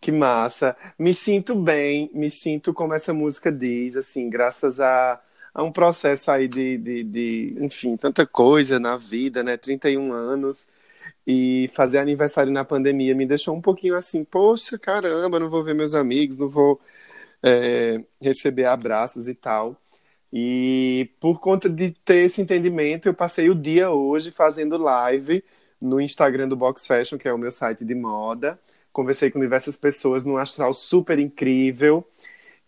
[0.00, 0.76] Que massa.
[0.98, 5.20] Me sinto bem, me sinto como essa música diz, assim, graças a,
[5.54, 9.56] a um processo aí de, de, de, enfim, tanta coisa na vida, né?
[9.56, 10.66] 31 anos.
[11.26, 15.74] E fazer aniversário na pandemia me deixou um pouquinho assim, poxa, caramba, não vou ver
[15.74, 16.80] meus amigos, não vou
[17.42, 19.80] é, receber abraços e tal.
[20.32, 25.42] E por conta de ter esse entendimento, eu passei o dia hoje fazendo live
[25.80, 28.58] no Instagram do Box Fashion, que é o meu site de moda.
[28.96, 32.06] Conversei com diversas pessoas num astral super incrível.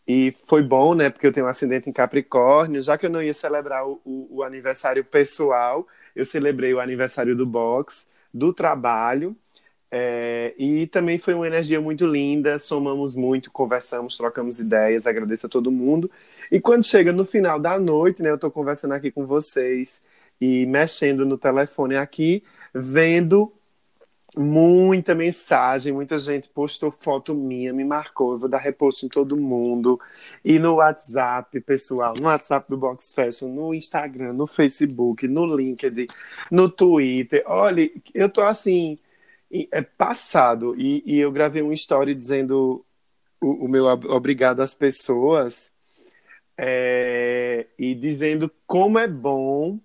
[0.06, 1.10] E foi bom, né?
[1.10, 2.80] Porque eu tenho um ascendente em Capricórnio.
[2.82, 7.36] Já que eu não ia celebrar o, o- o aniversário pessoal, eu celebrei o aniversário
[7.36, 9.36] do box, do trabalho.
[9.90, 12.58] É, e também foi uma energia muito linda.
[12.58, 15.06] Somamos muito, conversamos, trocamos ideias.
[15.06, 16.10] Agradeço a todo mundo.
[16.50, 18.30] E quando chega no final da noite, né?
[18.30, 20.02] Eu tô conversando aqui com vocês
[20.40, 22.42] e mexendo no telefone aqui,
[22.74, 23.52] vendo
[24.38, 29.36] muita mensagem, muita gente postou foto minha, me marcou, eu vou dar reposto em todo
[29.36, 30.00] mundo.
[30.44, 36.06] E no WhatsApp, pessoal, no WhatsApp do Box Fashion, no Instagram, no Facebook, no LinkedIn,
[36.50, 37.42] no Twitter.
[37.46, 38.98] Olha, eu tô assim,
[39.70, 40.74] é passado.
[40.78, 42.84] E, e eu gravei uma story dizendo
[43.40, 45.72] o, o meu ob- obrigado às pessoas
[46.56, 49.78] é, e dizendo como é bom,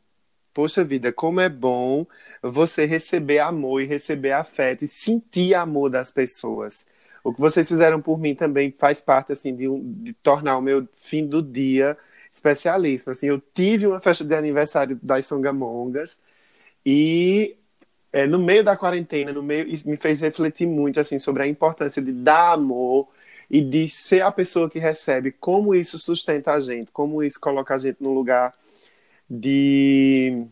[0.53, 2.05] poxa vida, como é bom
[2.41, 6.85] você receber amor e receber afeto e sentir amor das pessoas.
[7.23, 10.61] O que vocês fizeram por mim também faz parte assim de, um- de tornar o
[10.61, 11.97] meu fim do dia
[12.31, 13.11] especialíssimo.
[13.11, 16.19] Assim, eu tive uma festa de aniversário das Songamongas
[16.85, 17.55] e
[18.11, 22.01] é, no meio da quarentena, no meio, me fez refletir muito assim sobre a importância
[22.01, 23.07] de dar amor
[23.49, 27.75] e de ser a pessoa que recebe, como isso sustenta a gente, como isso coloca
[27.75, 28.53] a gente num lugar
[29.29, 30.47] de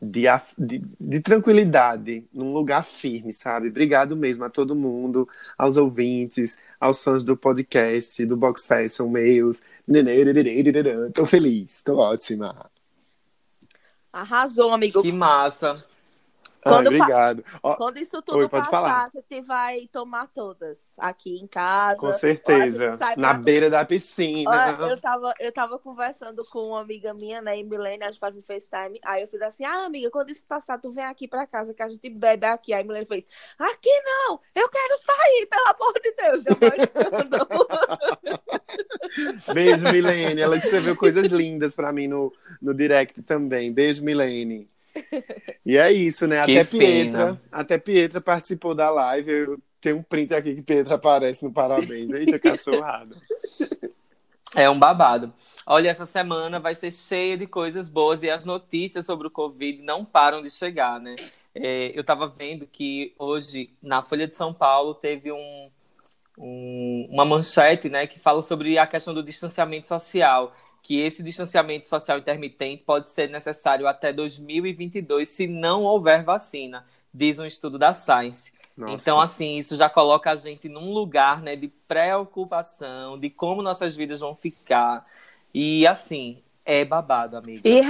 [0.00, 0.24] de,
[0.58, 3.68] de, de tranquilidade, num lugar firme, sabe?
[3.68, 9.62] Obrigado mesmo a todo mundo, aos ouvintes, aos fãs do podcast, do Box Fashion, meus.
[11.14, 12.70] Tô feliz, tô ótima.
[14.12, 15.02] Arrasou, amigo.
[15.02, 15.76] Que massa.
[16.66, 17.44] Ai, Quando fa- obrigado.
[17.62, 19.08] Ó, Quando isso tudo Oi, passar, falar.
[19.10, 21.96] você vai tomar todas aqui em casa.
[21.98, 22.98] com a certeza.
[23.16, 24.76] Na beira da Olha, piscina.
[24.90, 28.36] eu tava, eu tava conversando com uma amiga minha, né, em Milene, a gente faz
[28.36, 28.98] um FaceTime.
[29.04, 31.82] Aí eu fiz assim: ah, amiga, quando isso passar, tu vem aqui pra casa que
[31.82, 32.74] a gente bebe aqui.
[32.74, 33.28] Aí Milene fez:
[33.58, 36.42] aqui não, eu quero sair, pelo amor de Deus.
[39.54, 40.40] Beijo, Milene.
[40.40, 43.72] Ela escreveu coisas lindas pra mim no, no direct também.
[43.72, 44.68] Beijo, Milene.
[45.64, 46.44] E é isso, né?
[46.44, 46.84] Que Até fina.
[46.84, 49.30] Pietra, até Pietra participou da live.
[49.30, 52.10] Eu tenho um print aqui que Pietra aparece no parabéns.
[52.10, 53.16] Eita, cachorrada.
[54.54, 55.34] É um babado.
[55.66, 59.82] Olha, essa semana vai ser cheia de coisas boas e as notícias sobre o Covid
[59.82, 61.14] não param de chegar, né?
[61.54, 65.68] É, eu estava vendo que hoje, na Folha de São Paulo, teve um,
[66.38, 70.54] um- uma manchete, né, que fala sobre a questão do distanciamento social,
[70.86, 77.40] que esse distanciamento social intermitente pode ser necessário até 2022 se não houver vacina, diz
[77.40, 78.52] um estudo da Science.
[78.76, 78.94] Nossa.
[78.94, 83.96] Então, assim, isso já coloca a gente num lugar, né, de preocupação, de como nossas
[83.96, 85.04] vidas vão ficar.
[85.52, 87.66] E, assim, é babado, amigo.
[87.66, 87.80] E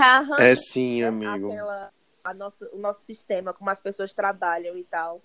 [0.40, 1.52] É sim, amigo.
[1.52, 1.92] aquela,
[2.24, 5.20] a nossa, o nosso sistema, como as pessoas trabalham e tal.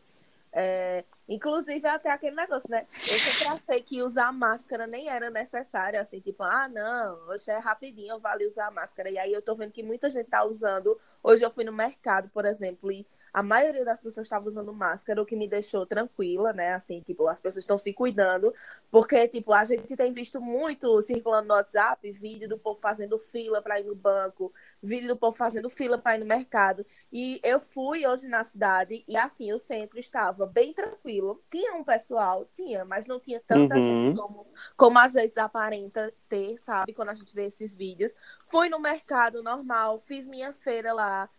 [0.53, 2.86] É, inclusive, até aquele negócio, né?
[2.94, 7.57] Eu sempre achei que usar máscara nem era necessário, assim, tipo, ah, não, hoje é
[7.57, 9.09] rapidinho, vale usar máscara.
[9.09, 11.00] E aí eu tô vendo que muita gente tá usando.
[11.24, 15.22] Hoje eu fui no mercado, por exemplo, e a maioria das pessoas estava usando máscara,
[15.22, 16.74] o que me deixou tranquila, né?
[16.74, 18.54] Assim, tipo, as pessoas estão se cuidando,
[18.89, 23.62] porque, tipo, a gente tem visto muito circulando no WhatsApp vídeo do povo fazendo fila
[23.62, 26.86] para ir no banco, vídeo do povo fazendo fila para ir no mercado.
[27.12, 31.42] E eu fui hoje na cidade e, assim, o centro estava bem tranquilo.
[31.50, 33.81] Tinha um pessoal, tinha, mas não tinha tanta Uhum.
[33.81, 36.94] gente como, como às vezes aparenta ter, sabe?
[36.94, 38.13] Quando a gente vê esses vídeos.
[38.48, 41.30] Fui no mercado normal, fiz minha feira lá.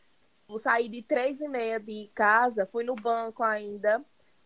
[0.58, 4.04] Saí de três e meia de casa, fui no banco ainda,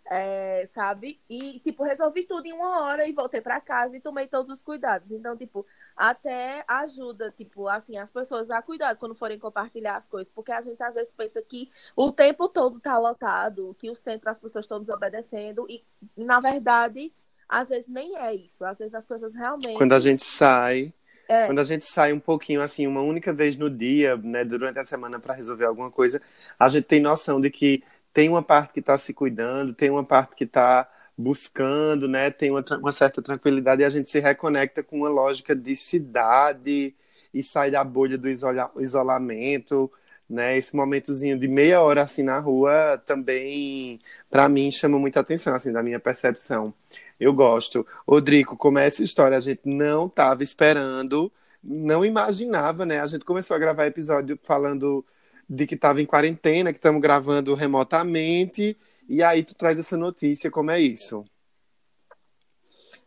[0.08, 1.20] é, sabe?
[1.28, 4.62] E, tipo, resolvi tudo em uma hora e voltei para casa e tomei todos os
[4.62, 5.10] cuidados.
[5.10, 5.66] Então, tipo,
[5.96, 10.60] até ajuda, tipo, assim, as pessoas a cuidar quando forem compartilhar as coisas, porque a
[10.60, 14.64] gente às vezes pensa que o tempo todo tá lotado, que o centro as pessoas
[14.64, 15.84] estão desobedecendo e,
[16.16, 17.12] na verdade,
[17.48, 18.64] às vezes nem é isso.
[18.64, 19.75] Às vezes as pessoas realmente.
[19.75, 20.93] Quando a gente sai,
[21.28, 21.46] É.
[21.46, 24.84] quando a gente sai um pouquinho assim, uma única vez no dia, né, durante a
[24.84, 26.20] semana para resolver alguma coisa,
[26.58, 27.82] a gente tem noção de que
[28.12, 30.88] tem uma parte que está se cuidando, tem uma parte que está
[31.19, 35.55] buscando, né, tem uma, uma certa tranquilidade e a gente se reconecta com uma lógica
[35.55, 36.94] de cidade
[37.32, 39.90] e sai da bolha do isola- isolamento,
[40.29, 40.56] né?
[40.58, 44.00] Esse momentozinho de meia hora assim na rua também,
[44.31, 46.72] para mim, chama muita atenção, assim, da minha percepção.
[47.18, 47.86] Eu gosto.
[48.06, 49.36] Rodrigo, como é essa história?
[49.36, 51.32] A gente não estava esperando,
[51.62, 53.00] não imaginava, né?
[53.00, 55.04] A gente começou a gravar episódio falando
[55.48, 58.76] de que estava em quarentena, que estamos gravando remotamente,
[59.08, 61.24] e aí tu traz essa notícia, como é isso?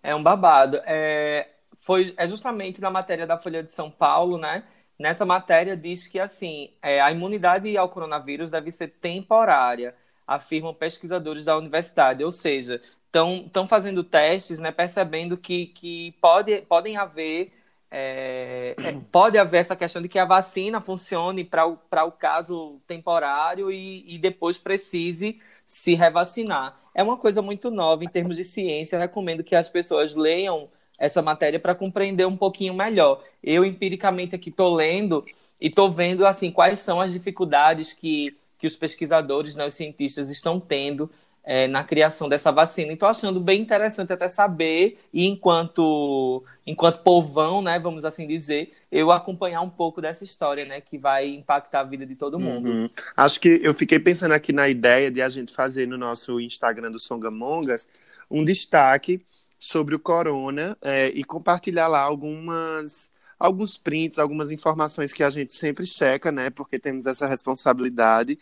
[0.02, 0.80] É um babado.
[0.86, 1.50] É,
[1.82, 4.64] foi, é justamente na matéria da Folha de São Paulo, né?
[4.98, 9.96] Nessa matéria diz que assim, é, a imunidade ao coronavírus deve ser temporária,
[10.26, 12.24] afirmam pesquisadores da universidade.
[12.24, 14.72] Ou seja, estão fazendo testes, né?
[14.72, 17.52] Percebendo que, que pode, podem haver.
[17.92, 21.78] é, é, pode haver essa questão de que a vacina funcione para o,
[22.08, 26.80] o caso temporário e, e depois precise se revacinar.
[26.94, 28.96] É uma coisa muito nova em termos de ciência.
[28.96, 33.24] Eu recomendo que as pessoas leiam essa matéria para compreender um pouquinho melhor.
[33.42, 35.22] Eu, empiricamente, aqui estou lendo
[35.60, 40.30] e estou vendo assim, quais são as dificuldades que, que os pesquisadores, né, os cientistas
[40.30, 41.10] estão tendo
[41.50, 42.94] é, na criação dessa vacina.
[42.94, 49.10] Estou achando bem interessante até saber, e enquanto, enquanto povão, né, vamos assim dizer, eu
[49.10, 52.70] acompanhar um pouco dessa história, né, que vai impactar a vida de todo mundo.
[52.70, 52.90] Uhum.
[53.18, 56.92] Acho que eu fiquei pensando aqui na ideia de a gente fazer no nosso Instagram
[56.92, 57.88] do Songamongas
[58.30, 59.26] um destaque
[59.58, 63.10] sobre o corona é, e compartilhar lá algumas
[63.40, 66.50] alguns prints, algumas informações que a gente sempre checa, né?
[66.50, 68.38] Porque temos essa responsabilidade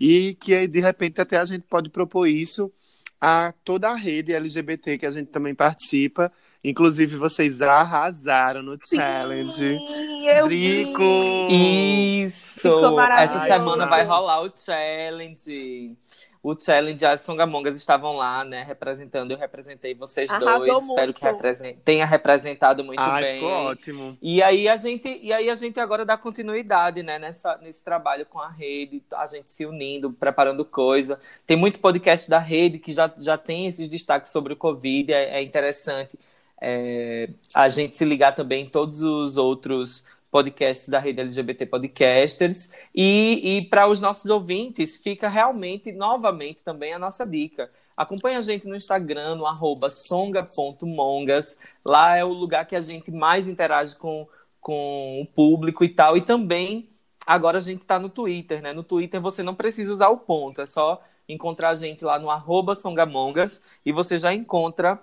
[0.00, 2.72] e que aí, de repente até a gente pode propor isso
[3.20, 6.32] a toda a rede LGBT que a gente também participa.
[6.64, 9.52] Inclusive vocês arrasaram no challenge.
[9.52, 10.84] Sim, eu vi.
[10.84, 11.02] Drico!
[11.50, 12.60] Isso!
[12.60, 13.36] Ficou maravilhoso.
[13.36, 15.96] Essa semana vai rolar o challenge.
[16.42, 19.30] O challenge, as Songamongas estavam lá, né, representando.
[19.30, 20.82] Eu representei vocês Arrasou dois.
[20.84, 21.18] Espero muito.
[21.18, 23.34] que represen- tenha representado muito Ai, bem.
[23.34, 24.18] ficou ótimo.
[24.22, 28.24] E aí a gente, e aí a gente agora dá continuidade, né, nessa, nesse trabalho
[28.24, 31.20] com a rede, a gente se unindo, preparando coisa.
[31.46, 35.38] Tem muito podcast da rede que já, já tem esses destaques sobre o Covid, é,
[35.38, 36.18] é interessante
[36.60, 42.70] é, a gente se ligar também em todos os outros podcasts da rede LGBT Podcasters.
[42.94, 47.70] E, e para os nossos ouvintes, fica realmente, novamente, também a nossa dica.
[47.96, 51.58] Acompanhe a gente no Instagram, no arroba songa.mongas.
[51.84, 54.26] Lá é o lugar que a gente mais interage com,
[54.60, 56.16] com o público e tal.
[56.16, 56.88] E também,
[57.26, 58.72] agora a gente está no Twitter, né?
[58.72, 62.30] No Twitter você não precisa usar o ponto, é só encontrar a gente lá no
[62.30, 65.00] arroba songamongas e você já encontra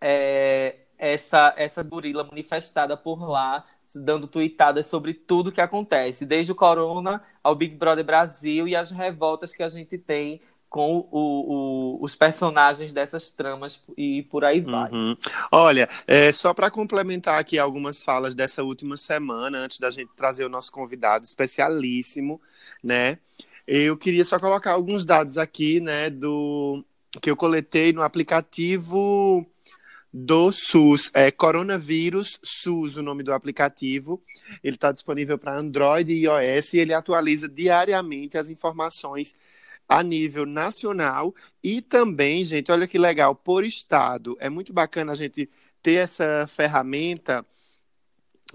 [0.00, 3.64] é, essa, essa gorila manifestada por lá,
[3.94, 8.90] dando tweetadas sobre tudo que acontece, desde o Corona ao Big Brother Brasil e as
[8.90, 14.60] revoltas que a gente tem com o- o- os personagens dessas tramas e por aí
[14.60, 14.90] vai.
[14.90, 15.16] Uhum.
[15.50, 20.44] Olha, é, só para complementar aqui algumas falas dessa última semana, antes da gente trazer
[20.44, 22.38] o nosso convidado especialíssimo,
[22.84, 23.18] né?
[23.66, 26.84] Eu queria só colocar alguns dados aqui, né, do
[27.22, 29.46] que eu coletei no aplicativo
[30.12, 34.22] do SUS, é Coronavírus SUS, o nome do aplicativo.
[34.62, 39.34] Ele está disponível para Android e iOS e ele atualiza diariamente as informações
[39.88, 44.36] a nível nacional e também, gente, olha que legal, por estado.
[44.38, 45.48] É muito bacana a gente
[45.82, 47.44] ter essa ferramenta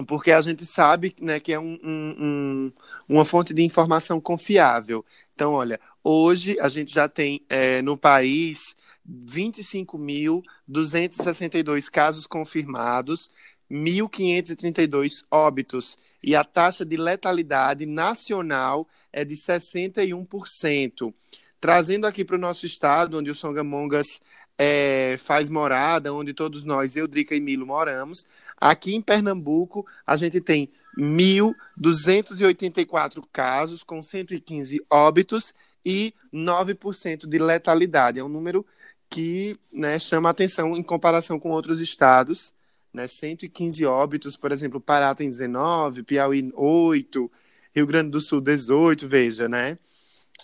[0.08, 2.72] porque a gente sabe né, que é um, um, um,
[3.08, 5.06] uma fonte de informação confiável.
[5.36, 8.76] Então, olha, hoje a gente já tem é, no país
[9.10, 13.30] 25.262 casos confirmados,
[13.70, 21.14] 1.532 óbitos, e a taxa de letalidade nacional é de 61%.
[21.60, 24.22] Trazendo aqui para o nosso estado, onde o Songamongas
[24.58, 28.26] é, faz morada, onde todos nós, eu, Drica e Milo, moramos,
[28.60, 35.54] aqui em Pernambuco, a gente tem 1.284 casos, com 115 óbitos
[35.86, 38.20] e 9% de letalidade.
[38.20, 38.66] É um número
[39.14, 42.52] que né, chama atenção em comparação com outros estados.
[42.92, 47.32] Né, 115 óbitos, por exemplo, Pará tem 19, Piauí 8,
[47.76, 49.78] Rio Grande do Sul 18, veja, né?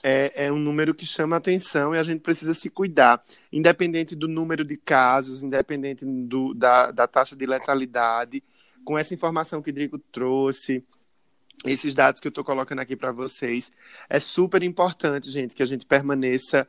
[0.04, 4.28] É, é um número que chama atenção e a gente precisa se cuidar, independente do
[4.28, 8.44] número de casos, independente do, da, da taxa de letalidade.
[8.86, 10.84] Com essa informação que Drico trouxe,
[11.66, 13.72] esses dados que eu estou colocando aqui para vocês,
[14.08, 16.68] é super importante, gente, que a gente permaneça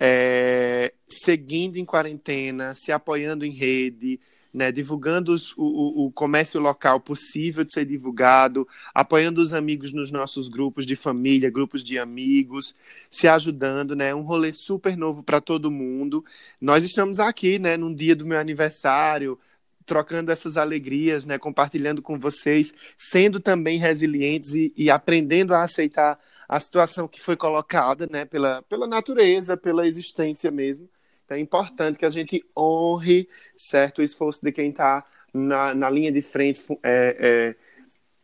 [0.00, 4.18] é, seguindo em quarentena, se apoiando em rede,
[4.52, 10.10] né, divulgando os, o, o, comércio local possível de ser divulgado, apoiando os amigos nos
[10.10, 12.74] nossos grupos de família, grupos de amigos,
[13.08, 16.24] se ajudando, né, um rolê super novo para todo mundo.
[16.60, 19.38] Nós estamos aqui, né, num dia do meu aniversário,
[19.86, 26.18] trocando essas alegrias, né, compartilhando com vocês, sendo também resilientes e, e aprendendo a aceitar
[26.50, 30.90] a situação que foi colocada, né, pela, pela natureza, pela existência mesmo.
[31.24, 35.88] Então é importante que a gente honre, certo, o esforço de quem está na, na
[35.88, 37.54] linha de frente, é,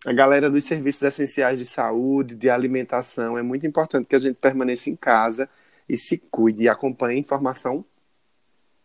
[0.05, 3.39] é, a galera dos serviços essenciais de saúde, de alimentação.
[3.39, 5.49] É muito importante que a gente permaneça em casa
[5.89, 7.85] e se cuide e acompanhe a informação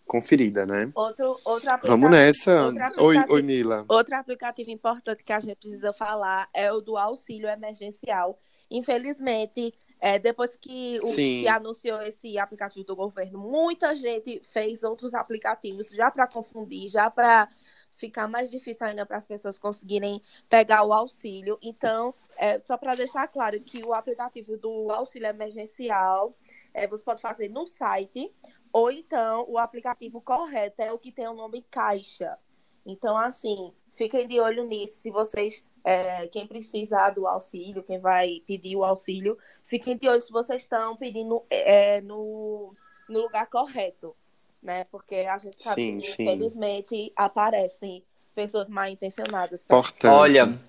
[0.05, 0.91] conferida, né?
[0.93, 2.71] Outro, outro Vamos nessa.
[2.99, 3.85] Oi, oi, Mila.
[3.87, 8.37] Outro aplicativo importante que a gente precisa falar é o do auxílio emergencial
[8.71, 15.13] Infelizmente, é, depois que, o, que anunciou esse aplicativo do governo, muita gente fez outros
[15.13, 17.49] aplicativos já para confundir, já para
[17.95, 21.59] ficar mais difícil ainda para as pessoas conseguirem pegar o auxílio.
[21.61, 26.33] Então, é, só para deixar claro que o aplicativo do auxílio emergencial
[26.73, 28.33] é, você pode fazer no site,
[28.71, 32.39] ou então o aplicativo correto é o que tem o nome Caixa.
[32.85, 34.99] Então, assim, fiquem de olho nisso.
[34.99, 40.21] Se vocês é, quem precisa do auxílio, quem vai pedir o auxílio, fiquem de olho
[40.21, 42.73] se vocês estão pedindo é, no,
[43.09, 44.15] no lugar correto,
[44.61, 44.85] né?
[44.91, 46.23] Porque a gente sabe sim, que, sim.
[46.23, 48.03] infelizmente, aparecem
[48.35, 49.61] pessoas mal intencionadas.
[49.61, 49.81] Tá?
[50.13, 50.59] Olha,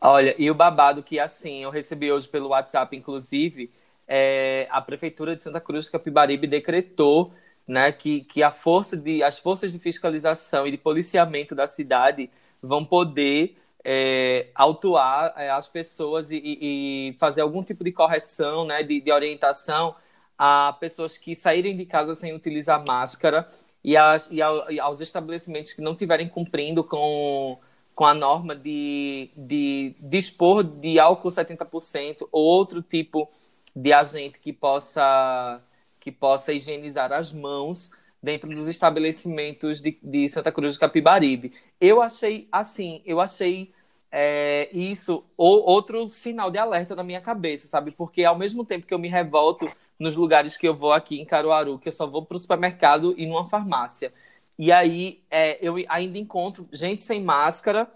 [0.00, 3.70] olha, e o babado que, assim, eu recebi hoje pelo WhatsApp, inclusive,
[4.06, 7.32] é, a Prefeitura de Santa Cruz de Capibaribe decretou
[7.66, 12.30] né, que, que a força de, as forças de fiscalização e de policiamento da cidade
[12.62, 13.56] vão poder
[13.90, 19.10] é, autuar é, as pessoas e, e, fazer algum tipo de correção, né, de, de,
[19.10, 19.94] orientação
[20.36, 23.46] a pessoas que saírem de casa sem utilizar máscara
[23.82, 24.36] e, e,
[24.70, 27.58] e aos estabelecimentos que não estiverem cumprindo com,
[27.94, 33.26] com a norma de, de dispor de álcool 70% ou outro tipo
[33.74, 35.62] de agente que possa,
[35.98, 37.90] que possa higienizar as mãos
[38.22, 41.54] dentro dos estabelecimentos de, de Santa Cruz de Capibaribe.
[41.80, 43.72] Eu achei assim, eu achei
[44.10, 47.90] é, isso ou, outro sinal de alerta na minha cabeça, sabe?
[47.90, 51.24] Porque ao mesmo tempo que eu me revolto nos lugares que eu vou aqui em
[51.24, 54.12] Caruaru, que eu só vou para o supermercado e numa farmácia.
[54.58, 57.88] E aí é, eu ainda encontro gente sem máscara,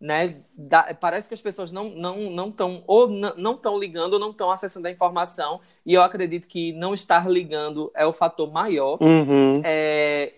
[0.00, 0.36] né?
[0.56, 4.30] Da, parece que as pessoas não não não estão ou não estão ligando ou não
[4.30, 5.60] estão acessando a informação.
[5.84, 8.98] E eu acredito que não estar ligando é o fator maior.
[9.00, 9.60] Uhum.
[9.64, 10.32] É,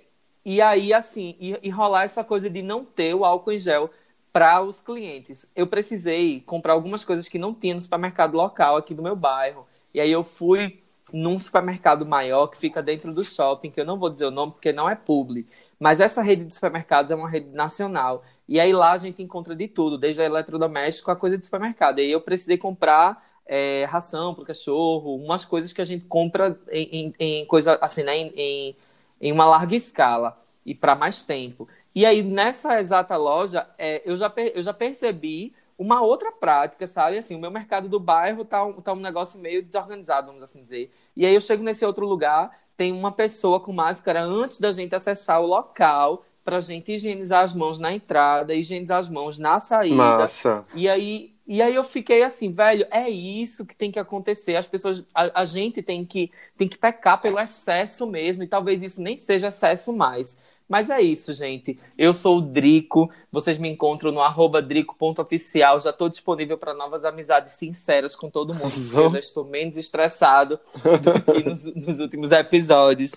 [0.44, 3.90] e aí, assim, e, e rolar essa coisa de não ter o álcool em gel
[4.32, 5.46] para os clientes.
[5.54, 9.66] Eu precisei comprar algumas coisas que não tinha no supermercado local aqui do meu bairro.
[9.92, 10.76] E aí eu fui
[11.12, 14.52] num supermercado maior que fica dentro do shopping, que eu não vou dizer o nome
[14.52, 15.46] porque não é publi.
[15.78, 18.22] Mas essa rede de supermercados é uma rede nacional.
[18.46, 21.98] E aí lá a gente encontra de tudo, desde eletrodoméstico a coisa de supermercado.
[21.98, 26.04] E aí eu precisei comprar é, ração para o cachorro, umas coisas que a gente
[26.04, 28.76] compra em, em, em coisa assim, né, em,
[29.20, 31.66] em uma larga escala e para mais tempo.
[31.94, 37.16] E aí, nessa exata loja, é, eu, já, eu já percebi uma outra prática, sabe?
[37.16, 40.62] Assim, o meu mercado do bairro tá um, tá um negócio meio desorganizado, vamos assim
[40.62, 40.92] dizer.
[41.16, 44.94] E aí eu chego nesse outro lugar, tem uma pessoa com máscara antes da gente
[44.94, 49.96] acessar o local pra gente higienizar as mãos na entrada, higienizar as mãos na saída.
[49.96, 50.64] Massa.
[50.74, 54.56] E aí, e aí eu fiquei assim, velho, é isso que tem que acontecer.
[54.56, 58.82] As pessoas, a, a gente tem que, tem que pecar pelo excesso mesmo, e talvez
[58.82, 60.38] isso nem seja excesso mais.
[60.70, 61.76] Mas é isso, gente.
[61.98, 63.10] Eu sou o Drico.
[63.32, 65.80] Vocês me encontram no arroba drico.oficial.
[65.80, 68.72] Já estou disponível para novas amizades sinceras com todo mundo.
[68.94, 73.16] Eu já estou menos estressado do que nos, nos últimos episódios.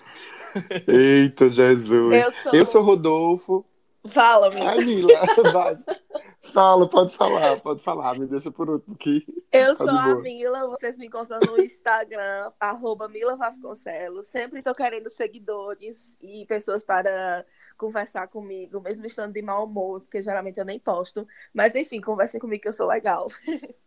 [0.88, 2.24] Eita, Jesus.
[2.24, 3.64] Eu sou- Eu sou Rodolfo.
[4.10, 4.70] Fala, amiga.
[4.70, 5.12] Ai, Mila,
[5.52, 5.76] vai.
[6.52, 8.18] Fala, pode falar, pode falar.
[8.18, 9.24] Me deixa por último aqui.
[9.50, 10.16] Eu Tá sou a.
[10.16, 14.26] Mila, vocês me encontram no Instagram, arroba Mila Vasconcelos.
[14.26, 17.44] Sempre estou querendo seguidores e pessoas para
[17.76, 21.26] conversar comigo, mesmo estando de mau humor, porque geralmente eu nem posto.
[21.52, 23.28] Mas enfim, conversem comigo que eu sou legal.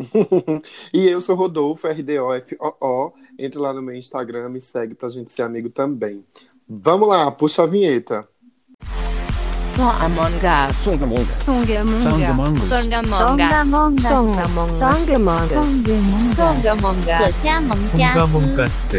[0.92, 3.12] E eu sou Rodolfo, R-D-O-F-O-O.
[3.38, 6.24] Entre lá no meu Instagram, me segue pra gente ser amigo também.
[6.68, 8.28] Vamos lá, puxa a vinheta.
[8.82, 9.09] Song
[9.80, 10.76] Songamongas.
[10.76, 11.38] Songamongas.
[11.38, 12.02] Songamongas.
[12.02, 12.68] Songamongas.
[12.68, 14.02] Songamongas.
[14.06, 15.48] Songamongas.
[16.36, 17.34] Songamongas.
[17.96, 18.92] Songamongas.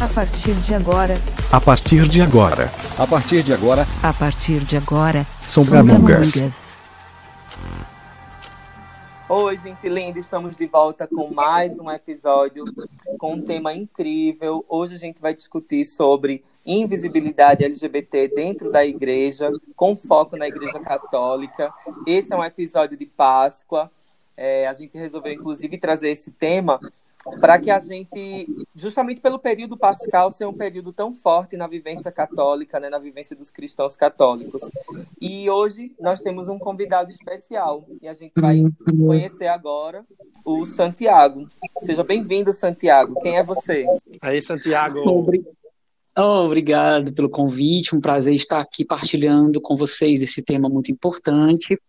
[0.00, 1.14] A partir de agora.
[1.52, 2.68] A partir de agora.
[2.98, 3.86] A partir de agora.
[4.02, 5.24] A partir de agora.
[5.40, 6.76] Songamongas.
[9.28, 12.64] Oi, gente linda, estamos de volta com mais um episódio
[13.18, 14.64] com um tema incrível.
[14.68, 20.78] Hoje a gente vai discutir sobre invisibilidade LGBT dentro da igreja, com foco na igreja
[20.80, 21.72] católica.
[22.06, 23.90] Esse é um episódio de Páscoa.
[24.36, 26.78] É, a gente resolveu, inclusive, trazer esse tema
[27.40, 32.12] para que a gente, justamente pelo período pascal, ser um período tão forte na vivência
[32.12, 34.62] católica, né, na vivência dos cristãos católicos.
[35.20, 38.62] E hoje nós temos um convidado especial e a gente vai
[39.06, 40.06] conhecer agora
[40.44, 41.48] o Santiago.
[41.80, 43.18] Seja bem-vindo, Santiago.
[43.20, 43.84] Quem é você?
[44.22, 44.98] Aí, Santiago.
[45.00, 45.44] Obri-
[46.20, 51.80] Oh, obrigado pelo convite, um prazer estar aqui partilhando com vocês esse tema muito importante,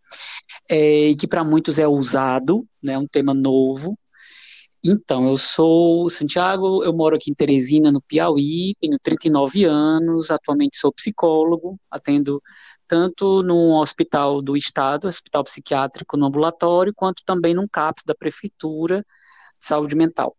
[0.70, 3.98] é, que para muitos é ousado, né, um tema novo.
[4.84, 10.78] Então, eu sou Santiago, eu moro aqui em Teresina, no Piauí, tenho 39 anos, atualmente
[10.78, 12.40] sou psicólogo, atendo
[12.88, 19.00] tanto num hospital do estado, hospital psiquiátrico no ambulatório, quanto também num CAPS da prefeitura
[19.60, 20.36] de saúde mental.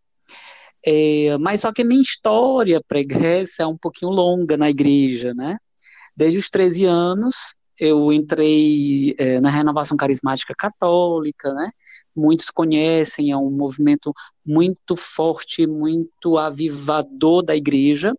[0.85, 5.57] É, mas só que a minha história pregressa é um pouquinho longa na igreja, né?
[6.15, 11.71] Desde os 13 anos, eu entrei é, na renovação carismática católica, né?
[12.15, 14.13] Muitos conhecem, é um movimento
[14.45, 18.13] muito forte, muito avivador da igreja,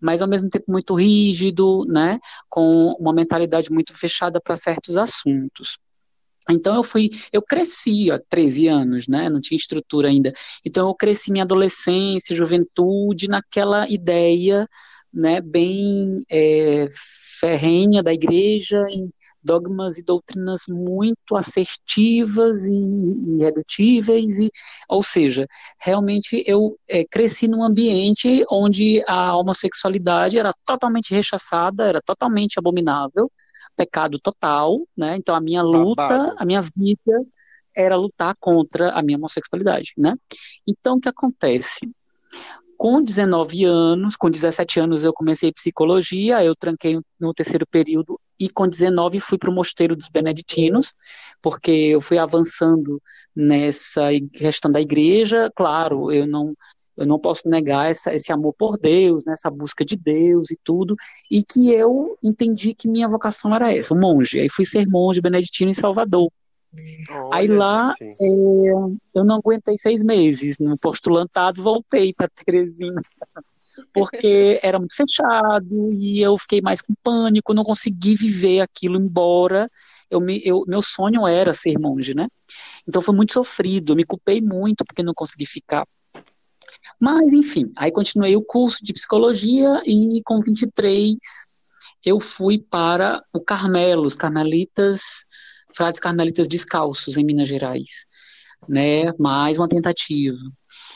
[0.00, 2.18] mas ao mesmo tempo muito rígido, né?
[2.48, 5.78] Com uma mentalidade muito fechada para certos assuntos.
[6.50, 9.28] Então eu fui, eu cresci há 13 anos, né?
[9.28, 10.32] Não tinha estrutura ainda.
[10.64, 14.68] Então eu cresci minha adolescência, juventude naquela ideia,
[15.12, 15.40] né?
[15.40, 16.88] Bem é,
[17.40, 19.10] ferrenha da igreja, em
[19.42, 22.72] dogmas e doutrinas muito assertivas e
[23.38, 24.50] irredutíveis, e,
[24.88, 25.46] ou seja,
[25.80, 33.30] realmente eu é, cresci num ambiente onde a homossexualidade era totalmente rechaçada, era totalmente abominável,
[33.76, 35.16] pecado total, né?
[35.16, 36.34] Então a minha luta, Babado.
[36.38, 37.24] a minha vida
[37.74, 40.14] era lutar contra a minha homossexualidade, né?
[40.66, 41.90] Então o que acontece?
[42.76, 48.48] Com 19 anos, com 17 anos eu comecei psicologia, eu tranquei no terceiro período e
[48.48, 50.94] com 19 fui para o mosteiro dos beneditinos,
[51.40, 53.00] porque eu fui avançando
[53.36, 56.54] nessa questão da igreja, claro, eu não
[57.02, 60.58] eu não posso negar essa, esse amor por Deus, né, essa busca de Deus e
[60.62, 60.96] tudo,
[61.30, 64.38] e que eu entendi que minha vocação era essa, o monge.
[64.38, 66.30] Aí fui ser monge beneditino em Salvador.
[67.30, 68.16] Aí Olha, lá, gente.
[68.20, 73.02] eu não aguentei seis meses no postulantado, voltei para Teresina,
[73.92, 79.68] porque era muito fechado e eu fiquei mais com pânico, não consegui viver aquilo, embora
[80.08, 82.28] eu me, eu, meu sonho era ser monge, né?
[82.88, 85.86] Então foi muito sofrido, eu me culpei muito porque não consegui ficar.
[87.02, 91.16] Mas, enfim, aí continuei o curso de psicologia e com 23
[92.04, 95.00] eu fui para o Carmelo, os carmelitas,
[95.74, 98.06] frades carmelitas descalços em Minas Gerais,
[98.68, 99.12] né?
[99.18, 100.38] Mais uma tentativa.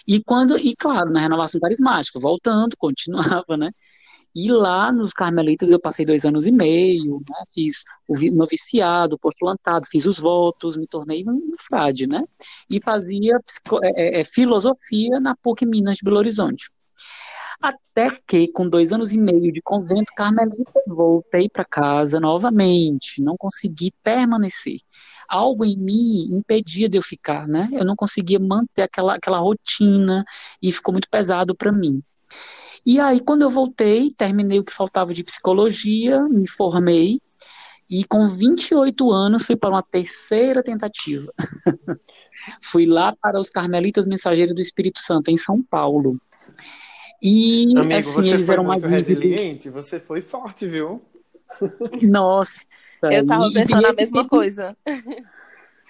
[0.07, 3.73] E quando, e claro, na renovação carismática, voltando, continuava, né?
[4.37, 7.44] E lá nos Carmelitas eu passei dois anos e meio, né?
[7.55, 12.22] Fiz o vi- noviciado, postulantado, fiz os votos, me tornei um frade, né?
[12.70, 16.70] E fazia psico- é, é, filosofia na PUC Minas de Belo Horizonte.
[17.62, 23.37] Até que, com dois anos e meio de convento carmelita, voltei para casa novamente, não
[23.38, 24.81] consegui permanecer.
[25.27, 27.70] Algo em mim impedia de eu ficar, né?
[27.72, 30.25] Eu não conseguia manter aquela, aquela rotina
[30.62, 32.01] e ficou muito pesado para mim.
[32.87, 37.20] E aí, quando eu voltei, terminei o que faltava de psicologia, me formei,
[37.90, 41.33] e com 28 anos fui para uma terceira tentativa.
[42.62, 46.16] fui lá para os Carmelitas Mensageiros do Espírito Santo, em São Paulo.
[47.20, 51.03] E Amigo, assim, você eles foi eram muito mais resiliente, você foi forte, viu?
[52.03, 52.64] Nossa.
[53.03, 54.77] Eu tava pensando e a mesma coisa.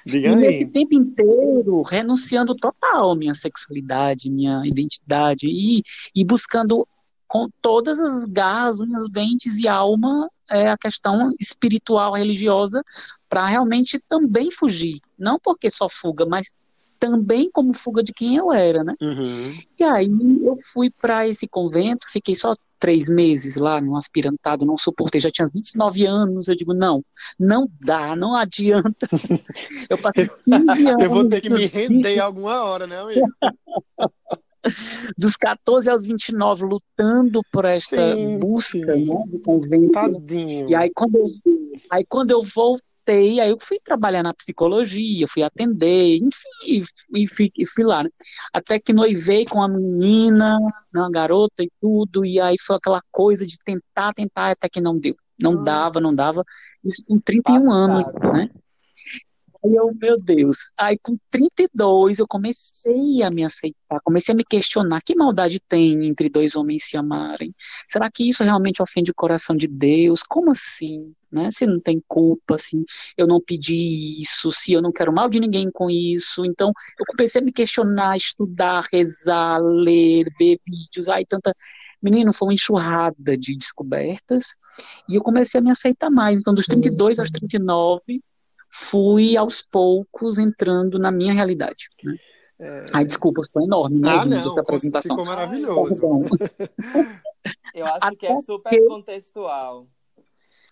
[0.07, 0.71] Diga E nesse aí.
[0.71, 5.83] tempo inteiro, renunciando total minha sexualidade, minha identidade e,
[6.15, 6.87] e buscando
[7.27, 12.81] com todas as garras, unhas, dentes e alma é, a questão espiritual, religiosa,
[13.29, 15.01] para realmente também fugir.
[15.19, 16.57] Não porque só fuga, mas
[17.01, 18.95] também como fuga de quem eu era, né?
[19.01, 19.59] Uhum.
[19.77, 20.09] E aí
[20.45, 25.31] eu fui para esse convento, fiquei só três meses lá no aspirantado, não suportei, já
[25.31, 27.05] tinha 29 anos, eu digo, não,
[27.39, 29.09] não dá, não adianta.
[29.89, 33.27] Eu passei 15 anos Eu vou ter que me render alguma hora, né, amigo?
[35.17, 39.05] dos 14 aos 29 lutando por esta Sim, busca sim.
[39.05, 39.93] né, do convento.
[39.93, 40.69] Tadinho.
[40.69, 41.27] E aí quando, eu,
[41.91, 46.83] aí quando eu voltei, aí eu fui trabalhar na psicologia, fui atender, enfim,
[47.15, 48.03] e, fui, fui lá.
[48.03, 48.11] né?
[48.53, 50.59] Até que noivei com a menina,
[50.95, 54.99] uma garota e tudo, e aí foi aquela coisa de tentar, tentar, até que não
[54.99, 55.15] deu.
[55.39, 56.43] Não dava, não dava.
[56.83, 58.33] Isso com 31 anos, Passado.
[58.33, 58.51] né?
[59.67, 60.59] Aí eu, meu Deus.
[60.79, 66.07] Aí com 32 eu comecei a me aceitar, comecei a me questionar que maldade tem
[66.07, 67.53] entre dois homens se amarem.
[67.89, 70.23] Será que isso realmente ofende o coração de Deus?
[70.23, 71.13] Como assim?
[71.33, 71.51] Né?
[71.51, 72.85] Se não tem culpa, assim,
[73.17, 76.45] eu não pedi isso, se eu não quero mal de ninguém com isso.
[76.45, 81.53] Então eu comecei a me questionar, estudar, rezar, ler, ver vídeos, ai tanta
[82.03, 84.45] Menino, foi uma enxurrada de descobertas
[85.09, 86.39] e eu comecei a me aceitar mais.
[86.39, 88.23] Então, dos 32 aos 39,
[88.79, 91.85] fui aos poucos entrando na minha realidade.
[92.03, 92.85] Né?
[92.93, 95.17] Ai, desculpa, foi enorme, né, Ah, não, essa apresentação.
[95.17, 96.01] ficou maravilhoso.
[96.01, 96.23] Perdão.
[97.75, 99.87] Eu acho que é Até super que- contextual.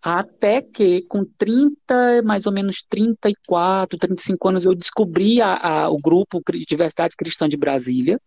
[0.03, 5.97] Até que, com 30, mais ou menos 34, 35 anos, eu descobri a, a- o
[5.99, 8.21] grupo Diversidade Cristã de Brasília,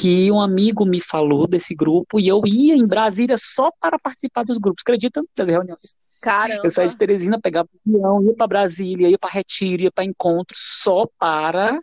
[0.00, 4.44] que um amigo me falou desse grupo, e eu ia em Brasília só para participar
[4.44, 4.82] dos grupos.
[4.82, 5.22] Acredita?
[5.36, 5.94] Das reuniões.
[6.22, 6.62] Caramba.
[6.64, 10.04] Eu saía de Teresina, pegava o avião, ia para Brasília, ia para Retiro, ia para
[10.04, 11.78] Encontro, só para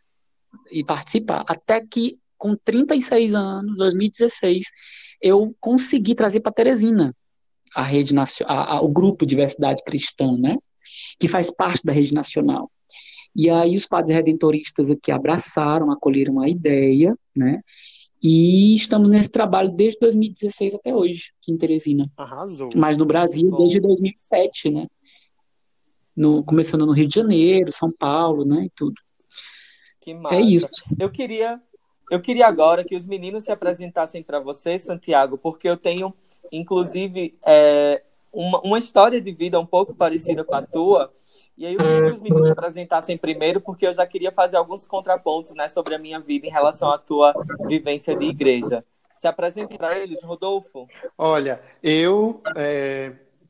[0.71, 1.45] ir participar.
[1.47, 4.65] Até que, com 36 anos, 2016,
[5.21, 7.15] eu consegui trazer para Teresina
[7.75, 10.57] a rede nacional, o grupo Diversidade Cristã, né?
[11.19, 12.71] Que faz parte da rede nacional.
[13.35, 17.61] E aí os padres redentoristas aqui abraçaram, acolheram a ideia, né?
[18.21, 22.11] E estamos nesse trabalho desde 2016 até hoje, aqui em Teresina.
[22.17, 22.69] Arrasou.
[22.75, 24.87] Mas no Brasil desde 2007, né?
[26.15, 28.65] No, começando no Rio de Janeiro, São Paulo, né?
[28.65, 28.95] E tudo.
[30.01, 30.35] Que massa.
[30.35, 30.67] É isso.
[30.97, 31.61] Eu queria,
[32.09, 36.11] eu queria agora que os meninos se apresentassem para você, Santiago, porque eu tenho,
[36.51, 38.01] inclusive, é,
[38.33, 41.13] uma, uma história de vida um pouco parecida com a tua.
[41.57, 44.57] E aí eu queria que os meninos se apresentassem primeiro, porque eu já queria fazer
[44.57, 47.33] alguns contrapontos né, sobre a minha vida em relação à tua
[47.67, 48.85] vivência de igreja.
[49.15, 50.87] Se apresente para eles, Rodolfo.
[51.17, 52.43] Olha, eu,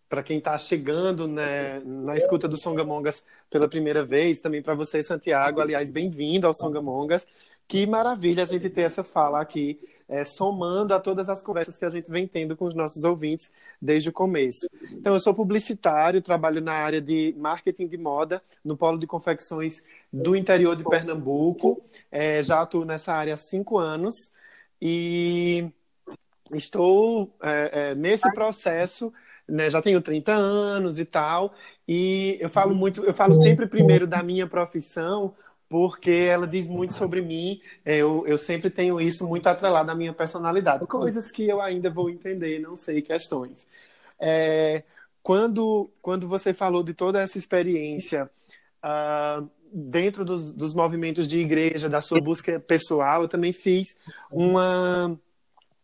[0.07, 5.03] para quem está chegando né, na escuta do Songamongas pela primeira vez, também para você,
[5.03, 7.27] Santiago, aliás, bem-vindo ao Songamongas.
[7.67, 9.77] Que maravilha a gente ter essa fala aqui,
[10.07, 13.51] é, somando a todas as conversas que a gente vem tendo com os nossos ouvintes
[13.81, 14.69] desde o começo.
[14.93, 19.83] Então, eu sou publicitário, trabalho na área de marketing de moda, no polo de confecções
[20.11, 21.83] do interior de Pernambuco.
[22.09, 24.31] É, já atuo nessa área há cinco anos
[24.81, 25.69] e
[26.53, 29.11] estou é, é, nesse processo,
[29.47, 31.53] né, já tenho 30 anos e tal,
[31.85, 35.33] e eu falo muito, eu falo sempre primeiro da minha profissão,
[35.69, 39.95] porque ela diz muito sobre mim, é, eu, eu sempre tenho isso muito atrelado à
[39.95, 43.67] minha personalidade, coisas que eu ainda vou entender, não sei, questões.
[44.19, 44.83] É,
[45.21, 48.29] quando, quando você falou de toda essa experiência
[48.83, 53.97] uh, dentro dos, dos movimentos de igreja, da sua busca pessoal, eu também fiz
[54.31, 55.19] uma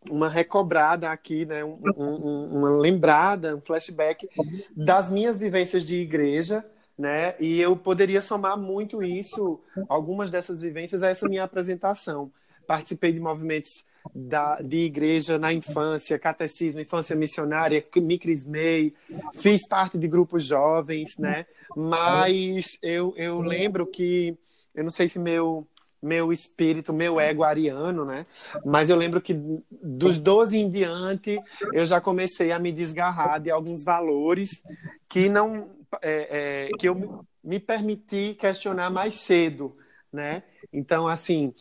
[0.10, 4.28] uma recobrada aqui, né, um, um, uma lembrada, um flashback
[4.76, 6.66] das minhas vivências de igreja,
[6.98, 12.32] né, e eu poderia somar muito isso, algumas dessas vivências a essa minha apresentação.
[12.68, 18.94] Participei de movimentos da, de igreja na infância, catecismo, infância missionária, me crismei,
[19.36, 24.38] fiz parte de grupos jovens, né, mas eu, eu lembro que,
[24.76, 25.68] eu não sei se meu
[26.04, 28.26] meu espírito, meu ego ariano, né?
[28.66, 29.34] Mas eu lembro que
[29.72, 31.40] dos 12 em diante
[31.72, 34.62] eu já comecei a me desgarrar de alguns valores
[35.08, 35.70] que não
[36.02, 39.76] é, é, que eu me permiti questionar mais cedo,
[40.12, 40.44] né?
[40.72, 41.54] Então, assim,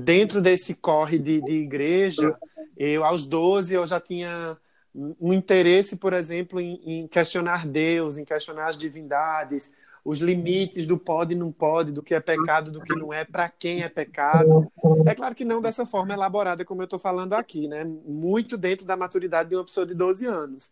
[0.00, 2.36] dentro desse corre de, de igreja,
[2.76, 4.56] eu aos 12 eu já tinha
[4.94, 9.72] um interesse, por exemplo, em, em, questionar Deus, em questionar as divindades,
[10.04, 13.24] os limites do pode e não pode, do que é pecado, do que não é,
[13.24, 14.70] para quem é pecado.
[15.06, 17.84] É claro que não dessa forma elaborada como eu estou falando aqui, né?
[17.84, 20.70] Muito dentro da maturidade de uma pessoa de 12 anos,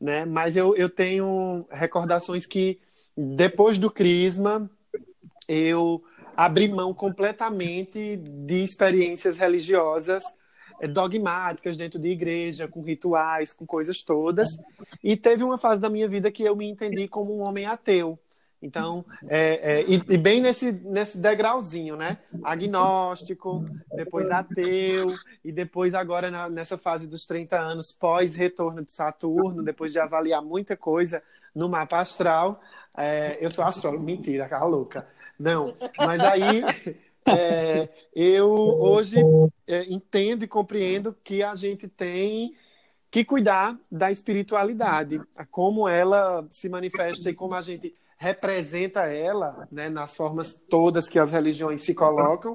[0.00, 0.24] né?
[0.24, 2.80] Mas eu, eu tenho recordações que
[3.16, 4.70] depois do crisma
[5.46, 6.02] eu
[6.36, 10.22] abri mão completamente de experiências religiosas
[10.80, 14.48] é, dogmáticas dentro de igreja, com rituais, com coisas todas.
[15.04, 18.18] E teve uma fase da minha vida que eu me entendi como um homem ateu.
[18.62, 22.18] Então, é, é, e, e, bem nesse, nesse degrauzinho, né?
[22.42, 25.06] Agnóstico, depois ateu,
[25.42, 30.42] e depois agora na, nessa fase dos 30 anos, pós-retorno de Saturno, depois de avaliar
[30.42, 31.22] muita coisa
[31.54, 32.60] no mapa astral.
[32.96, 35.08] É, eu sou astrólogo, mentira, cara louca.
[35.38, 36.62] Não, mas aí
[37.26, 39.16] é, eu hoje
[39.66, 42.54] é, entendo e compreendo que a gente tem
[43.10, 45.20] que cuidar da espiritualidade,
[45.50, 51.18] como ela se manifesta e como a gente representa ela, né, nas formas todas que
[51.18, 52.54] as religiões se colocam,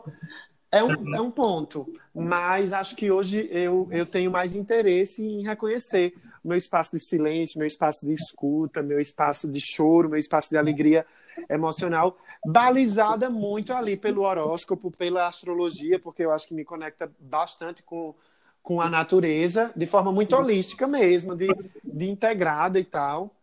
[0.72, 1.92] é um, é um ponto.
[2.14, 7.58] Mas acho que hoje eu, eu tenho mais interesse em reconhecer meu espaço de silêncio,
[7.58, 11.04] meu espaço de escuta, meu espaço de choro, meu espaço de alegria
[11.50, 17.82] emocional balizada muito ali pelo horóscopo, pela astrologia, porque eu acho que me conecta bastante
[17.82, 18.14] com,
[18.62, 21.48] com a natureza, de forma muito holística mesmo, de,
[21.84, 23.35] de integrada e tal.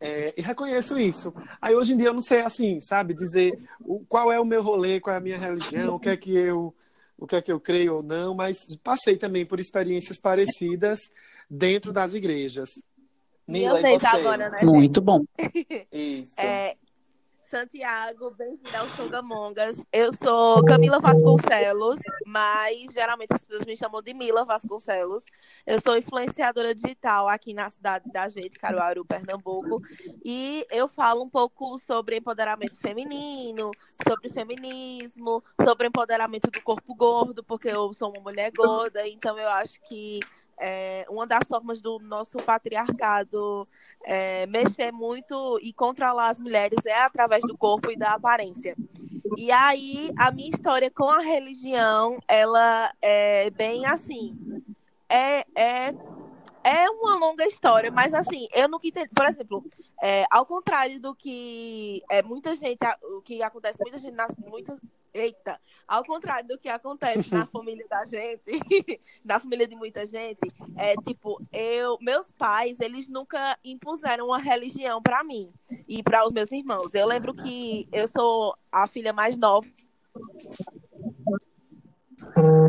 [0.00, 1.32] É, e reconheço isso.
[1.60, 4.62] Aí hoje em dia eu não sei assim, sabe, dizer o, qual é o meu
[4.62, 6.74] rolê, qual é a minha religião, o que é que eu
[7.16, 10.98] o que é que eu creio ou não, mas passei também por experiências parecidas
[11.48, 12.70] dentro das igrejas.
[13.46, 14.60] Minha vez agora, né?
[14.62, 15.24] Muito bom.
[15.92, 16.32] Isso.
[16.36, 16.76] É,
[17.54, 19.80] Santiago, bem-vindo ao Songamongas.
[19.92, 25.24] Eu sou Camila Vasconcelos, mas geralmente as pessoas me chamam de Mila Vasconcelos.
[25.64, 29.80] Eu sou influenciadora digital aqui na cidade da gente, Caruaru, Pernambuco,
[30.24, 33.70] e eu falo um pouco sobre empoderamento feminino,
[34.02, 39.48] sobre feminismo, sobre empoderamento do corpo gordo, porque eu sou uma mulher gorda, então eu
[39.48, 40.18] acho que
[40.58, 43.66] é, uma das formas do nosso patriarcado
[44.04, 48.76] é, mexer muito e controlar as mulheres é através do corpo e da aparência.
[49.36, 54.36] E aí, a minha história com a religião, ela é bem assim.
[55.08, 55.94] É, é,
[56.62, 59.10] é uma longa história, mas assim, eu nunca entendi.
[59.14, 59.64] Por exemplo,
[60.02, 64.78] é, ao contrário do que é, muita gente, o que acontece, muita gente, nas, muitas
[65.14, 68.42] Eita, ao contrário do que acontece na família da gente,
[69.24, 70.40] na família de muita gente,
[70.76, 75.48] é tipo, eu, meus pais, eles nunca impuseram uma religião para mim
[75.86, 76.92] e para os meus irmãos.
[76.94, 79.68] Eu lembro que eu sou a filha mais nova,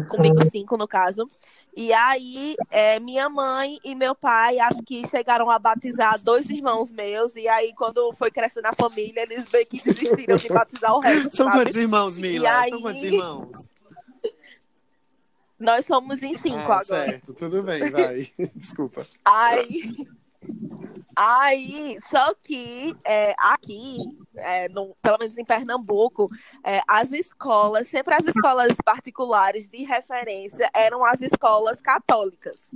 [0.09, 1.27] comigo cinco no caso,
[1.75, 6.89] e aí, é, minha mãe e meu pai, acho que chegaram a batizar dois irmãos
[6.89, 7.35] meus.
[7.35, 11.35] E aí, quando foi crescendo a família, eles meio que desistiram de batizar o resto.
[11.35, 11.57] São sabe?
[11.59, 12.59] quantos irmãos, Mila?
[12.59, 12.69] Aí...
[12.69, 13.69] São quantos irmãos?
[15.59, 16.85] Nós somos em cinco ah, agora.
[16.85, 18.29] Certo, tudo bem, vai.
[18.55, 19.05] Desculpa.
[19.23, 20.05] Aí,
[21.15, 23.97] Aí, só que é, aqui,
[24.37, 26.29] é, no, pelo menos em Pernambuco,
[26.63, 32.71] é, as escolas, sempre as escolas particulares de referência eram as escolas católicas.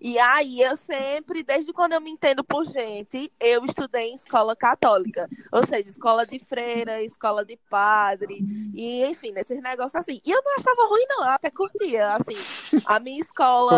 [0.00, 4.54] E aí eu sempre, desde quando eu me entendo por gente, eu estudei em escola
[4.54, 5.28] católica.
[5.50, 8.38] Ou seja, escola de freira, escola de padre,
[8.74, 10.20] e enfim, nesses negócios assim.
[10.24, 12.82] E eu não achava ruim, não, eu até curtia, assim.
[12.84, 13.72] A minha escola.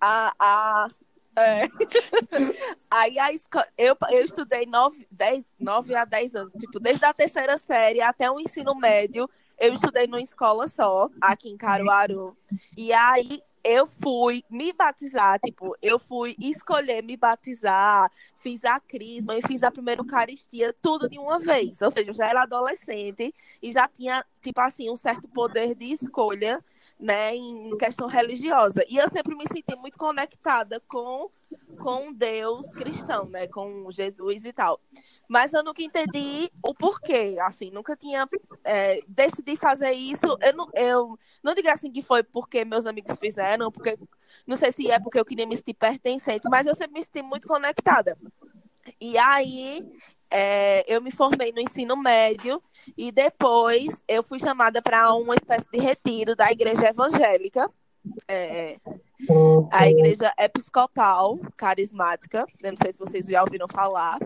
[0.00, 0.88] A, a,
[1.36, 1.68] é.
[2.90, 7.12] Aí a escola, eu, eu estudei 9, 10, 9 a 10 anos, tipo, desde a
[7.12, 12.36] terceira série até o ensino médio, eu estudei numa escola só, aqui em Caruaru.
[12.76, 19.36] E aí eu fui me batizar, tipo, eu fui escolher me batizar, fiz a crisma
[19.36, 21.82] e fiz a primeira Eucaristia, tudo de uma vez.
[21.82, 25.86] Ou seja, eu já era adolescente e já tinha, tipo assim, um certo poder de
[25.86, 26.62] escolha
[26.98, 28.84] né, em questão religiosa.
[28.88, 31.30] E eu sempre me senti muito conectada com
[31.78, 34.80] com Deus cristão, né, com Jesus e tal.
[35.28, 38.28] Mas eu nunca entendi o porquê, assim, nunca tinha
[38.64, 40.38] é, decidi fazer isso.
[40.40, 43.98] Eu não, eu não digo assim que foi porque meus amigos fizeram, porque
[44.46, 47.22] não sei se é porque eu queria me sentir pertencente, mas eu sempre me senti
[47.22, 48.16] muito conectada.
[49.00, 49.84] E aí
[50.30, 52.62] é, eu me formei no ensino médio
[52.96, 57.70] e depois eu fui chamada para uma espécie de retiro da igreja evangélica,
[58.28, 58.76] é,
[59.70, 62.46] a igreja episcopal carismática.
[62.62, 64.18] Eu não sei se vocês já ouviram falar.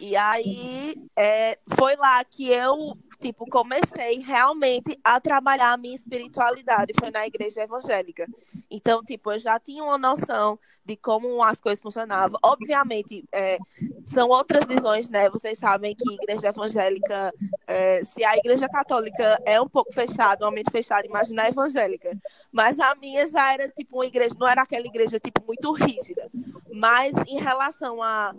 [0.00, 6.92] E aí é, foi lá que eu tipo, comecei realmente a trabalhar a minha espiritualidade,
[6.98, 8.26] foi na igreja evangélica.
[8.70, 12.38] Então, tipo, eu já tinha uma noção de como as coisas funcionavam.
[12.42, 13.58] Obviamente, é,
[14.06, 15.28] são outras visões, né?
[15.30, 17.32] Vocês sabem que igreja evangélica,
[17.66, 22.16] é, se a igreja católica é um pouco fechada, um ambiente fechado, imagina a evangélica.
[22.52, 26.30] Mas a minha já era, tipo, uma igreja, não era aquela igreja, tipo, muito rígida.
[26.72, 28.34] Mas em relação a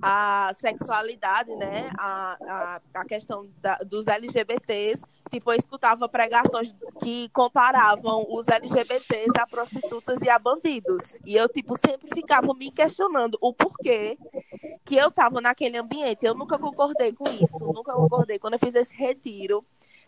[0.00, 1.90] a sexualidade, né?
[1.98, 5.02] A, a, a questão da, dos LGBTs.
[5.30, 11.16] Tipo, eu escutava pregações que comparavam os LGBTs a prostitutas e a bandidos.
[11.24, 14.16] E eu, tipo, sempre ficava me questionando o porquê
[14.84, 16.24] que eu tava naquele ambiente.
[16.24, 18.38] Eu nunca concordei com isso, nunca concordei.
[18.38, 19.64] Quando eu fiz esse retiro,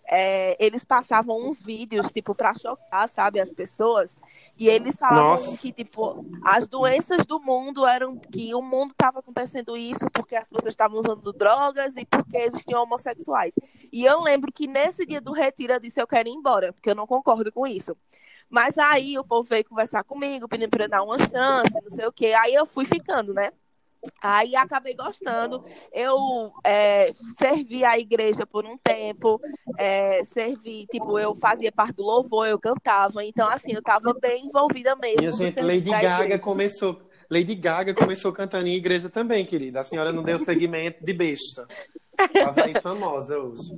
[0.09, 4.17] é, eles passavam uns vídeos, tipo, para chocar, sabe, as pessoas.
[4.57, 5.61] E eles falavam Nossa.
[5.61, 10.49] que, tipo, as doenças do mundo eram que o mundo estava acontecendo isso porque as
[10.49, 13.55] pessoas estavam usando drogas e porque existiam homossexuais.
[13.93, 16.91] E eu lembro que nesse dia do retiro eu disse, eu quero ir embora, porque
[16.91, 17.97] eu não concordo com isso.
[18.49, 22.07] Mas aí o povo veio conversar comigo, pedindo para eu dar uma chance, não sei
[22.07, 22.33] o quê.
[22.39, 23.51] Aí eu fui ficando, né?
[24.23, 25.65] Aí acabei gostando.
[25.93, 29.41] Eu é, servi a igreja por um tempo,
[29.79, 33.25] é, servi, tipo, eu fazia parte do louvor, eu cantava.
[33.25, 35.23] Então, assim, eu estava bem envolvida mesmo.
[35.23, 37.03] E a gente, Lady Gaga começou.
[37.31, 39.81] Lady Gaga começou cantando em igreja também, querida.
[39.81, 41.67] A senhora não deu segmento de besta.
[42.33, 43.73] Tava aí famosa hoje.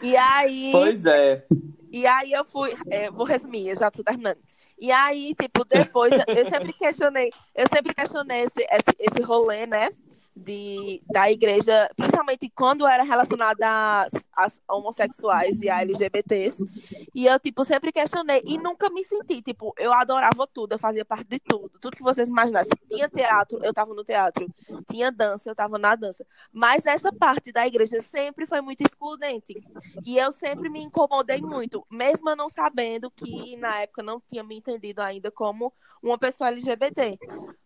[0.00, 0.70] e aí.
[0.72, 1.44] Pois é.
[1.90, 2.74] E aí eu fui.
[2.88, 4.38] É, vou resumir, eu já tô terminando.
[4.82, 9.90] E aí, tipo, depois, eu sempre questionei, eu sempre questionei esse, esse, esse rolê, né?
[10.34, 16.64] De, da igreja, principalmente quando era relacionada às, homossexuais e a LGBTs.
[17.14, 21.04] E eu, tipo, sempre questionei e nunca me senti, tipo, eu adorava tudo, eu fazia
[21.04, 22.72] parte de tudo, tudo que vocês imaginassem.
[22.88, 24.46] Tinha teatro, eu tava no teatro.
[24.90, 26.26] Tinha dança, eu tava na dança.
[26.52, 29.62] Mas essa parte da igreja sempre foi muito excludente.
[30.04, 34.56] E eu sempre me incomodei muito, mesmo não sabendo que na época não tinha me
[34.56, 37.18] entendido ainda como uma pessoa LGBT.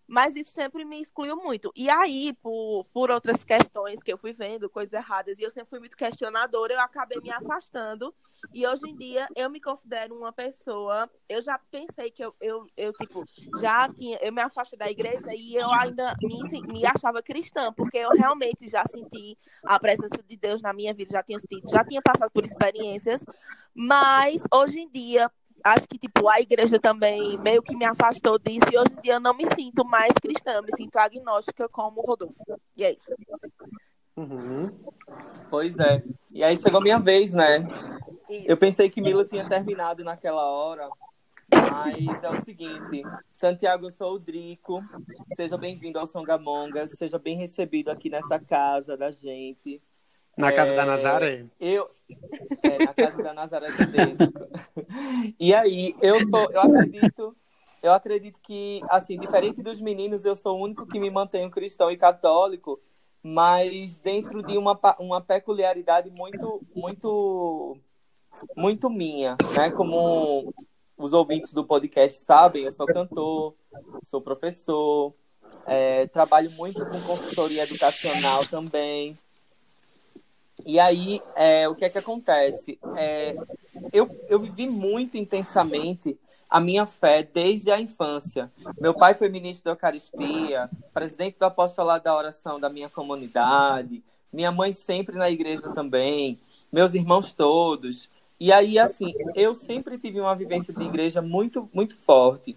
[0.07, 1.73] Mas isso sempre me excluiu muito.
[1.75, 5.71] E aí, por, por outras questões que eu fui vendo, coisas erradas, e eu sempre
[5.71, 8.15] fui muito questionadora, eu acabei me afastando.
[8.55, 11.11] E hoje em dia eu me considero uma pessoa.
[11.29, 13.25] Eu já pensei que eu, eu, eu tipo,
[13.61, 14.19] já tinha.
[14.21, 18.69] Eu me afastei da igreja e eu ainda me, me achava cristã, porque eu realmente
[18.69, 22.31] já senti a presença de Deus na minha vida, já tinha sentido, já tinha passado
[22.31, 23.25] por experiências.
[23.75, 25.31] Mas hoje em dia,
[25.67, 29.15] acho que tipo a igreja também meio que me afastou disso e hoje em dia
[29.15, 32.61] eu não me sinto mais cristã, me sinto agnóstica como Rodolfo.
[32.77, 33.15] E é isso.
[34.17, 34.71] Uhum.
[35.51, 36.03] Pois é.
[36.31, 37.67] E aí chegou a minha vez, né?
[38.29, 38.47] Isso.
[38.49, 40.89] Eu pensei que Mila tinha terminado naquela hora,
[41.51, 44.83] mas é o seguinte, Santiago, eu sou o Drico.
[45.37, 49.81] Seja bem-vindo ao Songamongas, seja bem recebido aqui nessa casa da gente.
[50.37, 51.47] Na casa é, da Nazaré?
[51.59, 51.91] Eu,
[52.63, 54.25] é, na casa da Nazaré Tedesco.
[55.41, 57.37] E aí, eu sou, eu acredito,
[57.83, 61.91] eu acredito que, assim, diferente dos meninos, eu sou o único que me mantenho cristão
[61.91, 62.79] e católico,
[63.23, 67.77] mas dentro de uma, uma peculiaridade muito, muito,
[68.55, 69.71] muito minha, né?
[69.71, 70.55] Como
[70.97, 73.55] os ouvintes do podcast sabem, eu sou cantor,
[74.03, 75.15] sou professor,
[75.67, 79.17] é, trabalho muito com consultoria educacional também.
[80.65, 82.79] E aí, é, o que é que acontece?
[82.97, 83.37] É,
[83.93, 88.51] eu, eu vivi muito intensamente a minha fé desde a infância.
[88.81, 94.51] Meu pai foi ministro da Eucaristia, presidente do apostolado da oração da minha comunidade, minha
[94.51, 96.39] mãe sempre na igreja também,
[96.73, 98.09] meus irmãos todos.
[98.39, 102.57] E aí, assim, eu sempre tive uma vivência de igreja muito, muito forte.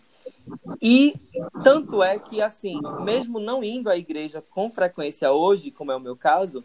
[0.81, 1.15] E
[1.63, 5.99] tanto é que, assim, mesmo não indo à igreja com frequência hoje, como é o
[5.99, 6.63] meu caso,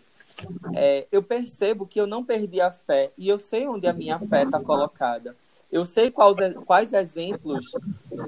[0.74, 4.18] é, eu percebo que eu não perdi a fé e eu sei onde a minha
[4.18, 5.36] fé está colocada.
[5.70, 7.64] Eu sei quais, quais exemplos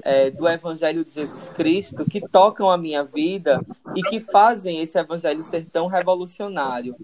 [0.03, 3.61] é, do Evangelho de Jesus Cristo que tocam a minha vida
[3.95, 6.95] e que fazem esse Evangelho ser tão revolucionário.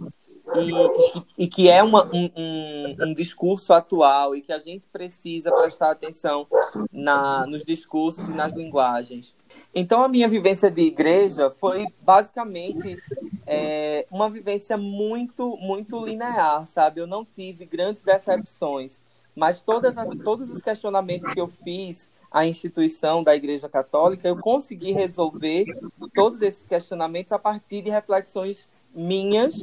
[1.37, 5.49] E, e, que, é uma, um, um, um, discurso atual e que a gente precisa
[5.49, 6.45] prestar atenção
[6.91, 9.33] na, nos discursos e nas linguagens.
[9.75, 13.01] Então, a minha vivência de igreja foi basicamente
[13.47, 17.01] é, uma vivência muito, muito linear, sabe?
[17.01, 19.01] Eu não tive grandes decepções,
[19.35, 24.37] mas todas as, todos os questionamentos que eu fiz à instituição da Igreja Católica, eu
[24.37, 25.65] consegui resolver
[26.13, 29.55] todos esses questionamentos a partir de reflexões minhas,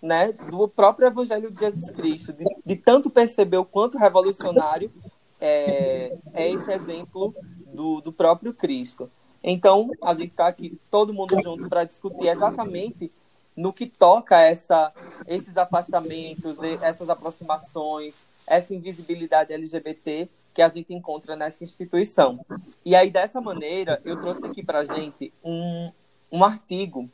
[0.00, 4.92] né, do próprio Evangelho de Jesus Cristo, de, de tanto perceber o quanto revolucionário
[5.40, 7.34] é, é esse exemplo
[7.66, 9.10] do, do próprio Cristo.
[9.46, 13.12] Então, a gente está aqui todo mundo junto para discutir exatamente
[13.54, 14.90] no que toca essa,
[15.26, 22.40] esses afastamentos, essas aproximações, essa invisibilidade LGBT que a gente encontra nessa instituição.
[22.82, 25.92] E aí, dessa maneira, eu trouxe aqui para a gente um,
[26.32, 27.10] um artigo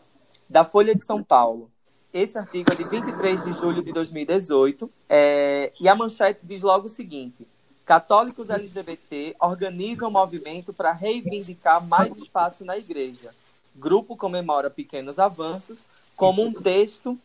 [0.49, 1.69] da Folha de São Paulo.
[2.13, 6.87] Esse artigo é de 23 de julho de 2018, é, e a manchete diz logo
[6.87, 7.47] o seguinte:
[7.85, 13.35] Católicos LGBT organizam um movimento para reivindicar mais espaço na igreja.
[13.75, 15.81] Grupo comemora pequenos avanços,
[16.17, 17.19] como um texto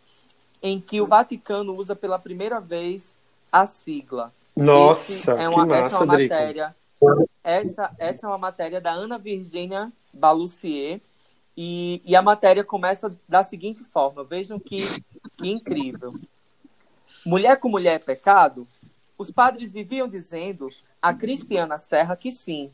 [0.62, 3.18] em que o Vaticano usa pela primeira vez
[3.51, 6.76] a sigla nossa, é uma, que massa, essa é uma matéria.
[7.43, 11.01] Essa, essa é uma matéria da Ana Virginia Balucier.
[11.58, 14.88] E, e a matéria começa da seguinte forma: vejam que,
[15.38, 16.14] que incrível.
[17.26, 18.66] Mulher com mulher é pecado?
[19.18, 20.70] Os padres viviam dizendo
[21.01, 22.72] a Cristiana Serra que sim.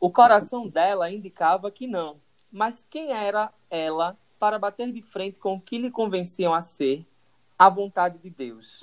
[0.00, 2.20] O coração dela indicava que não.
[2.50, 7.06] Mas quem era ela para bater de frente com o que lhe convenciam a ser
[7.58, 8.80] a vontade de Deus?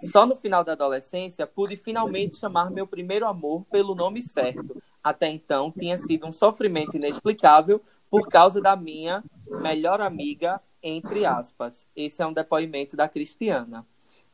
[0.00, 4.80] Só no final da adolescência pude finalmente chamar meu primeiro amor pelo nome certo.
[5.04, 9.22] Até então tinha sido um sofrimento inexplicável por causa da minha
[9.60, 11.86] melhor amiga, entre aspas.
[11.94, 13.86] Esse é um depoimento da Cristiana.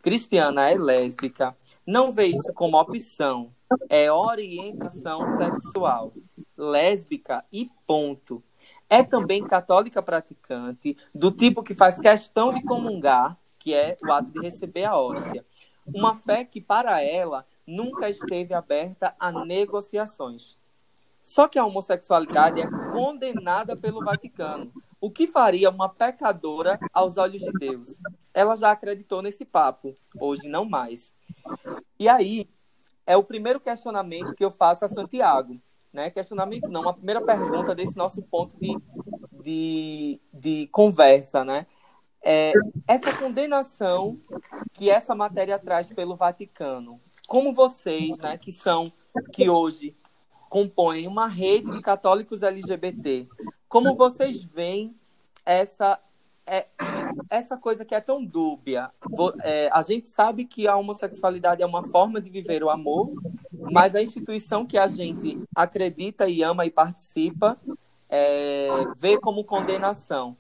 [0.03, 3.53] Cristiana é lésbica, não vê isso como opção,
[3.89, 6.13] é orientação sexual.
[6.57, 8.43] Lésbica e ponto.
[8.89, 14.33] É também católica praticante, do tipo que faz questão de comungar que é o ato
[14.33, 15.45] de receber a hóstia.
[15.87, 20.57] Uma fé que, para ela, nunca esteve aberta a negociações.
[21.23, 24.73] Só que a homossexualidade é condenada pelo Vaticano.
[25.01, 28.01] O que faria uma pecadora aos olhos de Deus?
[28.35, 31.15] Ela já acreditou nesse papo, hoje não mais.
[31.99, 32.51] E aí
[33.07, 35.61] é o primeiro questionamento que eu faço a Santiago.
[35.93, 36.11] Né?
[36.11, 38.77] Questionamento não, a primeira pergunta desse nosso ponto de,
[39.43, 41.67] de, de conversa, né?
[42.23, 42.53] é,
[42.87, 44.21] essa condenação
[44.73, 47.01] que essa matéria traz pelo Vaticano.
[47.27, 48.93] Como vocês, né, que são,
[49.33, 49.97] que hoje
[50.49, 53.29] compõem uma rede de católicos LGBT,
[53.69, 54.95] como vocês veem
[55.45, 55.99] essa
[56.49, 56.67] é,
[57.29, 58.91] essa coisa que é tão dúbia.
[59.43, 63.13] É, a gente sabe que a homossexualidade é uma forma de viver o amor,
[63.53, 67.59] mas a instituição que a gente acredita e ama e participa
[68.09, 70.37] é, vê como condenação.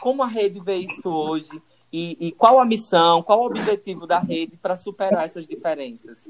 [0.00, 1.62] Como a rede vê isso hoje?
[1.92, 6.26] E, e qual a missão, qual o objetivo da rede para superar essas diferenças?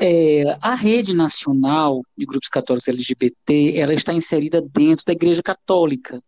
[0.00, 6.22] É, a rede nacional de grupos católicos LGBT, ela está inserida dentro da Igreja Católica.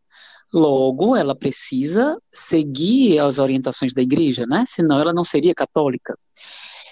[0.52, 4.64] Logo, ela precisa seguir as orientações da Igreja, né?
[4.66, 6.14] Senão, ela não seria católica.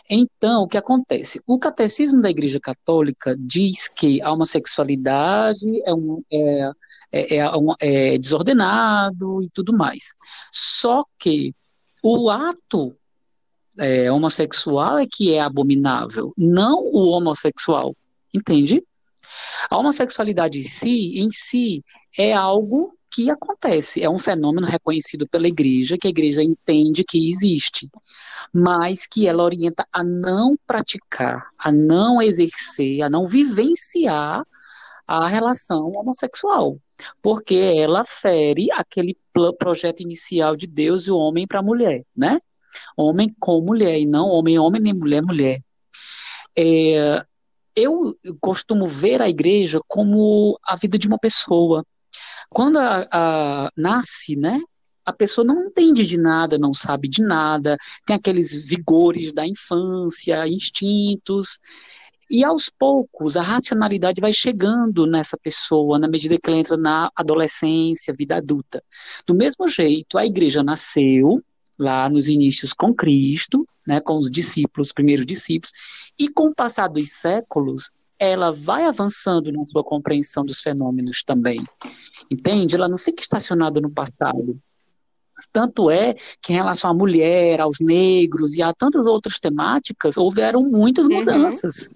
[0.09, 1.41] Então, o que acontece?
[1.47, 6.71] O catecismo da Igreja Católica diz que a homossexualidade é, um, é
[7.13, 7.47] é, é,
[7.81, 10.15] é desordenado e tudo mais.
[10.53, 11.55] Só que
[12.03, 12.95] o ato
[13.79, 17.95] é, homossexual é que é abominável, não o homossexual,
[18.33, 18.83] entende?
[19.71, 21.85] A homossexualidade em si, em si
[22.17, 27.31] é algo que acontece, é um fenômeno reconhecido pela igreja, que a igreja entende que
[27.31, 27.89] existe,
[28.53, 34.45] mas que ela orienta a não praticar, a não exercer, a não vivenciar
[35.07, 36.79] a relação homossexual,
[37.23, 39.17] porque ela fere aquele
[39.59, 42.41] projeto inicial de Deus e o homem para a mulher, né?
[42.97, 45.61] Homem com mulher, e não homem, homem, nem mulher, mulher.
[46.57, 47.25] É,
[47.75, 51.85] eu costumo ver a igreja como a vida de uma pessoa.
[52.49, 54.61] Quando a, a, nasce, né,
[55.05, 60.49] a pessoa não entende de nada, não sabe de nada, tem aqueles vigores da infância,
[60.49, 61.61] instintos,
[62.29, 67.11] e aos poucos a racionalidade vai chegando nessa pessoa na medida que ela entra na
[67.15, 68.83] adolescência, vida adulta.
[69.27, 71.41] Do mesmo jeito, a igreja nasceu
[71.79, 75.73] lá nos inícios com Cristo, né, com os discípulos, os primeiros discípulos,
[76.19, 81.63] e com o passar dos séculos, ela vai avançando na sua compreensão dos fenômenos também.
[82.31, 82.75] Entende?
[82.75, 84.59] Ela não fica estacionada no passado.
[85.53, 90.63] Tanto é que em relação à mulher, aos negros e a tantas outras temáticas, houveram
[90.63, 91.17] muitas uhum.
[91.17, 91.91] mudanças.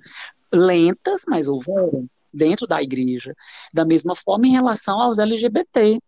[0.53, 0.61] Uhum.
[0.61, 3.35] Lentas, mas houveram dentro da igreja.
[3.73, 5.99] Da mesma forma em relação aos LGBT.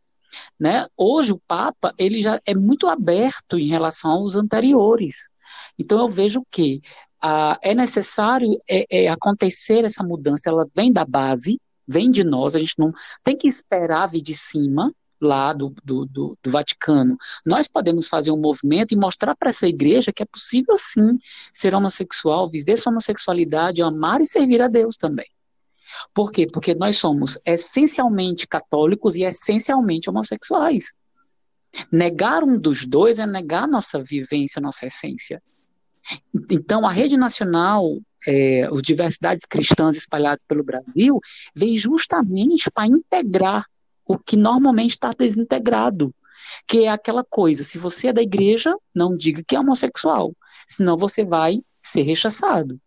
[0.58, 0.86] Né?
[0.96, 5.30] Hoje o Papa ele já é muito aberto em relação aos anteriores.
[5.78, 6.80] Então eu vejo que
[7.20, 12.56] ah, é necessário é, é acontecer essa mudança, ela vem da base, vem de nós,
[12.56, 17.16] a gente não tem que esperar vir de cima, lá do, do, do, do Vaticano.
[17.46, 21.18] Nós podemos fazer um movimento e mostrar para essa igreja que é possível sim
[21.52, 25.26] ser homossexual, viver sua homossexualidade, amar e servir a Deus também.
[26.14, 26.46] Por quê?
[26.50, 30.94] Porque nós somos essencialmente católicos e essencialmente homossexuais.
[31.90, 35.42] Negar um dos dois é negar nossa vivência, nossa essência.
[36.50, 41.18] Então, a rede nacional, é, as diversidades cristãs espalhadas pelo Brasil,
[41.54, 43.64] vem justamente para integrar
[44.04, 46.14] o que normalmente está desintegrado,
[46.66, 50.34] que é aquela coisa: se você é da igreja, não diga que é homossexual,
[50.68, 52.78] senão você vai ser rechaçado.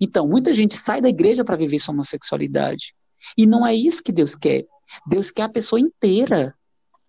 [0.00, 2.94] Então, muita gente sai da igreja para viver sua homossexualidade.
[3.36, 4.66] E não é isso que Deus quer.
[5.06, 6.54] Deus quer a pessoa inteira,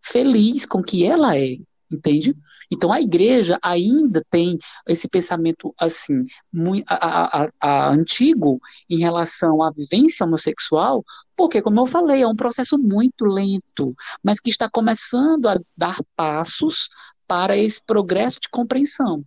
[0.02, 1.58] feliz com o que ela é,
[1.92, 2.36] entende?
[2.72, 4.58] Então a igreja ainda tem
[4.88, 8.60] esse pensamento assim, muito, a, a, a, antigo
[8.90, 11.04] em relação à vivência homossexual,
[11.36, 16.00] porque, como eu falei, é um processo muito lento, mas que está começando a dar
[16.16, 16.90] passos
[17.28, 19.24] para esse progresso de compreensão.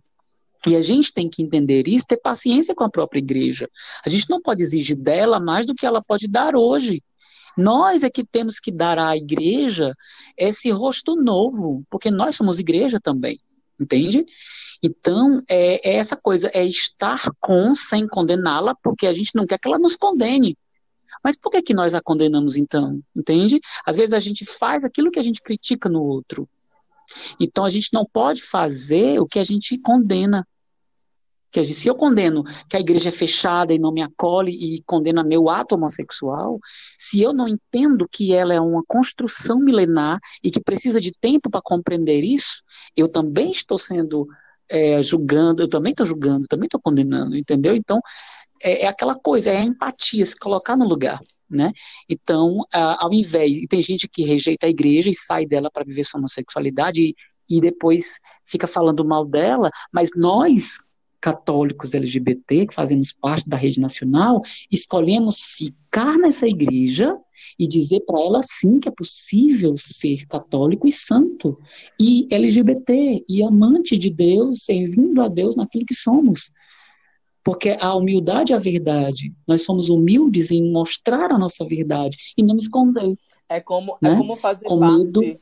[0.67, 3.69] E a gente tem que entender isso, ter paciência com a própria igreja.
[4.05, 7.01] A gente não pode exigir dela mais do que ela pode dar hoje.
[7.57, 9.93] Nós é que temos que dar à igreja
[10.37, 13.39] esse rosto novo, porque nós somos igreja também,
[13.79, 14.25] entende?
[14.81, 19.59] Então, é, é essa coisa, é estar com sem condená-la, porque a gente não quer
[19.59, 20.57] que ela nos condene.
[21.23, 23.01] Mas por que, que nós a condenamos então?
[23.15, 23.59] Entende?
[23.85, 26.47] Às vezes a gente faz aquilo que a gente critica no outro.
[27.39, 30.47] Então a gente não pode fazer o que a gente condena.
[31.51, 34.83] Que gente, se eu condeno que a igreja é fechada e não me acolhe e
[34.83, 36.59] condena meu ato homossexual,
[36.97, 41.49] se eu não entendo que ela é uma construção milenar e que precisa de tempo
[41.49, 42.61] para compreender isso,
[42.95, 44.27] eu também estou sendo
[44.69, 47.75] é, julgando, eu também estou julgando, também estou condenando, entendeu?
[47.75, 47.99] Então,
[48.61, 51.19] é, é, aquela coisa, é a empatia, se colocar no lugar.
[51.49, 51.71] Né?
[52.07, 56.03] Então, ao invés, e tem gente que rejeita a igreja e sai dela para viver
[56.03, 57.15] sua homossexualidade e,
[57.49, 60.77] e depois fica falando mal dela, mas nós,
[61.19, 64.41] católicos LGBT, que fazemos parte da rede nacional,
[64.71, 67.17] escolhemos ficar nessa igreja
[67.57, 71.59] e dizer para ela sim que é possível ser católico e santo,
[71.99, 76.51] e LGBT, e amante de Deus, servindo a Deus naquilo que somos.
[77.49, 79.33] Porque a humildade é a verdade.
[79.47, 83.15] Nós somos humildes em mostrar a nossa verdade e não esconder.
[83.49, 84.13] É como, é né?
[84.13, 85.41] é como fazer Com parte.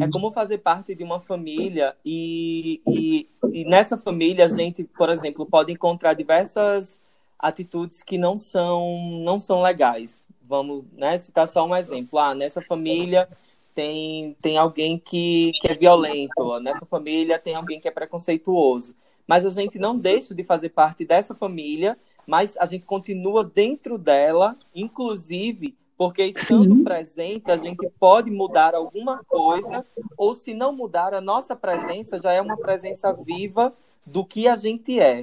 [0.00, 5.08] É como fazer parte de uma família e, e, e nessa família a gente, por
[5.08, 7.00] exemplo, pode encontrar diversas
[7.36, 10.24] atitudes que não são não são legais.
[10.44, 12.16] Vamos, né, citar só um exemplo.
[12.20, 13.28] Ah, nessa família
[13.74, 18.94] tem, tem alguém que, que é violento, nessa família tem alguém que é preconceituoso
[19.30, 23.96] mas a gente não deixa de fazer parte dessa família, mas a gente continua dentro
[23.96, 26.82] dela, inclusive porque estando Sim.
[26.82, 32.32] presente a gente pode mudar alguma coisa, ou se não mudar, a nossa presença já
[32.32, 33.72] é uma presença viva
[34.04, 35.22] do que a gente é.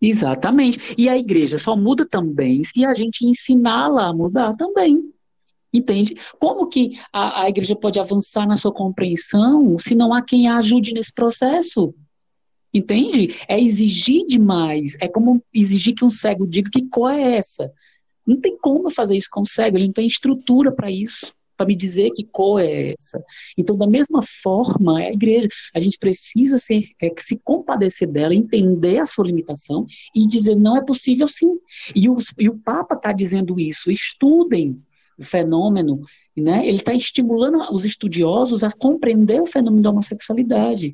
[0.00, 0.94] Exatamente.
[0.96, 5.12] E a igreja só muda também se a gente ensiná-la a mudar também.
[5.72, 6.16] Entende?
[6.38, 10.56] Como que a, a igreja pode avançar na sua compreensão se não há quem a
[10.56, 11.94] ajude nesse processo?
[12.72, 13.36] Entende?
[13.48, 14.96] É exigir demais.
[15.00, 17.70] É como exigir que um cego diga que cor é essa.
[18.26, 21.66] Não tem como fazer isso com o cego, ele não tem estrutura para isso, para
[21.66, 23.24] me dizer que cor é essa.
[23.56, 28.98] Então, da mesma forma, a igreja, a gente precisa ser, é, se compadecer dela, entender
[28.98, 31.58] a sua limitação e dizer, não é possível sim.
[31.94, 34.78] E, os, e o Papa está dizendo isso, estudem,
[35.20, 36.00] fenômeno,
[36.36, 40.92] né, ele está estimulando os estudiosos a compreender o fenômeno da homossexualidade.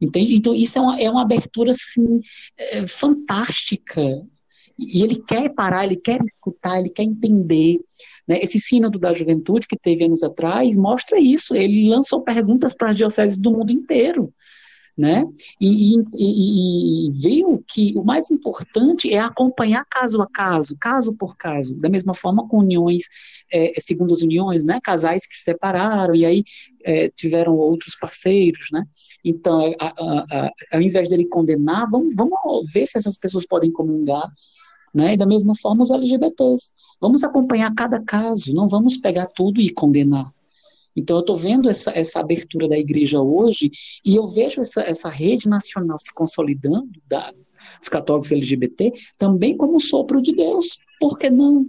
[0.00, 0.34] Entende?
[0.34, 2.20] Então, isso é uma, é uma abertura assim,
[2.56, 4.00] é, fantástica.
[4.78, 7.80] E ele quer parar, ele quer escutar, ele quer entender.
[8.26, 8.38] Né?
[8.40, 11.54] Esse sínodo da juventude que teve anos atrás mostra isso.
[11.54, 14.32] Ele lançou perguntas para as dioceses do mundo inteiro
[14.98, 15.24] né?
[15.60, 21.36] E, e, e, viu que o mais importante é acompanhar caso a caso, caso por
[21.36, 23.04] caso, da mesma forma com uniões,
[23.52, 24.80] é, segundo as uniões, né?
[24.82, 26.42] Casais que se separaram e aí
[26.84, 28.84] é, tiveram outros parceiros, né?
[29.24, 32.36] Então, a, a, a, ao invés dele condenar, vamos, vamos
[32.72, 34.28] ver se essas pessoas podem comungar,
[34.92, 35.14] né?
[35.14, 36.74] E da mesma forma os LGBTs.
[37.00, 40.32] Vamos acompanhar cada caso, não vamos pegar tudo e condenar.
[40.98, 43.70] Então, eu estou vendo essa, essa abertura da igreja hoje
[44.04, 47.32] e eu vejo essa, essa rede nacional se consolidando, da,
[47.78, 50.78] dos católicos LGBT, também como sopro de Deus.
[50.98, 51.66] Por que não?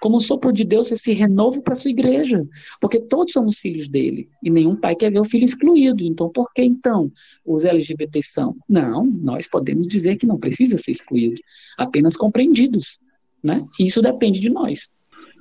[0.00, 2.46] Como sopro de Deus, esse renovo para a sua igreja.
[2.80, 4.28] Porque todos somos filhos dele.
[4.42, 6.04] E nenhum pai quer ver o filho excluído.
[6.04, 7.10] Então, por que então
[7.44, 8.56] os LGBT são?
[8.68, 11.42] Não, nós podemos dizer que não precisa ser excluído,
[11.76, 13.00] apenas compreendidos.
[13.42, 13.66] Né?
[13.80, 14.88] Isso depende de nós.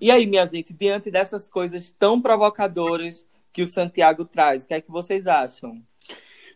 [0.01, 4.73] E aí, minha gente, diante dessas coisas tão provocadoras que o Santiago traz, o que
[4.73, 5.81] é que vocês acham?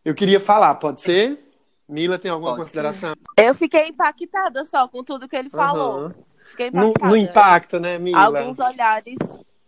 [0.05, 1.39] Eu queria falar, pode ser?
[1.87, 3.13] Mila, tem alguma pode consideração?
[3.37, 3.47] Ser.
[3.47, 6.05] Eu fiquei impactada só com tudo que ele falou.
[6.05, 6.13] Uhum.
[6.45, 7.09] Fiquei Não, impactada.
[7.09, 8.25] não impacta, né, Mila?
[8.25, 9.17] Alguns olhares,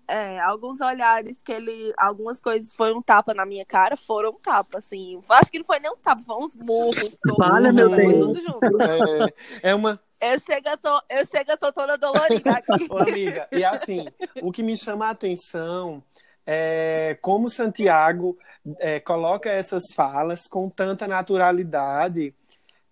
[0.08, 4.40] é, alguns olhares que ele, algumas coisas foi um tapa na minha cara, foram um
[4.40, 5.22] tapa, assim.
[5.30, 7.16] Acho que não foi nem um tapa, foi uns murros.
[7.38, 8.20] Fala, meu foi Deus.
[8.20, 8.82] tudo junto.
[8.82, 10.00] É, é uma.
[10.26, 12.88] Eu chego, eu tô, eu chego, eu tô toda dolorida aqui.
[12.90, 14.08] Ô, amiga, e assim,
[14.42, 16.04] o que me chama a atenção
[16.46, 18.38] é como Santiago
[18.80, 22.34] é, coloca essas falas com tanta naturalidade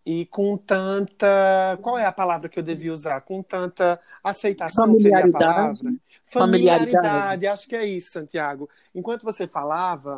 [0.05, 1.77] e com tanta.
[1.81, 3.21] Qual é a palavra que eu devia usar?
[3.21, 5.75] Com tanta aceitação seria a palavra?
[6.25, 6.91] Familiaridade.
[6.91, 8.69] Familiaridade, acho que é isso, Santiago.
[8.93, 10.17] Enquanto você falava,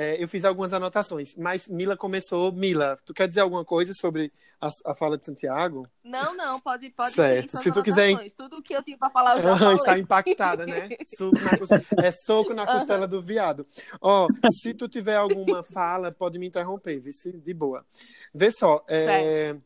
[0.00, 2.52] é, eu fiz algumas anotações, mas Mila começou.
[2.52, 5.88] Mila, tu quer dizer alguma coisa sobre a, a fala de Santiago?
[6.04, 7.56] Não, não, pode, pode Certo.
[7.56, 8.16] Se tu quiser-.
[8.36, 9.74] Tudo que eu tinha pra falar, eu já falei.
[9.74, 10.88] está impactada, né?
[11.18, 11.70] Soco na cos-
[12.04, 13.66] É soco na costela do viado.
[14.00, 14.28] Ó,
[14.62, 17.84] se tu tiver alguma fala, pode me interromper, vê se de boa.
[18.32, 19.56] Vê só, é,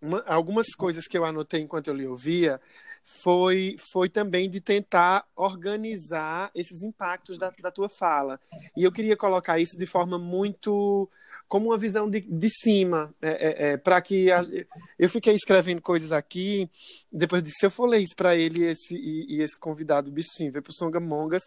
[0.00, 2.58] uma- algumas coisas que eu anotei enquanto eu lhe ouvia
[3.10, 8.38] foi, foi também de tentar organizar esses impactos da, da tua fala.
[8.76, 11.08] E eu queria colocar isso de forma muito
[11.48, 13.14] como uma visão de, de cima,
[13.82, 14.44] para que a-
[14.98, 16.68] eu fiquei escrevendo coisas aqui,
[17.10, 20.28] depois disse, se eu for ler isso para ele esse, e, e esse convidado, bicho
[20.36, 21.44] sim, veio pro Songamongas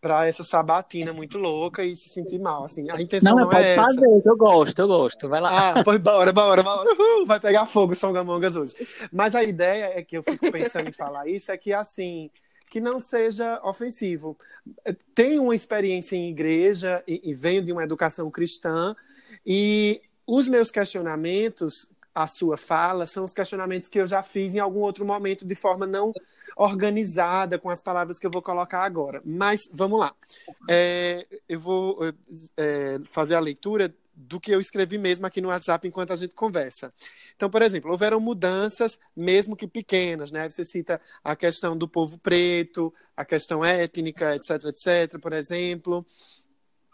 [0.00, 3.64] para essa sabatina muito louca e se sentir mal, assim, a intenção Não, não, pode
[3.64, 3.82] é essa.
[3.82, 5.28] fazer, eu gosto, eu gosto.
[5.28, 5.72] Vai lá.
[5.80, 6.90] Ah, foi bora, bora, bora.
[6.90, 8.74] Uhul, vai pegar fogo Songamongas hoje.
[9.12, 12.30] Mas a ideia é que eu fico pensando em falar isso, é que assim,
[12.70, 14.38] que não seja ofensivo.
[15.14, 18.96] Tenho uma experiência em igreja e, e venho de uma educação cristã,
[19.44, 21.90] e os meus questionamentos,
[22.22, 25.54] a sua fala, são os questionamentos que eu já fiz em algum outro momento de
[25.54, 26.12] forma não
[26.56, 29.22] organizada com as palavras que eu vou colocar agora.
[29.24, 30.14] Mas vamos lá.
[30.68, 31.98] É, eu vou
[32.56, 36.34] é, fazer a leitura do que eu escrevi mesmo aqui no WhatsApp enquanto a gente
[36.34, 36.92] conversa.
[37.34, 40.48] Então, por exemplo, houveram mudanças, mesmo que pequenas, né?
[40.48, 46.06] Você cita a questão do povo preto, a questão étnica, etc, etc, por exemplo,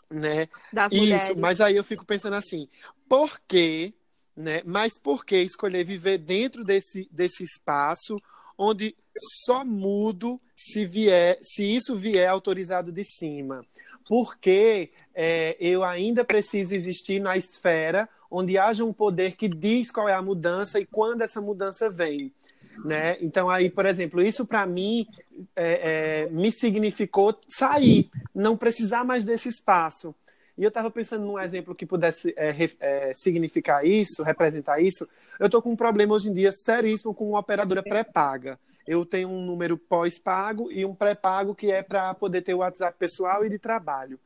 [0.08, 0.48] né?
[0.72, 1.36] Das Isso, mulheres.
[1.36, 2.68] mas aí eu fico pensando assim,
[3.08, 3.92] por que,
[4.36, 4.60] né?
[4.64, 8.20] Mas por que escolher viver dentro desse, desse espaço
[8.58, 8.94] onde
[9.44, 13.64] só mudo se vier, se isso vier autorizado de cima?
[14.06, 20.08] Porque é, eu ainda preciso existir na esfera onde haja um poder que diz qual
[20.08, 22.32] é a mudança e quando essa mudança vem.
[22.84, 23.16] Né?
[23.20, 25.06] Então, aí, por exemplo, isso para mim
[25.54, 30.14] é, é, me significou sair, não precisar mais desse espaço.
[30.56, 35.06] E eu estava pensando num exemplo que pudesse é, é, significar isso, representar isso.
[35.38, 38.58] Eu estou com um problema hoje em dia seríssimo com uma operadora pré-paga.
[38.86, 42.96] Eu tenho um número pós-pago e um pré-pago que é para poder ter o WhatsApp
[42.98, 44.18] pessoal e de trabalho.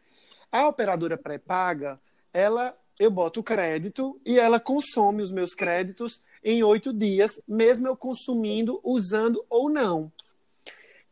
[0.52, 1.98] A operadora pré-paga,
[2.32, 7.96] ela, eu boto crédito e ela consome os meus créditos em oito dias, mesmo eu
[7.96, 10.12] consumindo, usando ou não.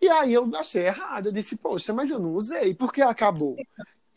[0.01, 1.27] E aí eu achei errado.
[1.27, 3.57] Eu disse, poxa, mas eu não usei, por que acabou?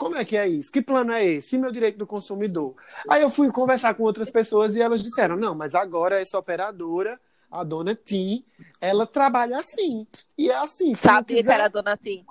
[0.01, 0.71] Como é que é isso?
[0.71, 1.55] Que plano é esse?
[1.55, 2.73] E meu direito do consumidor?
[3.07, 7.21] Aí eu fui conversar com outras pessoas e elas disseram: não, mas agora essa operadora,
[7.51, 8.43] a dona Tim,
[8.81, 10.07] ela trabalha assim.
[10.35, 10.95] E é assim.
[10.95, 12.25] Sabia que quiser- era a dona Tim.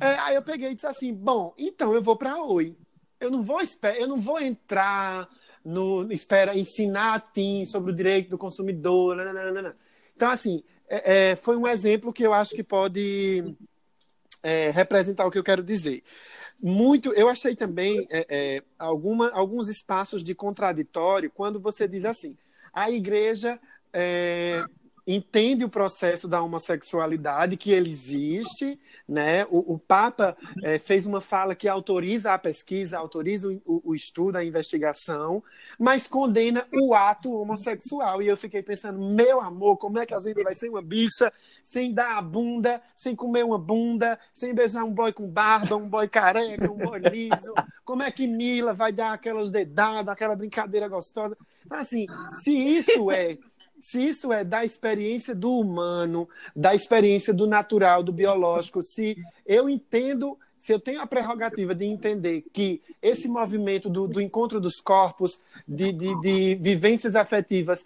[0.00, 2.74] é, aí eu peguei e disse assim: bom, então eu vou para Oi.
[3.20, 3.58] Eu não vou
[3.98, 5.28] eu não vou entrar
[5.62, 9.14] no espera ensinar a TIM sobre o direito do consumidor.
[9.14, 9.76] nananana.
[10.16, 13.54] Então, assim, é, é, foi um exemplo que eu acho que pode
[14.42, 16.02] é, representar o que eu quero dizer.
[16.62, 22.36] Muito, eu achei também é, é, alguma, alguns espaços de contraditório quando você diz assim:
[22.72, 23.58] a igreja
[23.92, 24.62] é,
[25.14, 29.44] entende o processo da homossexualidade, que ele existe, né?
[29.46, 33.94] O, o Papa é, fez uma fala que autoriza a pesquisa, autoriza o, o- o
[33.94, 35.42] estudo, a investigação,
[35.78, 38.22] mas condena o ato homossexual.
[38.22, 41.32] E eu fiquei pensando, meu amor, como é que a gente vai ser uma bicha
[41.64, 45.88] sem dar a bunda, sem comer uma bunda, sem beijar um boy com barba, um
[45.88, 47.52] boy careca, um boy liso?
[47.84, 51.36] Como é que Mila vai dar aquelas dedadas, aquela brincadeira gostosa?
[51.66, 52.06] Então, assim,
[52.42, 53.36] se isso é
[53.80, 59.16] se isso é da experiência do humano, da experiência do natural, do biológico, se
[59.46, 64.60] eu entendo, se eu tenho a prerrogativa de entender que esse movimento do, do encontro
[64.60, 67.84] dos corpos, de, de, de vivências afetivas,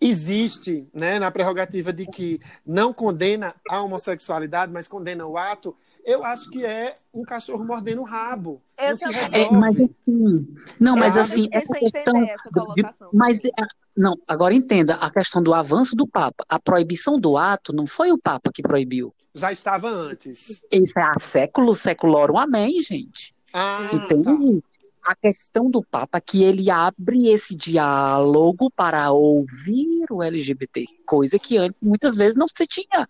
[0.00, 6.24] existe né, na prerrogativa de que não condena a homossexualidade, mas condena o ato, eu
[6.24, 8.60] acho que é um cachorro mordendo o rabo.
[8.78, 9.20] Eu não se também.
[9.20, 9.44] resolve.
[9.44, 12.82] É, mas assim, não, mas assim, essa sem questão essa de-
[13.12, 13.50] mas é,
[13.96, 16.44] não, agora entenda a questão do avanço do Papa.
[16.48, 19.14] A proibição do ato não foi o Papa que proibiu.
[19.34, 20.62] Já estava antes.
[20.70, 23.34] Isso é há séculos, seculorum, amém, gente.
[23.52, 24.62] Ah, Entende?
[24.62, 25.10] tá.
[25.12, 31.38] a questão do Papa é que ele abre esse diálogo para ouvir o LGBT, coisa
[31.38, 33.06] que antes muitas vezes não se tinha.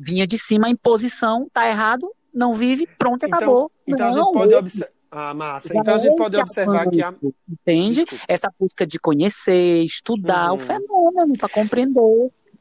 [0.00, 3.72] Vinha de cima a imposição, tá errado, não vive, pronto, Então, acabou.
[3.86, 4.58] então a não, gente pode ouve.
[4.58, 4.90] observar.
[5.16, 5.68] Ah, massa.
[5.68, 7.14] Já Então a gente pode observar que a.
[7.48, 8.00] Entende?
[8.04, 8.24] Desculpa.
[8.28, 10.56] Essa busca de conhecer, estudar Uhum.
[10.56, 12.00] o fenômeno, para compreender.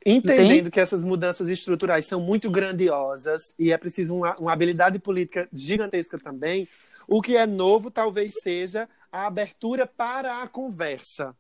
[0.05, 0.71] Entendendo Entende?
[0.71, 6.19] que essas mudanças estruturais são muito grandiosas e é preciso uma, uma habilidade política gigantesca
[6.19, 6.67] também,
[7.07, 11.35] o que é novo talvez seja a abertura para a conversa.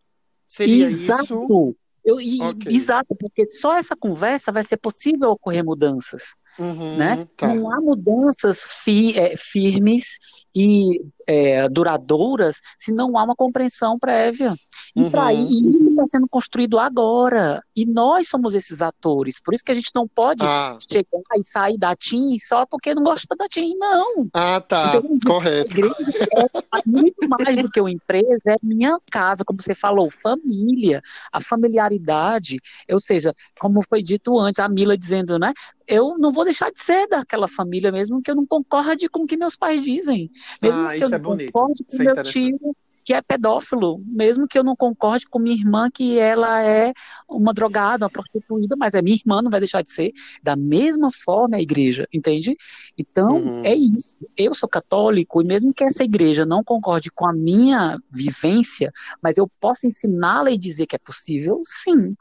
[0.47, 1.11] Seria isso?
[1.11, 1.75] Exato.
[2.05, 2.73] Eu, e- Ok.
[2.73, 6.35] Exato, porque só essa conversa vai ser possível ocorrer mudanças.
[6.59, 7.27] Uhum, né?
[7.37, 7.53] tá.
[7.53, 10.17] Não há mudanças fi- é, firmes
[10.55, 14.53] e é, duradouras se não há uma compreensão prévia.
[14.95, 15.09] E, Uhum.
[15.09, 17.59] pra, e isso está sendo construído agora.
[17.75, 19.41] E nós somos esses atores.
[19.43, 22.93] Por isso que a gente não pode Ah, chegar e sair da TIM só porque
[22.93, 23.73] não gosta da TIM.
[23.79, 24.27] Não.
[24.33, 24.97] ah, tá.
[24.97, 25.71] A Correto.
[25.71, 25.95] igreja
[26.33, 26.45] é
[26.85, 31.01] muito mais do que uma empresa, é minha casa, como você falou, família,
[31.31, 32.57] a familiaridade,
[32.91, 35.51] ou seja, como foi dito antes, a Mila dizendo, né?
[35.87, 39.25] Eu não vou deixar de ser daquela família, mesmo que eu não concorde com o
[39.27, 40.29] que meus pais dizem,
[40.61, 41.51] mesmo Ah, que isso eu não é bonito.
[41.53, 42.57] concorde com Isso é meu interessante.
[42.59, 42.75] tio
[43.05, 46.93] que é pedófilo, mesmo que eu não concorde com minha irmã que ela é
[47.27, 50.13] uma drogada, uma prostituída, mas é minha irmã, não vai deixar de ser.
[50.41, 52.55] Da mesma forma é a igreja, entende?
[52.97, 53.61] Então, Uhum.
[53.61, 54.15] é isso.
[54.37, 58.89] Eu sou católico e mesmo que essa igreja não concorde com a minha vivência,
[59.21, 62.15] mas eu posso ensiná-la e dizer que é possível, sim.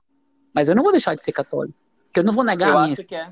[0.53, 2.83] Mas eu não vou deixar de ser católico, porque eu não vou negar Eu a
[2.83, 3.31] minha, acho que é,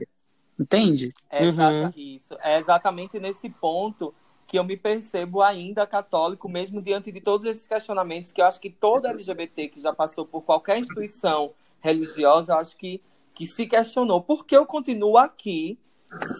[0.62, 1.12] entende?
[1.30, 1.92] é Uhum.
[1.96, 2.34] isso.
[2.42, 4.14] É exatamente nesse ponto
[4.46, 8.60] que eu me percebo ainda católico, mesmo diante de todos esses questionamentos, que eu acho
[8.60, 13.00] que todo LGBT que já passou por qualquer instituição religiosa, eu acho que,
[13.32, 14.20] que se questionou.
[14.20, 15.78] Por que eu continuo aqui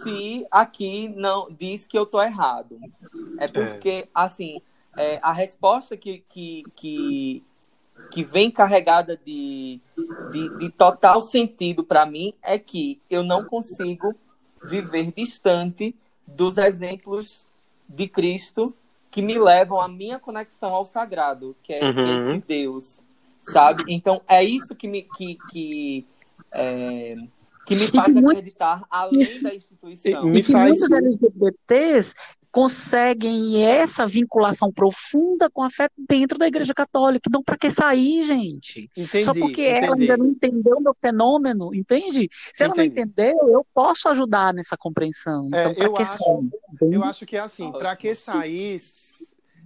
[0.03, 2.81] se aqui não diz que eu tô errado?
[3.39, 4.61] É porque, assim,
[4.97, 7.45] é, a resposta que, que, que,
[8.09, 9.81] que vem carregada de,
[10.33, 14.15] de, de total sentido para mim é que eu não consigo
[14.63, 15.95] viver distante
[16.27, 17.49] dos exemplos
[17.89, 18.75] de Cristo
[19.11, 22.31] que me levam à minha conexão ao sagrado, que é, que é Uhum.
[22.35, 23.03] esse Deus,
[23.41, 23.85] sabe?
[23.89, 26.07] Então é isso que me que, que,
[26.53, 27.17] é,
[27.65, 30.27] que me faz acreditar além da instituição.
[30.27, 32.15] Me e que faz- muitos LGBTs
[32.51, 37.29] conseguem essa vinculação profunda com a fé dentro da Igreja Católica.
[37.29, 38.91] Então, para que sair, gente?
[38.97, 39.25] Entendi.
[39.25, 40.03] Só porque ela entendi.
[40.03, 42.29] ainda não entendeu o meu fenômeno, entende?
[42.53, 43.01] Se ela não Entendi.
[43.03, 45.49] entendeu, eu posso ajudar nessa compreensão.
[45.53, 46.51] É, Então, para eu que acho- sair?
[46.73, 46.95] Entende?
[46.97, 48.81] Eu acho que é assim, para que sair,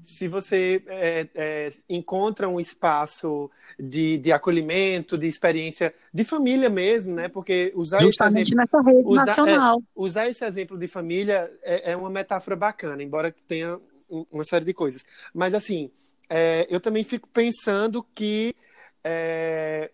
[0.05, 7.15] se você é, é, encontra um espaço de, de acolhimento, de experiência, de família mesmo,
[7.15, 7.29] né?
[7.29, 9.83] Porque usar esse exemplo, nessa rede usar- nacional.
[9.97, 14.45] usar esse exemplo de família é, é uma metáfora bacana, embora que tenha um- uma
[14.45, 15.05] série de coisas.
[15.33, 15.91] Mas assim,
[16.29, 18.55] é, eu também fico pensando que
[19.03, 19.91] é,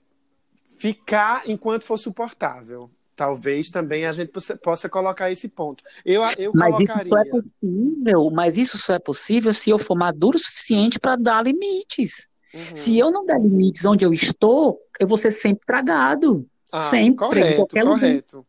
[0.79, 2.91] ficar enquanto for suportável.
[3.21, 5.85] Talvez também a gente possa, colocar esse ponto.
[6.07, 7.09] Eu, eu Mas isso colocaria.
[7.11, 11.17] só é possível, mas isso só é possível se eu for maduro o suficiente para
[11.17, 12.27] dar limites.
[12.55, 12.75] Uhum.
[12.75, 16.49] Se eu não der limites onde eu estou, eu vou ser sempre tragado.
[16.73, 18.01] Ah, sempre, em correto, qualquer lugar.
[18.01, 18.47] correto.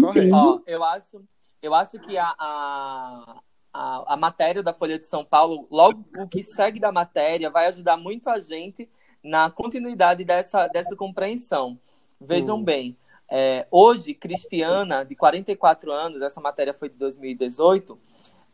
[0.00, 0.34] Correto.
[0.34, 1.22] Ó, eu acho,
[1.60, 3.40] eu acho que a, a,
[3.70, 7.66] a, a matéria da Folha de São Paulo, logo o que segue da matéria, vai
[7.66, 8.88] ajudar muito a gente
[9.22, 11.78] na continuidade dessa, dessa compreensão.
[12.18, 12.64] Vejam Hum.
[12.64, 12.96] bem,
[13.28, 17.98] é, hoje, Cristiana, de 44 anos, essa matéria foi de 2018,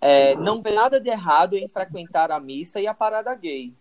[0.01, 3.73] é, não vê nada de errado em frequentar a missa e a parada gay.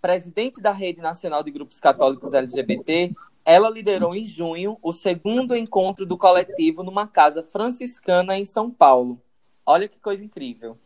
[0.00, 6.06] Presidente da Rede Nacional de Grupos Católicos LGBT, ela liderou em junho o segundo encontro
[6.06, 9.20] do coletivo numa casa franciscana em São Paulo.
[9.66, 10.78] Olha que coisa incrível.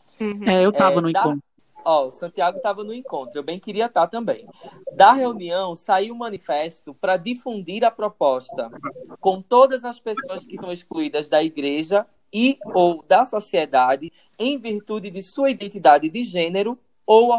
[0.46, 1.42] É, eu estava É, no dá- encontro.
[1.84, 4.46] Ó, o Santiago estava no encontro, eu bem queria estar também.
[4.92, 8.70] Da reunião saiu um manifesto para difundir a proposta
[9.20, 15.10] com todas as pessoas que são excluídas da igreja e ou da sociedade em virtude
[15.10, 17.30] de sua identidade de gênero ou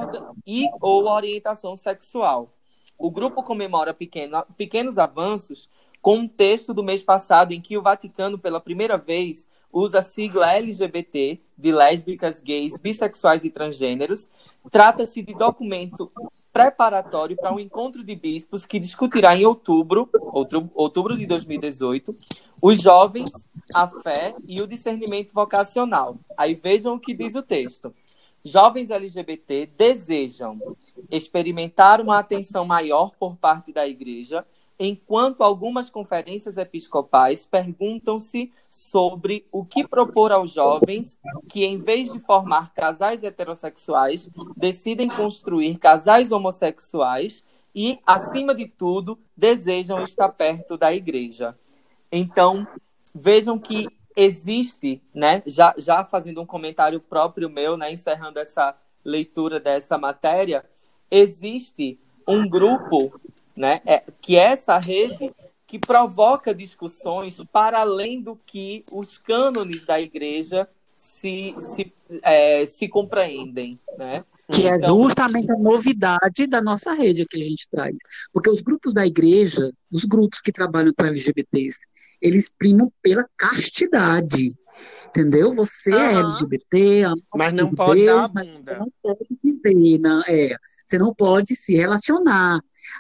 [0.45, 2.53] e ou orientação sexual.
[2.97, 5.69] O grupo comemora pequeno- pequenos avanços
[6.01, 10.01] com um texto do mês passado em que o Vaticano, pela primeira vez, usa a
[10.03, 14.29] sigla LGBT, de lésbicas, gays, bissexuais e transgêneros.
[14.69, 16.11] Trata-se de documento
[16.53, 22.15] preparatório para um encontro de bispos que discutirá em outubro, outubro, outubro de 2018,
[22.61, 26.17] os jovens, a fé e o discernimento vocacional.
[26.37, 27.93] Aí vejam o que diz o texto.
[28.45, 30.59] Jovens LGBT desejam
[31.09, 34.45] experimentar uma atenção maior por parte da igreja,
[34.79, 41.17] enquanto algumas conferências episcopais perguntam-se sobre o que propor aos jovens
[41.49, 47.43] que, em vez de formar casais heterossexuais, decidem construir casais homossexuais
[47.73, 51.57] e, acima de tudo, desejam estar perto da igreja.
[52.11, 52.67] Então,
[53.13, 59.59] vejam que existe, né, já, já fazendo um comentário próprio meu, né, encerrando essa leitura
[59.59, 60.63] dessa matéria,
[61.09, 63.19] existe um grupo
[63.55, 63.81] né?
[63.85, 65.33] É, que é essa rede
[65.67, 72.87] que provoca discussões para além do que os cânones da igreja se, se, é, se
[72.87, 74.23] compreendem, né?
[74.51, 74.99] Que é então...
[74.99, 77.95] é justamente a novidade da nossa rede que a gente traz.
[78.31, 81.87] Porque os grupos da igreja, os grupos que trabalham com LGBTs,
[82.21, 84.53] eles primam pela castidade.
[85.07, 85.53] Entendeu?
[85.53, 85.99] Você uhum.
[85.99, 87.03] é LGBT,
[87.35, 88.73] mas não pode Deus, dar a bunda.
[88.73, 92.59] Você não pode viver, não, é, você não pode se relacionar.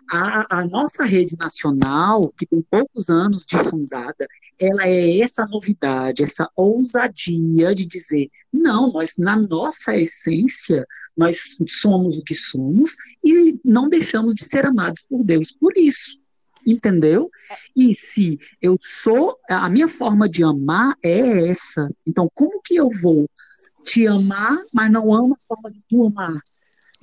[0.09, 4.27] A, a, nossa rede nacional, que tem poucos anos de fundada,
[4.59, 10.85] ela é essa novidade, essa ousadia de dizer, não, nós, na nossa essência,
[11.15, 16.21] nós somos o que somos e não deixamos de ser amados por Deus por isso.
[16.65, 17.29] Entendeu?
[17.75, 21.89] E se eu sou, a minha forma de amar é essa.
[22.07, 23.29] Então, como que eu vou
[23.83, 26.35] te amar, mas não amo a forma de tu amar?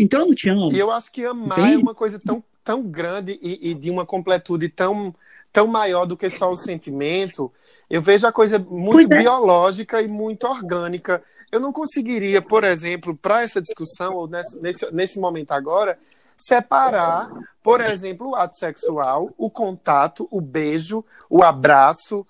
[0.01, 0.73] Então eu não te amo.
[0.73, 1.83] E eu acho que amar é Entende?
[1.83, 5.15] é uma coisa tão tão grande e, e, de uma completude tão,
[5.53, 7.53] tão maior do que só o sentimento,
[7.89, 9.19] eu vejo a coisa muito é.
[9.19, 11.23] biológica e muito orgânica.
[11.51, 15.99] Eu não conseguiria, por exemplo, para essa discussão, ou nesse, nesse, nesse momento agora,
[16.37, 17.29] separar,
[17.63, 22.27] por exemplo, o ato sexual, o contato, o beijo, o abraço,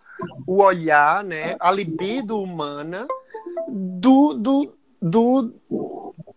[0.47, 3.07] o olhar, né, a libido humana
[3.69, 5.55] do, do, do,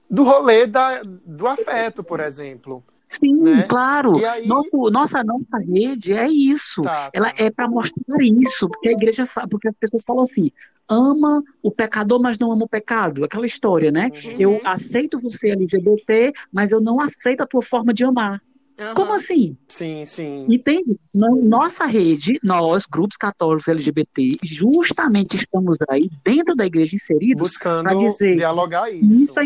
[0.09, 2.83] do rolê da, do afeto, por exemplo.
[3.19, 3.63] Sim, né?
[3.63, 4.13] claro.
[4.25, 4.47] Aí...
[4.47, 6.81] Nosso, nossa, nossa rede é isso.
[6.81, 7.09] Tá, tá.
[7.13, 10.51] Ela é para mostrar isso, porque a igreja, porque as pessoas falam assim:
[10.87, 13.23] ama o pecador, mas não ama o pecado.
[13.23, 14.09] Aquela história, né?
[14.25, 14.35] Uhum.
[14.39, 18.39] Eu aceito você LGBT, mas eu não aceito a tua forma de amar.
[18.79, 18.93] Uhum.
[18.95, 19.55] Como assim?
[19.67, 20.47] Sim, sim.
[20.49, 20.97] Entende?
[21.13, 28.35] Nossa rede, nós, grupos católicos LGBT, justamente estamos aí dentro da igreja inseridos buscando dizer,
[28.35, 29.23] dialogar isso.
[29.23, 29.43] Isso é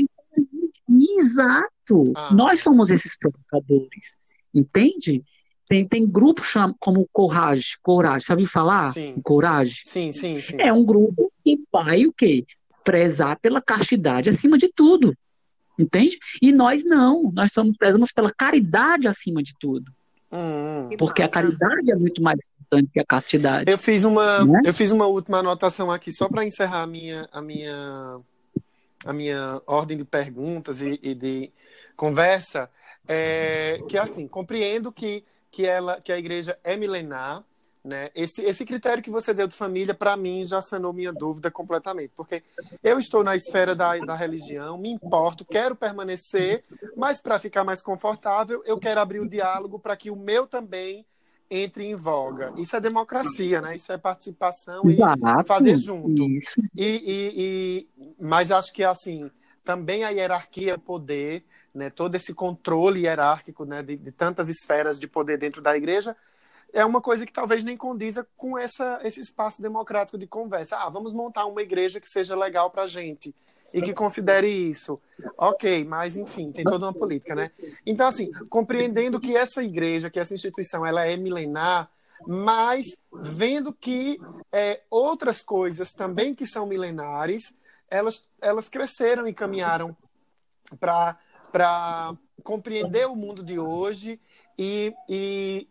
[0.89, 2.13] Exato.
[2.15, 2.33] Ah.
[2.33, 4.15] Nós somos esses provocadores.
[4.53, 5.23] Entende?
[5.67, 7.75] Tem, tem grupo chama, como Coragem.
[7.81, 8.25] Coragem.
[8.25, 8.89] Sabe falar?
[8.93, 9.15] Sim.
[9.21, 9.81] Coragem?
[9.85, 10.55] Sim, sim, sim.
[10.59, 12.45] É um grupo que vai o quê?
[12.83, 15.13] Prezar pela castidade acima de tudo.
[15.77, 16.17] Entende?
[16.41, 17.31] E nós não.
[17.33, 19.91] Nós somos prezamos pela caridade acima de tudo.
[20.31, 23.71] Hum, porque a caridade é muito mais importante que a castidade.
[23.71, 24.61] Eu fiz uma, né?
[24.65, 28.19] eu fiz uma última anotação aqui só para encerrar a minha, a minha
[29.07, 31.51] a minha ordem de perguntas e, e de
[31.95, 32.69] conversa,
[33.07, 37.43] é, que é assim, compreendo que, que, ela, que a igreja é milenar,
[37.83, 38.09] né?
[38.13, 42.11] Esse, esse critério que você deu de família, para mim, já sanou minha dúvida completamente,
[42.17, 42.43] porque
[42.83, 46.65] eu estou na esfera da, da religião, me importo, quero permanecer,
[46.97, 51.05] mas para ficar mais confortável, eu quero abrir o diálogo para que o meu também
[51.49, 52.53] entre em voga.
[52.57, 53.75] Isso é democracia, né?
[53.75, 55.19] Isso é participação Exato.
[55.39, 56.25] e fazer junto.
[56.75, 59.29] E, e, e, mas acho que assim
[59.63, 61.43] também a hierarquia poder,
[61.73, 61.89] né?
[61.89, 63.81] Todo esse controle hierárquico, né?
[63.81, 66.15] De, de, tantas esferas de poder dentro da igreja
[66.73, 70.75] é uma coisa que talvez nem condiza com essa, esse espaço democrático de conversa.
[70.77, 73.33] Ah, vamos montar uma igreja que seja legal para gente
[73.73, 74.99] e que considere isso.
[75.37, 77.51] Ok, mas enfim, tem toda uma política, né?
[77.85, 81.89] Então, assim, compreendendo que essa igreja, que essa instituição, ela é milenar,
[82.25, 84.19] mas vendo que
[84.51, 87.53] é, outras coisas também que são milenares,
[87.89, 89.95] elas, elas cresceram e caminharam
[90.79, 94.19] para compreender o mundo de hoje
[94.57, 95.67] e, e,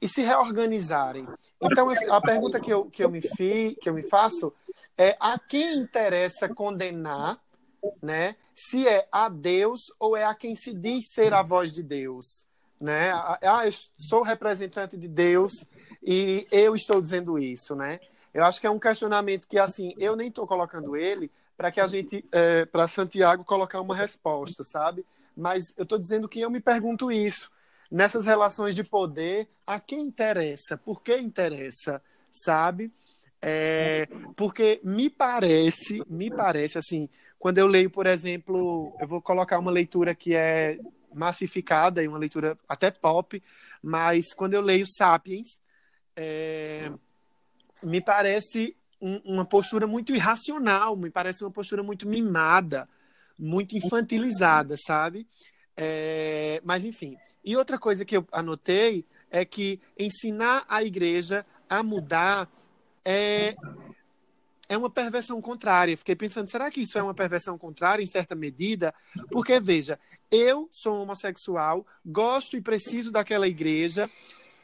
[0.00, 1.26] e se reorganizarem.
[1.60, 4.52] Então, a pergunta que eu, que eu, me, fi, que eu me faço
[4.96, 7.40] é a quem interessa condenar,
[8.02, 8.36] né?
[8.54, 12.46] Se é a Deus ou é a quem se diz ser a voz de Deus,
[12.80, 13.10] né?
[13.12, 15.64] Ah, eu sou representante de Deus
[16.02, 18.00] e eu estou dizendo isso, né?
[18.32, 21.80] Eu acho que é um questionamento que assim eu nem estou colocando ele para que
[21.80, 25.04] a gente, é, para Santiago colocar uma resposta, sabe?
[25.36, 27.50] Mas eu estou dizendo que eu me pergunto isso
[27.90, 30.76] nessas relações de poder, a quem interessa?
[30.76, 32.02] Por que interessa?
[32.32, 32.92] Sabe?
[33.46, 39.58] É, porque me parece, me parece assim, quando eu leio, por exemplo, eu vou colocar
[39.58, 40.78] uma leitura que é
[41.14, 43.42] massificada e uma leitura até pop,
[43.82, 45.60] mas quando eu leio Sapiens,
[46.16, 46.90] é,
[47.82, 52.88] me parece um, uma postura muito irracional, me parece uma postura muito mimada,
[53.38, 55.26] muito infantilizada, sabe?
[55.76, 57.14] É, mas enfim.
[57.44, 62.48] E outra coisa que eu anotei é que ensinar a igreja a mudar
[63.04, 63.54] é,
[64.68, 65.96] é uma perversão contrária.
[65.96, 68.94] Fiquei pensando, será que isso é uma perversão contrária em certa medida?
[69.30, 69.98] Porque, veja,
[70.30, 74.10] eu sou homossexual, gosto e preciso daquela igreja,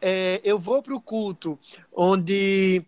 [0.01, 1.59] é, eu vou para o culto
[1.93, 2.85] onde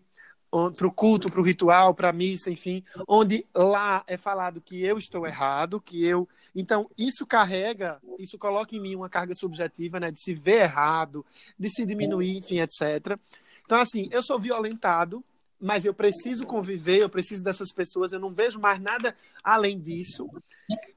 [0.75, 4.83] para o culto, para o ritual, para a missa, enfim, onde lá é falado que
[4.83, 6.29] eu estou errado, que eu.
[6.55, 11.25] Então, isso carrega, isso coloca em mim uma carga subjetiva, né, de se ver errado,
[11.57, 13.17] de se diminuir, enfim, etc.
[13.65, 15.23] Então, assim, eu sou violentado,
[15.63, 20.29] mas eu preciso conviver, eu preciso dessas pessoas, eu não vejo mais nada além disso.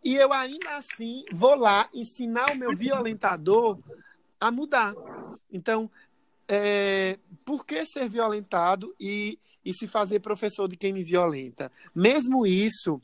[0.03, 3.79] E eu ainda assim vou lá ensinar o meu violentador
[4.41, 4.93] a mudar.
[5.53, 5.89] Então,
[6.49, 11.71] é, por que ser violentado e, e se fazer professor de quem me violenta?
[11.95, 13.01] Mesmo isso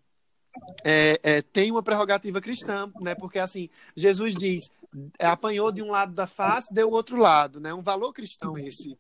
[0.83, 3.15] é, é, tem uma prerrogativa cristã, né?
[3.15, 4.65] Porque assim, Jesus diz,
[5.17, 7.73] apanhou de um lado da face, deu o outro lado, né?
[7.73, 8.99] Um valor cristão esse.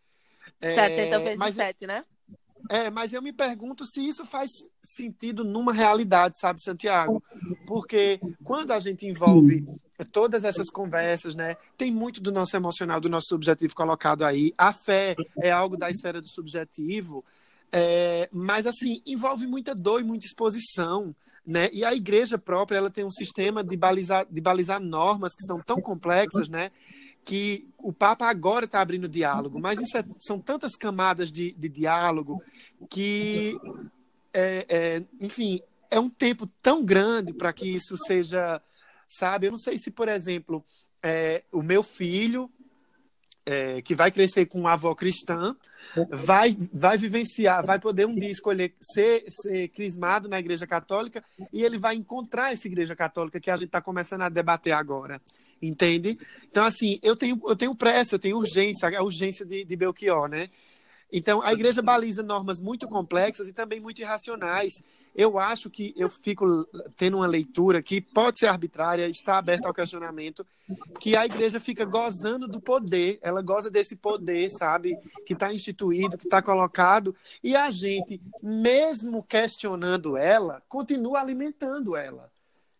[0.60, 2.04] É, 70 vezes mas, 7, né?
[2.68, 4.50] É, mas eu me pergunto se isso faz
[4.82, 7.22] sentido numa realidade, sabe, Santiago?
[7.66, 9.64] Porque quando a gente envolve
[10.10, 14.52] todas essas conversas, né, tem muito do nosso emocional, do nosso subjetivo colocado aí.
[14.56, 17.24] A fé é algo da esfera do subjetivo,
[17.70, 21.14] é, mas assim envolve muita dor e muita exposição.
[21.44, 21.68] Né?
[21.72, 25.60] E a igreja própria ela tem um sistema de balizar, de balizar normas que são
[25.60, 26.70] tão complexas, né?
[27.24, 32.42] Que o Papa agora está abrindo diálogo, mas é, são tantas camadas de, de diálogo
[32.90, 33.56] que,
[34.32, 35.60] é, é, enfim,
[35.90, 38.60] é um tempo tão grande para que isso seja,
[39.08, 39.46] sabe?
[39.46, 40.64] Eu não sei se, por exemplo,
[41.02, 42.50] é, o meu filho
[43.44, 45.56] é, que vai crescer com uma avó cristã,
[46.10, 51.62] vai, vai vivenciar, vai poder um dia escolher ser, ser crismado na Igreja Católica e
[51.62, 55.20] ele vai encontrar essa Igreja Católica que a gente está começando a debater agora,
[55.60, 56.18] entende?
[56.48, 60.28] Então, assim, eu tenho, eu tenho pressa, eu tenho urgência, a urgência de, de Belchior,
[60.28, 60.48] né?
[61.12, 64.82] Então, a igreja baliza normas muito complexas e também muito irracionais
[65.14, 69.74] eu acho que eu fico tendo uma leitura que pode ser arbitrária, está aberta ao
[69.74, 70.46] questionamento,
[71.00, 74.96] que a igreja fica gozando do poder, ela goza desse poder, sabe,
[75.26, 82.30] que está instituído, que está colocado, e a gente, mesmo questionando ela, continua alimentando ela,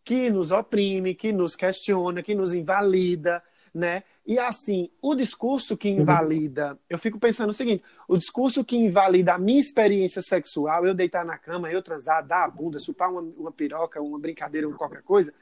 [0.05, 3.43] que nos oprime, que nos questiona, que nos invalida,
[3.74, 4.03] né?
[4.25, 9.35] E assim, o discurso que invalida, eu fico pensando o seguinte: o discurso que invalida
[9.35, 13.20] a minha experiência sexual, eu deitar na cama, eu transar, dar a bunda, chupar uma,
[13.20, 15.35] uma piroca, uma brincadeira ou qualquer coisa,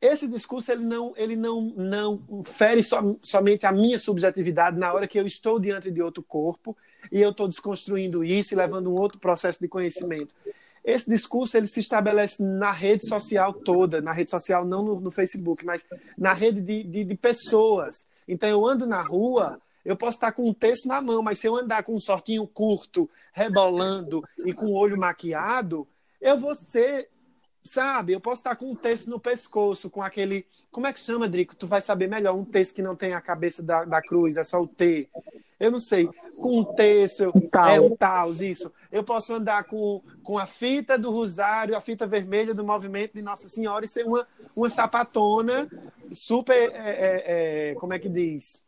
[0.00, 5.06] esse discurso ele não, ele não, não fere so, somente a minha subjetividade na hora
[5.06, 6.76] que eu estou diante de outro corpo
[7.12, 10.34] e eu estou desconstruindo isso e levando um outro processo de conhecimento.
[10.90, 15.10] Esse discurso ele se estabelece na rede social toda, na rede social não no, no
[15.12, 15.84] Facebook, mas
[16.18, 18.06] na rede de, de, de, pessoas.
[18.26, 21.46] Então eu ando na rua, eu posso estar com um texto na mão, mas se
[21.46, 25.86] eu andar com um sortinho curto, rebolando e com o olho maquiado,
[26.20, 27.08] eu vou ser,
[27.62, 28.12] sabe?
[28.12, 31.54] Eu posso estar com um texto no pescoço, com aquele, como é que chama, Drico?
[31.54, 34.42] Tu vai saber melhor um texto que não tem a cabeça da, da cruz, é
[34.42, 35.08] só o T
[35.60, 36.08] eu não sei,
[36.40, 37.68] com um terço, tal.
[37.68, 38.72] é um tal, isso.
[38.90, 43.20] Eu posso andar com, com a fita do rosário, a fita vermelha do movimento de
[43.20, 45.68] Nossa Senhora e ser uma, uma sapatona
[46.14, 48.64] super, é, é, é, como é que diz?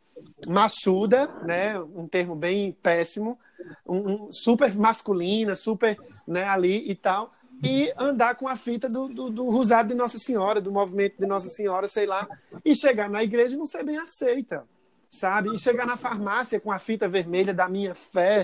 [0.47, 1.79] Machuda, né?
[1.79, 3.39] Um termo bem péssimo,
[3.87, 7.31] um, um, super masculina, super né, ali e tal
[7.65, 11.25] e andar com a fita do, do, do, Rosário de Nossa Senhora, do movimento de
[11.25, 12.27] Nossa Senhora, sei lá,
[12.65, 14.65] e chegar na igreja e não ser bem aceita
[15.13, 15.53] sabe?
[15.53, 18.43] E chegar na farmácia com a fita vermelha da minha fé,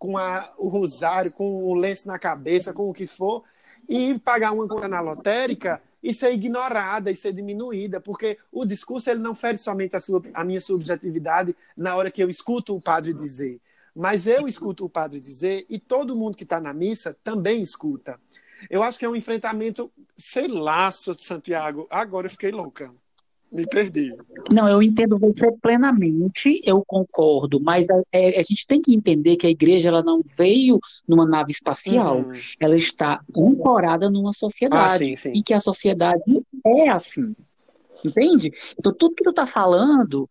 [0.00, 3.44] com a, o rosário, com o lenço na cabeça, com o que for,
[3.88, 9.08] e pagar uma conta na lotérica e ser ignorada e ser diminuída, porque o discurso
[9.08, 12.82] ele não fere somente a, sua, a minha subjetividade na hora que eu escuto o
[12.82, 13.60] padre dizer,
[13.94, 18.20] mas eu escuto o padre dizer e todo mundo que está na missa também escuta.
[18.68, 22.92] Eu acho que é um enfrentamento, sei lá, Santiago, agora eu fiquei louca.
[23.50, 24.14] Me perdi.
[24.52, 29.36] Não, eu entendo você plenamente, eu concordo, mas a, é, a, gente tem que entender
[29.36, 32.32] que a igreja ela não veio numa nave espacial, uhum.
[32.60, 35.32] ela está ancorada numa sociedade ah, sim, sim.
[35.34, 36.22] e que a sociedade
[36.64, 37.34] é assim,
[38.04, 38.52] entende?
[38.78, 40.28] Então tudo que tu está falando,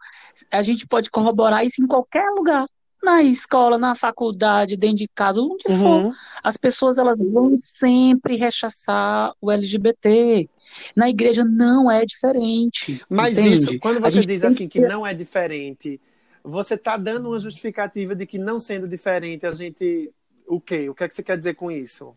[0.52, 2.68] a gente pode corroborar isso em qualquer lugar
[3.08, 5.78] na escola, na faculdade, dentro de casa, onde uhum.
[5.78, 10.50] for, as pessoas elas vão sempre rechaçar o LGBT.
[10.94, 13.02] Na igreja não é diferente.
[13.10, 13.56] Mas entende?
[13.56, 14.82] isso, quando você diz assim que...
[14.82, 16.02] que não é diferente,
[16.44, 20.12] você está dando uma justificativa de que não sendo diferente, a gente.
[20.46, 20.90] O quê?
[20.90, 22.14] O que é que você quer dizer com isso?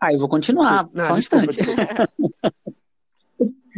[0.00, 0.84] Ah, eu vou continuar.
[0.84, 0.98] Desculpa.
[0.98, 1.74] Não, só um desculpa, instante.
[1.74, 2.54] Desculpa.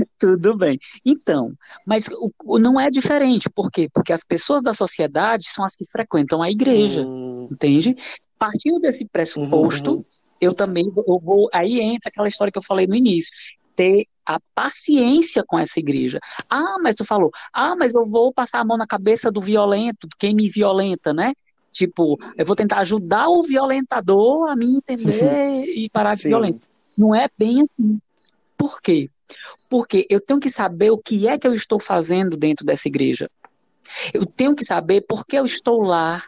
[0.19, 0.79] Tudo bem.
[1.05, 1.53] Então,
[1.87, 3.49] mas o, o, não é diferente.
[3.51, 3.89] Por quê?
[3.93, 7.03] Porque as pessoas da sociedade são as que frequentam a igreja.
[7.03, 7.49] Hum.
[7.51, 7.97] Entende?
[8.39, 10.05] Partindo desse pressuposto, Uhum.
[10.41, 11.49] eu também eu vou.
[11.53, 13.31] Aí entra aquela história que eu falei no início.
[13.77, 16.19] Ter a paciência com essa igreja.
[16.49, 20.07] Ah, mas tu falou, ah, mas eu vou passar a mão na cabeça do violento,
[20.07, 21.33] de quem me violenta, né?
[21.73, 26.29] Tipo, eu vou tentar ajudar o violentador a me entender e parar de Sim.
[26.29, 26.61] violento.
[26.97, 27.99] Não é bem assim.
[28.57, 29.09] Por quê?
[29.71, 33.31] Porque eu tenho que saber o que é que eu estou fazendo dentro dessa igreja.
[34.13, 36.23] Eu tenho que saber por que eu estou lá,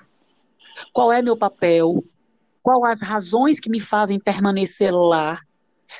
[0.92, 2.04] qual é meu papel,
[2.62, 5.40] qual as razões que me fazem permanecer lá.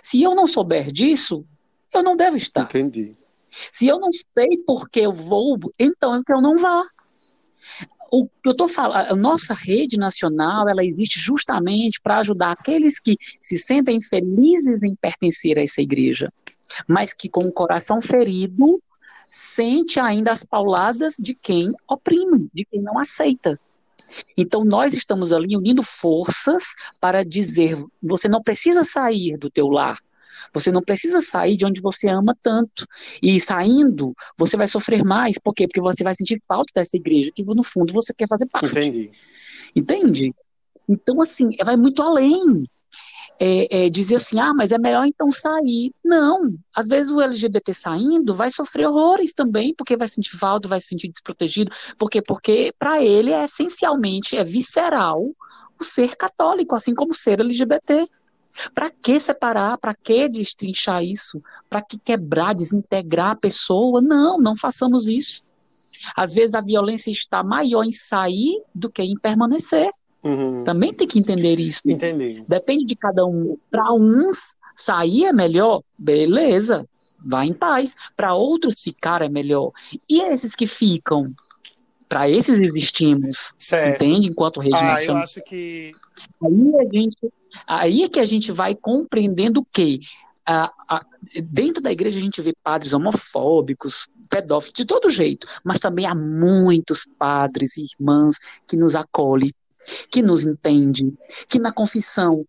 [0.03, 1.45] Se eu não souber disso,
[1.93, 2.63] eu não devo estar.
[2.63, 3.17] Entendi.
[3.71, 6.87] Se eu não sei por que eu vou, então é que eu não vá.
[8.11, 12.99] O que eu estou falando, a nossa rede nacional, ela existe justamente para ajudar aqueles
[12.99, 16.31] que se sentem felizes em pertencer a essa igreja,
[16.87, 18.83] mas que com o coração ferido
[19.31, 23.59] sente ainda as pauladas de quem oprime, de quem não aceita.
[24.37, 29.99] Então nós estamos ali unindo forças para dizer, você não precisa sair do teu lar.
[30.53, 32.87] Você não precisa sair de onde você ama tanto.
[33.23, 35.39] E saindo, você vai sofrer mais.
[35.39, 35.67] Por quê?
[35.67, 38.67] Porque você vai sentir falta dessa igreja, que no fundo você quer fazer parte.
[38.67, 39.11] Entendi.
[39.75, 40.35] Entende?
[40.89, 42.69] Então, assim, vai muito além.
[43.41, 45.93] É, é, dizer assim, ah, mas é melhor então sair.
[46.05, 46.55] Não.
[46.75, 50.89] Às vezes o LGBT saindo vai sofrer horrores também, porque vai sentir falta, vai se
[50.89, 51.73] sentir desprotegido.
[51.99, 52.23] Por quê?
[52.23, 55.25] Porque para ele é essencialmente, é visceral
[55.81, 58.07] o ser católico, assim como ser LGBT.
[58.75, 59.79] Para que separar?
[59.79, 61.41] Para que destrinchar isso?
[61.69, 64.01] Para que quebrar, desintegrar a pessoa?
[64.01, 65.43] Não, não façamos isso.
[66.17, 69.91] Às vezes a violência está maior em sair do que em permanecer.
[70.23, 70.65] Uhum.
[70.65, 71.83] Também tem que entender isso.
[71.85, 72.45] Entendi.
[72.47, 73.57] Depende de cada um.
[73.71, 76.87] Para uns, sair é melhor, beleza,
[77.19, 77.97] vá em paz.
[78.17, 79.73] Para outros, ficar é melhor.
[80.09, 81.33] E esses que ficam?
[82.09, 84.05] Para esses existimos, Certo.
[84.05, 84.29] entende?
[84.29, 85.93] Enquanto rede Ah, eu acho que.
[86.43, 87.33] Aí, a gente,
[87.67, 90.01] aí é que a gente vai compreendendo que
[90.45, 91.07] a, a,
[91.43, 96.15] dentro da igreja a gente vê padres homofóbicos, pedófilos, de todo jeito, mas também há
[96.15, 99.55] muitos padres e irmãs que nos acolhem,
[100.11, 101.17] que nos entendem,
[101.49, 102.45] que na confissão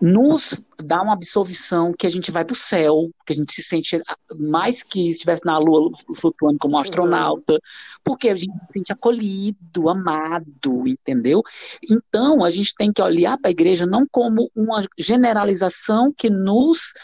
[0.00, 3.62] nos dá uma absolvição que a gente vai para o céu, que a gente se
[3.62, 4.00] sente
[4.38, 7.58] mais que estivesse na lua flutuando como um astronauta,
[8.04, 11.42] porque a gente se sente acolhido, amado, entendeu?
[11.90, 16.94] Então a gente tem que olhar para a igreja não como uma generalização que nos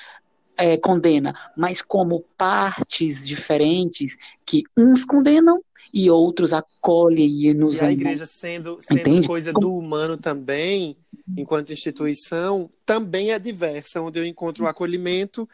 [0.56, 7.84] é, condena, mas como partes diferentes que uns condenam e outros acolhem e nos E
[7.84, 9.26] a igreja sendo, sendo Entende?
[9.26, 10.96] coisa do humano também,
[11.36, 15.48] enquanto instituição, também é diversa, onde eu encontro o acolhimento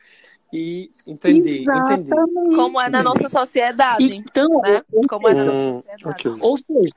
[0.52, 1.62] e entendi, entendi.
[1.62, 2.56] Exatamente.
[2.56, 4.14] Como é na nossa sociedade.
[4.14, 4.82] Então, né?
[5.08, 6.28] Como é na nossa sociedade.
[6.28, 6.32] ok.
[6.40, 6.94] Ou seja,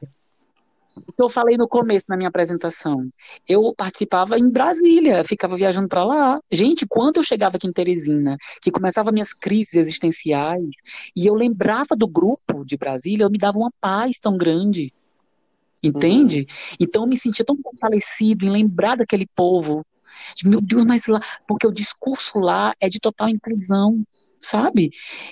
[0.95, 3.07] o que eu falei no começo na minha apresentação,
[3.47, 6.39] eu participava em Brasília, ficava viajando para lá.
[6.51, 10.69] Gente, quando eu chegava aqui em Teresina, que começava minhas crises existenciais,
[11.15, 14.93] e eu lembrava do grupo de Brasília, eu me dava uma paz tão grande.
[15.83, 16.47] Entende?
[16.79, 19.85] Então eu me sentia tão fortalecido em lembrar daquele povo.
[20.35, 24.01] De, Meu Deus, mas lá, porque o discurso lá é de total inclusão,
[24.39, 24.91] sabe?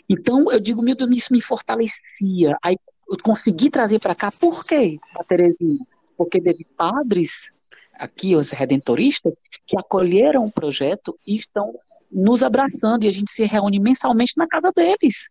[0.10, 2.58] Então eu digo, meu Deus, isso me fortalecia.
[2.62, 2.76] Aí
[3.12, 5.86] eu consegui trazer para cá, por quê, para Teresina?
[6.18, 7.52] Porque teve padres,
[7.94, 9.36] aqui, os redentoristas,
[9.68, 11.76] que acolheram o projeto e estão
[12.10, 15.30] nos abraçando, e a gente se reúne mensalmente na casa deles,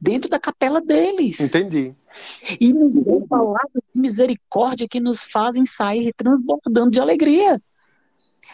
[0.00, 1.40] dentro da capela deles.
[1.40, 1.94] Entendi.
[2.60, 7.60] E nos dão palavras de misericórdia que nos fazem sair transbordando de alegria.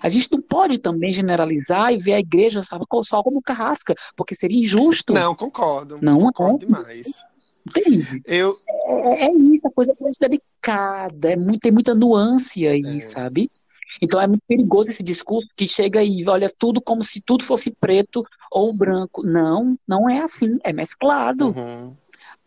[0.01, 4.61] A gente não pode também generalizar e ver a igreja só como carrasca, porque seria
[4.61, 5.13] injusto.
[5.13, 5.99] Não, concordo.
[6.01, 6.67] Não, concordo é.
[6.67, 7.25] demais.
[7.67, 8.23] Entende?
[8.27, 8.55] Eu,
[8.87, 13.01] É, é isso, a coisa é muito delicada, é muito, tem muita nuance aí, É.
[13.01, 13.51] sabe?
[14.01, 17.71] Então é muito perigoso esse discurso que chega e olha tudo como se tudo fosse
[17.71, 19.23] preto ou branco.
[19.23, 21.49] Não, não é assim, é mesclado.
[21.49, 21.95] Uhum.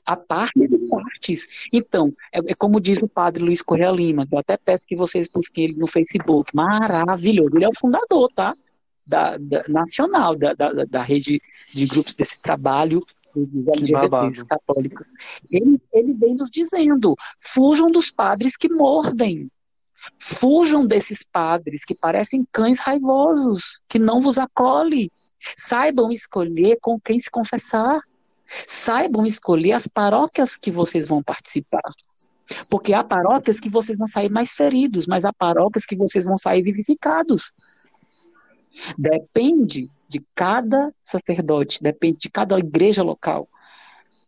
[0.08, 1.48] a partes e partes.
[1.74, 4.96] Então, é, é como diz o padre Luiz Correia Lima, que eu até peço que
[4.96, 6.56] vocês busquem ele no Facebook.
[6.56, 7.58] Maravilhoso.
[7.58, 8.54] Ele é o fundador, tá?
[9.08, 11.42] Da, da- nacional, da, da, da rede
[11.74, 13.04] de grupos desse trabalho
[13.36, 15.08] dos LGBTs católicos.
[15.50, 19.50] Ele, ele vem nos dizendo: fujam dos padres que mordem.
[20.20, 25.12] Fujam desses padres que parecem cães raivosos, que não vos acolhe.
[25.58, 28.02] Saibam escolher com quem se confessar.
[28.68, 31.92] Saibam escolher as paróquias que vocês vão participar.
[32.70, 36.38] Porque há paróquias que vocês vão sair mais feridos, mas há paróquias que vocês vão
[36.38, 37.54] sair vivificados.
[38.98, 43.48] Depende de cada sacerdote, depende de cada igreja local.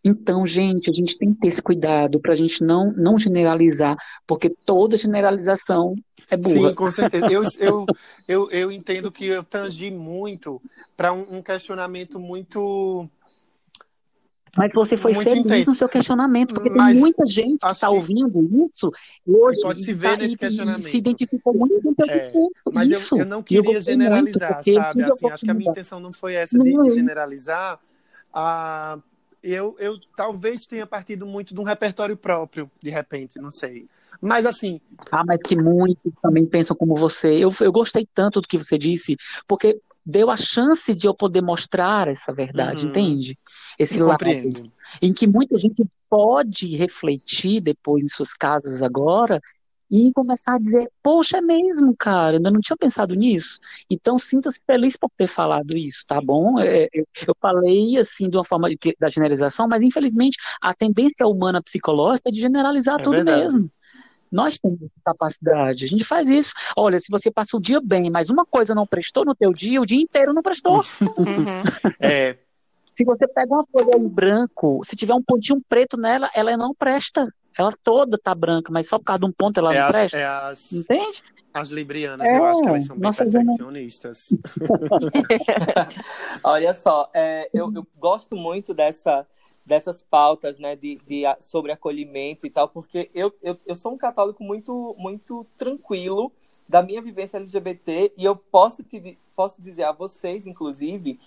[0.03, 3.97] Então, gente, a gente tem que ter esse cuidado para a gente não, não generalizar,
[4.25, 5.95] porque toda generalização
[6.29, 6.69] é burra.
[6.69, 7.27] Sim, com certeza.
[7.31, 7.85] Eu, eu,
[8.27, 10.61] eu, eu entendo que eu tangi muito
[10.95, 13.09] para um, um questionamento muito
[14.57, 15.69] mas você foi Muito feliz intenso.
[15.69, 18.91] no seu questionamento, porque Mas tem muita gente que está ouvindo isso
[19.25, 20.84] hoje Pode se e ver tá- nesse questionamento.
[20.89, 22.51] Se identificou muito com o teu É, discurso.
[22.73, 23.15] Mas isso.
[23.15, 25.03] eu, eu não eu queria muito, generalizar, eu sabe?
[25.03, 26.84] Assim, acho que a minha intenção não foi essa de, Não.
[26.85, 27.79] de generalizar.
[28.34, 28.99] Ah,
[29.43, 33.88] eu, eu talvez tenha partido muito de um repertório próprio, de repente, não sei.
[34.19, 34.81] Mas assim,
[35.11, 37.38] Ah, mas que muitos também pensam como você.
[37.38, 39.15] Eu, eu gostei tanto do que você disse,
[39.47, 42.89] porque deu a chance de eu poder mostrar essa verdade, Uhum.
[42.89, 43.38] entende?
[43.77, 44.25] Esse lado.
[45.01, 49.41] em que muita gente pode refletir depois em suas casas agora
[49.91, 53.57] e começar a dizer, poxa, é mesmo, cara, ainda não tinha pensado nisso.
[53.89, 56.59] Então, sinta-se feliz por ter falado isso, tá bom?
[56.59, 61.25] É, eu, eu falei, assim, de uma forma de da generalização, mas, infelizmente, a tendência
[61.27, 63.41] humana psicológica é de generalizar É tudo verdade.
[63.43, 63.71] mesmo.
[64.31, 66.53] Nós temos essa capacidade, a gente faz isso.
[66.75, 69.81] Olha, se você passa o dia bem, mas uma coisa não prestou no teu dia,
[69.81, 70.77] o dia inteiro não prestou.
[70.77, 71.63] Uhum.
[71.99, 72.37] É,
[72.95, 76.73] Se você pega uma folha em branco, se tiver um pontinho preto nela, ela não
[76.73, 77.27] presta.
[77.57, 79.91] Ela toda tá branca, mas só por causa de um ponto ela é não as,
[79.91, 80.17] presta.
[80.19, 81.23] é as, Entende?
[81.51, 84.27] as librianas, É, eu acho que elas são bem perfeccionistas.
[86.43, 89.25] Olha só, é, eu, eu gosto muito dessa,
[89.68, 93.98] dessas pautas, né, de, de, sobre acolhimento e tal, porque eu, eu, eu sou um
[93.98, 96.31] católico muito, muito tranquilo
[96.68, 101.19] da minha vivência LGBT e eu posso, te, posso dizer a vocês, inclusive,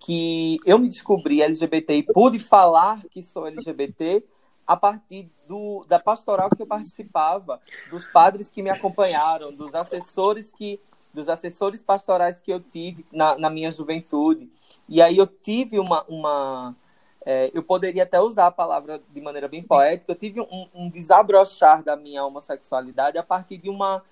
[0.00, 4.24] que eu me descobri LGBT e pude falar que sou LGBT
[4.66, 7.60] a partir do, da pastoral que eu participava,
[7.90, 10.80] dos padres que me acompanharam, dos assessores que
[11.12, 14.50] dos assessores pastorais que eu tive na, na minha juventude.
[14.88, 16.04] E aí eu tive uma.
[16.08, 16.74] uma
[17.24, 20.90] é, eu poderia até usar a palavra de maneira bem poética, eu tive um, um
[20.90, 24.02] desabrochar da minha homossexualidade a partir de, uma,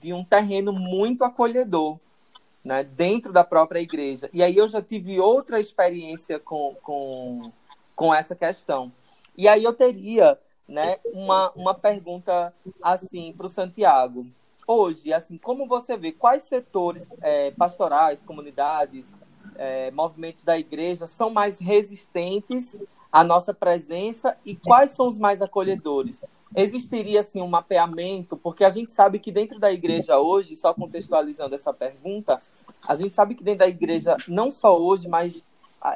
[0.00, 1.98] de um terreno muito acolhedor.
[2.64, 4.30] Né, dentro da própria igreja.
[4.32, 7.50] E aí eu já tive outra experiência com, com,
[7.96, 8.92] com essa questão.
[9.36, 10.38] E aí eu teria
[10.68, 14.24] né, uma, uma pergunta assim para o Santiago
[14.66, 19.16] hoje, assim, como você vê quais setores é, pastorais, comunidades,
[19.56, 22.80] é, movimentos da igreja são mais resistentes
[23.10, 26.20] à nossa presença e quais são os mais acolhedores?
[26.54, 31.54] Existiria assim um mapeamento, porque a gente sabe que dentro da igreja hoje, só contextualizando
[31.54, 32.38] essa pergunta,
[32.86, 35.42] a gente sabe que dentro da igreja, não só hoje, mas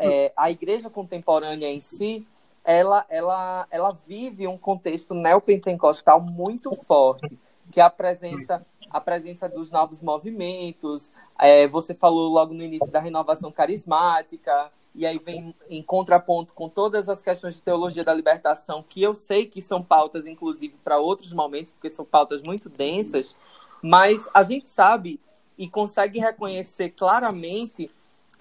[0.00, 2.26] é, a igreja contemporânea em si,
[2.64, 7.38] ela, ela, ela vive um contexto neopentecostal muito forte
[7.76, 11.12] que é a presença, a presença dos novos movimentos.
[11.38, 16.70] É, você falou logo no início da renovação carismática, e aí vem em contraponto com
[16.70, 20.98] todas as questões de teologia da libertação, que eu sei que são pautas, inclusive, para
[20.98, 23.36] outros momentos, porque são pautas muito densas,
[23.82, 25.20] mas a gente sabe
[25.58, 27.90] e consegue reconhecer claramente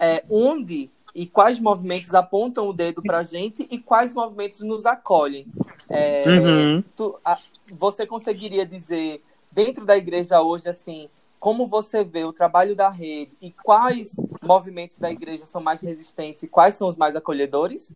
[0.00, 4.84] é, onde e quais movimentos apontam o dedo para a gente e quais movimentos nos
[4.84, 5.46] acolhem.
[5.88, 6.84] É, Uhum.
[6.94, 7.38] tu- a-
[7.72, 11.08] você conseguiria dizer, dentro da igreja hoje, assim,
[11.40, 14.14] como você vê o trabalho da rede e quais
[14.44, 17.94] movimentos da igreja são mais resistentes e quais são os mais acolhedores?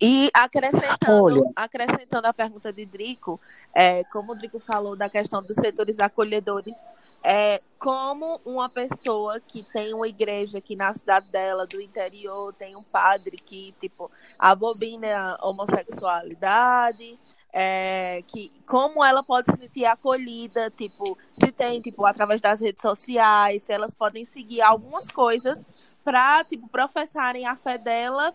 [0.00, 1.52] E acrescentando, Olha.
[1.56, 3.40] acrescentando a pergunta de Drico,
[3.74, 6.74] é, como o Drico falou da questão dos setores acolhedores,
[7.22, 12.76] é, como uma pessoa que tem uma igreja aqui na cidade dela, do interior, tem
[12.76, 17.18] um padre que, tipo, abobina a homossexualidade,
[17.52, 22.82] é, que como ela pode se sentir acolhida, tipo, se tem, tipo, através das redes
[22.82, 25.60] sociais, se elas podem seguir algumas coisas
[26.04, 28.34] para, tipo, professarem a fé dela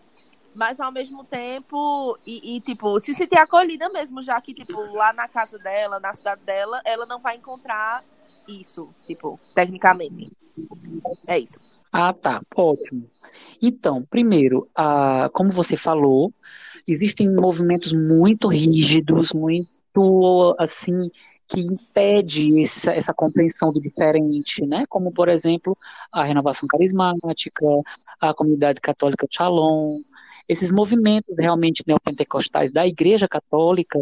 [0.54, 5.12] mas ao mesmo tempo, e, e, tipo, se sentir acolhida mesmo, já que, tipo, lá
[5.12, 8.02] na casa dela, na cidade dela, ela não vai encontrar
[8.48, 10.36] isso, tipo, tecnicamente.
[11.26, 11.58] É isso.
[11.92, 13.08] Ah, tá, ótimo.
[13.60, 16.32] Então, primeiro, ah, como você falou,
[16.86, 21.10] existem movimentos muito rígidos, muito assim,
[21.46, 24.84] que impede essa, essa compreensão do diferente, né?
[24.88, 25.76] Como, por exemplo,
[26.12, 27.64] a renovação carismática,
[28.20, 30.00] a comunidade católica Shalom,
[30.48, 33.98] esses movimentos realmente neopentecostais da Igreja Católica,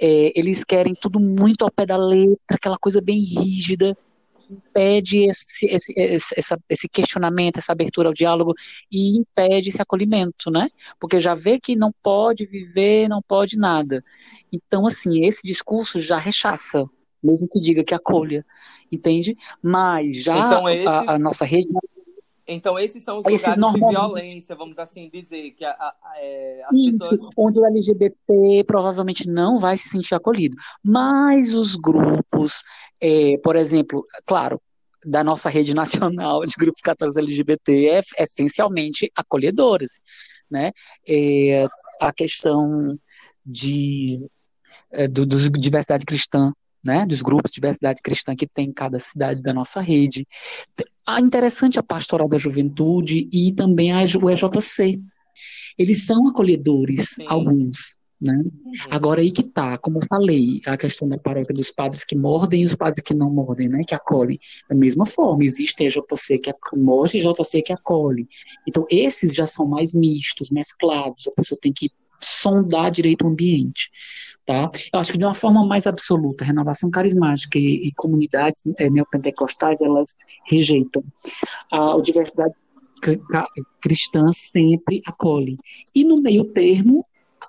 [0.00, 3.96] é, eles querem tudo muito ao pé da letra, aquela coisa bem rígida,
[4.38, 8.54] que impede esse, esse, esse, essa, esse questionamento, essa abertura ao diálogo
[8.90, 10.68] e impede esse acolhimento, né?
[11.00, 14.04] Porque já vê que não pode viver, não pode nada.
[14.52, 16.84] Então, assim, esse discurso já rechaça,
[17.22, 18.44] mesmo que diga que acolha,
[18.92, 19.36] entende?
[19.62, 21.68] Mas já Então, a, esses- a nossa rede
[22.50, 26.62] Então, esses são os Esses lugares de violência, vamos assim dizer, que a- a- é,
[26.64, 27.20] as Isso, pessoas.
[27.36, 30.56] onde o LGBT provavelmente não vai se sentir acolhido.
[30.82, 32.62] Mas os grupos,
[33.00, 34.58] é, por exemplo, claro,
[35.04, 40.00] da nossa rede nacional de grupos católicos LGBT é essencialmente acolhedores,
[40.50, 40.72] né?
[41.06, 41.64] É,
[42.00, 42.98] a questão
[43.44, 44.26] de,
[44.90, 46.52] é, do, dos diversidade cristã,
[46.84, 47.06] né?
[47.06, 50.26] Dos grupos de diversidade cristã que tem em cada cidade da nossa rede.
[51.06, 55.00] Ah, interessante a pastoral da juventude e também a, o EJC.
[55.78, 57.24] Eles são acolhedores, Sim.
[57.26, 58.34] alguns, né?
[58.34, 58.72] Uhum.
[58.90, 62.62] Agora aí que tá, como eu falei, a questão da paróquia dos padres que mordem
[62.62, 63.82] e os padres que não mordem, né?
[63.86, 64.38] Que acolhem.
[64.68, 68.26] Da mesma forma, existe EJC que ac- morde e JC que acolhe.
[68.66, 71.90] Então, esses já são mais mistos, mesclados, a pessoa tem que
[72.20, 73.90] sondar direito o ambiente,
[74.48, 74.70] tá?
[74.94, 79.82] Eu acho que de uma forma mais absoluta, renovação carismática e, e comunidades eh, neopentecostais,
[79.82, 80.14] elas
[80.46, 81.04] rejeitam.
[81.70, 82.54] A diversidade
[83.04, 83.46] c- ca-
[83.78, 85.58] cristã sempre acolhe.
[85.94, 87.04] E no meio termo,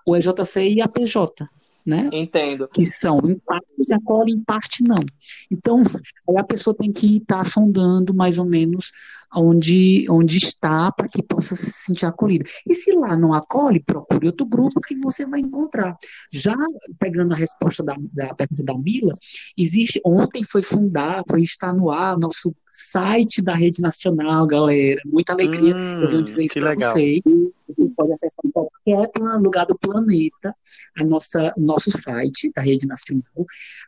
[0.06, 1.48] o EJC e a PJ,
[1.86, 2.10] né?
[2.12, 2.68] Entendo.
[2.68, 5.02] que são em parte acolhe, em parte não.
[5.50, 5.82] Então,
[6.28, 8.92] aí a pessoa tem que estar sondando mais ou menos
[9.36, 12.46] onde, onde está para que possa se sentir acolhida.
[12.68, 15.96] E se lá não acolhe, procure outro grupo que você vai encontrar.
[16.32, 16.56] Já
[17.00, 19.14] pegando a resposta da, da pergunta da Mila,
[19.58, 25.02] existe, ontem foi fundar, foi estar no ar o nosso site da Rede Nacional, galera.
[25.06, 25.76] Muita alegria.
[25.76, 27.22] Hum, Eu venho dizer isso para vocês.
[27.68, 30.56] Você pode acessar em qualquer lugar do planeta
[30.98, 33.24] a nossa, nosso site da Rede Nacional.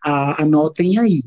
[0.03, 1.21] Ah, anotem aí,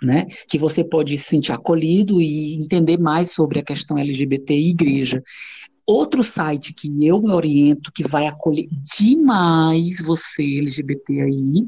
[0.04, 4.68] Né, que você pode se sentir acolhido e entender mais sobre a questão LGBT e
[4.68, 5.22] igreja.
[5.86, 11.66] Outro site que eu me oriento, que vai acolher demais você, LGBT aí,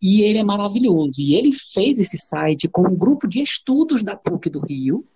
[0.00, 1.18] E ele é maravilhoso.
[1.18, 5.06] E ele fez esse site com um grupo de estudos da PUC do Rio,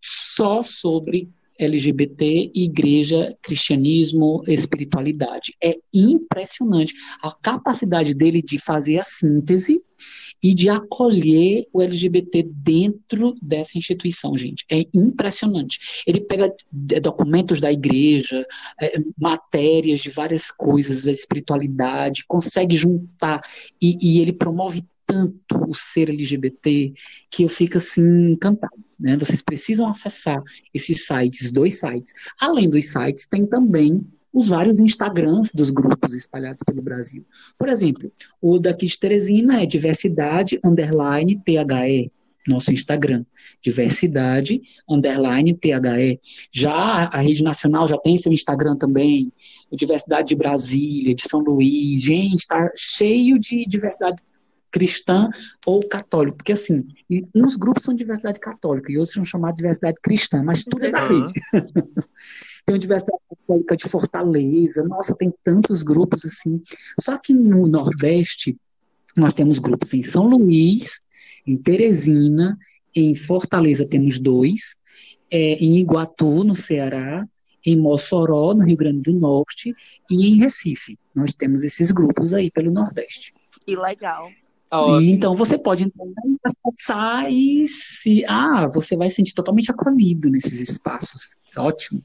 [0.00, 1.28] só sobre
[1.60, 5.54] LGBT, igreja, cristianismo, espiritualidade.
[5.62, 9.82] É impressionante a capacidade dele de fazer a síntese
[10.42, 14.64] e de acolher o LGBT dentro dessa instituição, gente.
[14.70, 16.02] É impressionante.
[16.06, 16.52] Ele pega
[16.92, 18.46] é, documentos da igreja,
[18.80, 23.40] é, matérias de várias coisas, da espiritualidade, consegue juntar
[23.80, 26.92] e, e ele promove tanto o ser LGBT
[27.28, 28.72] que eu fico assim encantado.
[28.98, 29.16] Né?
[29.16, 30.40] Vocês precisam acessar
[30.72, 32.12] esses sites, dois sites.
[32.38, 37.26] Além dos sites, tem também os vários Instagrams dos grupos espalhados pelo Brasil.
[37.58, 42.12] Por exemplo, o daqui de Teresina é diversidade underline THE,
[42.46, 43.24] nosso Instagram,
[43.60, 46.20] diversidade underline THE.
[46.52, 46.72] Já
[47.12, 49.32] a rede nacional já tem seu Instagram também,
[49.70, 54.22] o Diversidade de Brasília, de São Luís, gente, tá cheio de diversidade
[54.70, 55.28] cristã
[55.66, 56.86] ou católico, porque assim,
[57.34, 60.90] uns grupos são diversidade católica e outros são chamados de diversidade cristã, mas tudo é
[60.90, 61.08] da Uhum.
[61.24, 61.32] rede.
[62.66, 66.62] tem a diversidade católica de Fortaleza, nossa, tem tantos grupos assim.
[67.00, 68.56] Só que no Nordeste,
[69.16, 71.00] nós temos grupos em São Luís,
[71.46, 72.56] em Teresina,
[72.94, 74.76] em Fortaleza temos dois,
[75.30, 77.26] é, em Iguatu, no Ceará,
[77.64, 79.74] em Mossoró, no Rio Grande do Norte,
[80.10, 80.96] e em Recife.
[81.14, 83.34] Nós temos esses grupos aí pelo Nordeste.
[83.66, 84.30] Que legal.
[84.70, 85.00] Ótimo.
[85.00, 86.04] E, então você pode entrar
[86.44, 88.24] acessar e se.
[88.26, 91.36] Ah, você vai se sentir totalmente acolhido nesses espaços.
[91.56, 92.02] Ótimo.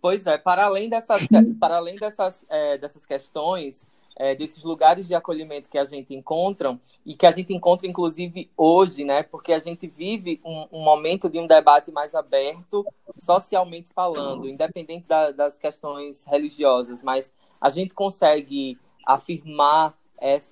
[0.00, 1.22] Pois é, para além dessas,
[1.58, 3.86] para além dessas, é, dessas questões,
[4.16, 8.50] é, desses lugares de acolhimento que a gente encontra, e que a gente encontra, inclusive,
[8.54, 9.22] hoje, né?
[9.22, 12.84] Porque a gente vive um, um momento de um debate mais aberto,
[13.16, 19.96] socialmente falando, independente da, das questões religiosas, mas a gente consegue afirmar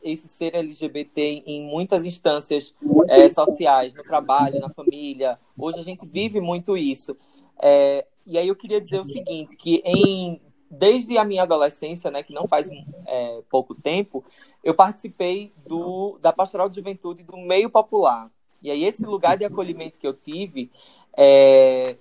[0.03, 2.75] esse ser LGBT em muitas instâncias
[3.09, 5.39] é, sociais, no trabalho, na família.
[5.57, 7.17] Hoje a gente vive muito isso.
[7.61, 10.41] É, e aí eu queria dizer o seguinte, que em
[10.73, 12.71] desde a minha adolescência, né, que não faz
[13.07, 14.25] é, pouco tempo,
[14.65, 18.31] eu participei do, da Pastoral de Juventude do meio popular.
[18.63, 20.71] E aí esse lugar de acolhimento que eu tive,
[21.15, 21.97] é,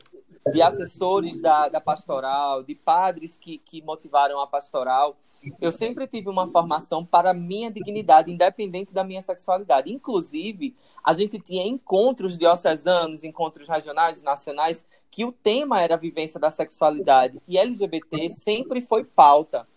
[0.52, 5.18] de assessores da, da pastoral, de padres que, que motivaram a pastoral,
[5.60, 9.92] eu sempre tive uma formação para minha dignidade, independente da minha sexualidade.
[9.92, 15.98] Inclusive, a gente tinha encontros diocesanos, encontros regionais e nacionais, que o tema era a
[15.98, 17.42] vivência da sexualidade.
[17.48, 19.68] E LGBT sempre foi pauta.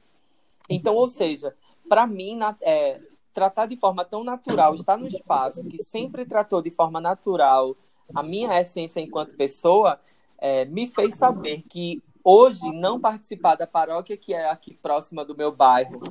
[0.69, 1.55] Então, ou seja,
[1.89, 3.01] para mim, na, é,
[3.33, 7.77] tratar de forma tão natural, estar no espaço que sempre tratou de forma natural
[8.15, 9.99] a minha essência enquanto pessoa,
[10.45, 15.35] é, me fez saber que hoje não participar da paróquia que é aqui próxima do
[15.35, 16.03] meu bairro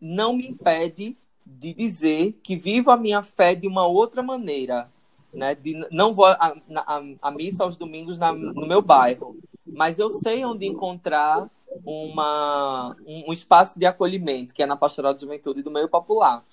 [0.00, 4.88] não me impede de dizer que vivo a minha fé de uma outra maneira,
[5.34, 5.56] né?
[5.56, 9.36] De, não vou a missa aos domingos na, no meu bairro,
[9.66, 11.50] mas eu sei onde encontrar
[11.84, 16.44] uma, um, um, espaço de acolhimento, que é na Pastoral de Juventude do Meio Popular.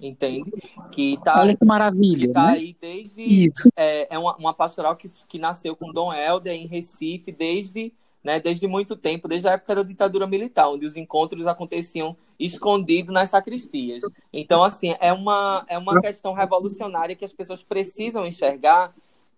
[0.00, 0.50] Entende?
[0.90, 2.26] Que tá, Olha que maravilha.
[2.26, 2.52] Que tá né?
[2.52, 3.22] aí desde.
[3.22, 3.68] Isso.
[3.76, 7.92] É, é uma, uma pastoral que, que nasceu com Dom Helder em Recife desde
[8.24, 13.12] né, desde muito tempo, desde a época da ditadura militar, onde os encontros aconteciam escondidos
[13.12, 14.02] nas sacristias.
[14.32, 18.94] Então, assim, é uma, é uma questão revolucionária que as pessoas precisam enxergar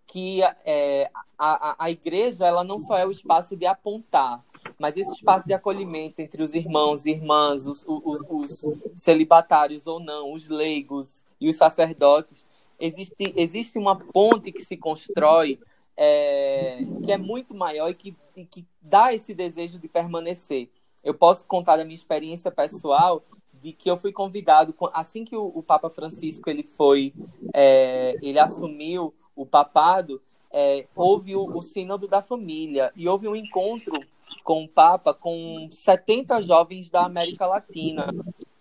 [0.07, 4.41] que é, a, a, a igreja ela não só é o espaço de apontar,
[4.79, 9.99] mas esse espaço de acolhimento entre os irmãos e irmãs, os, os, os celibatários ou
[9.99, 12.45] não, os leigos e os sacerdotes,
[12.79, 15.59] existe, existe uma ponte que se constrói
[15.97, 20.69] é, que é muito maior e que, e que dá esse desejo de permanecer.
[21.03, 23.23] Eu posso contar da minha experiência pessoal
[23.55, 27.15] de que eu fui convidado assim que o, Papa Francisco ele foi
[27.55, 30.21] é, ele assumiu o papado
[30.53, 33.99] é, houve o, o sínodo da família e houve um encontro
[34.43, 38.15] com o Papa com 70 jovens da América Latina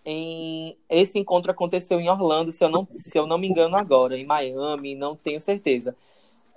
[0.04, 4.18] em esse encontro aconteceu em Orlando se eu não se eu não me engano agora
[4.18, 5.96] em Miami não tenho certeza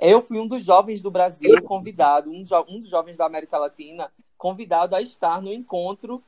[0.00, 3.58] eu fui um dos jovens do Brasil convidado, um, jo um dos jovens da América
[3.58, 6.22] Latina convidado a estar no encontro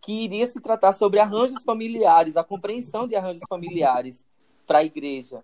[0.00, 4.26] que iria se tratar sobre arranjos familiares, a compreensão de arranjos familiares
[4.66, 5.42] para a igreja.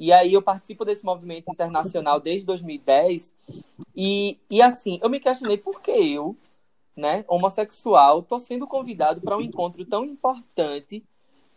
[0.00, 3.34] E aí eu participo desse movimento internacional desde 2010
[3.94, 6.34] e, e assim, eu me questionei por que eu,
[6.96, 11.04] né, homossexual, estou sendo convidado para um encontro tão importante.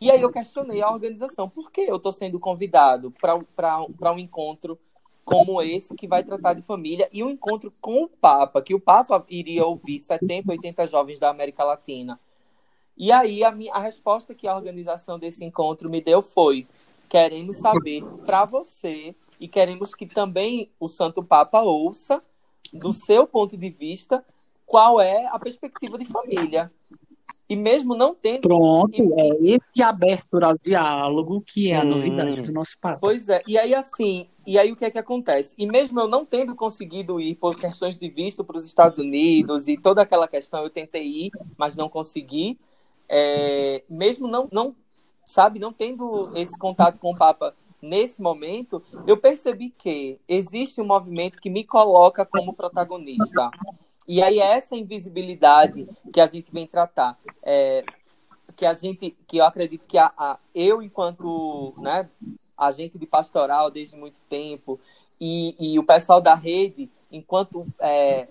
[0.02, 4.78] E aí eu questionei a organização, por que eu estou sendo convidado para um encontro
[5.24, 8.80] como esse que vai tratar de família e um encontro com o Papa, que o
[8.80, 12.20] Papa iria ouvir 70, 80 jovens da América Latina.
[12.98, 16.68] E aí a, minha, a resposta que a organização desse encontro me deu foi:
[17.10, 22.22] queremos saber para você e queremos que também o Santo Papa ouça
[22.72, 24.24] do seu ponto de vista
[24.66, 26.72] qual é a perspectiva de família.
[27.50, 28.42] E mesmo não tendo.
[28.42, 31.90] Pronto, é esse abertura ao diálogo que é a hum.
[31.90, 32.98] novidade do nosso Papa.
[33.00, 35.54] Pois é, e aí assim, e aí o que é que acontece?
[35.58, 39.68] E mesmo eu não tendo conseguido ir por questões de visto para os Estados Unidos
[39.68, 42.58] e toda aquela questão, eu tentei ir, mas não consegui.
[43.08, 44.76] É, mesmo não, não,
[45.26, 50.86] sabe, não tendo esse contato com o Papa nesse momento, eu percebi que existe um
[50.86, 53.52] movimento que me coloca como protagonista.
[54.08, 57.18] E aí é essa invisibilidade que a gente vem tratar.
[57.44, 57.84] É,
[58.56, 62.10] que a gente, que eu acredito que a, a, eu, enquanto né,
[62.58, 64.80] agente de pastoral desde muito tempo,
[65.20, 68.28] e, e o pessoal da rede, enquanto é,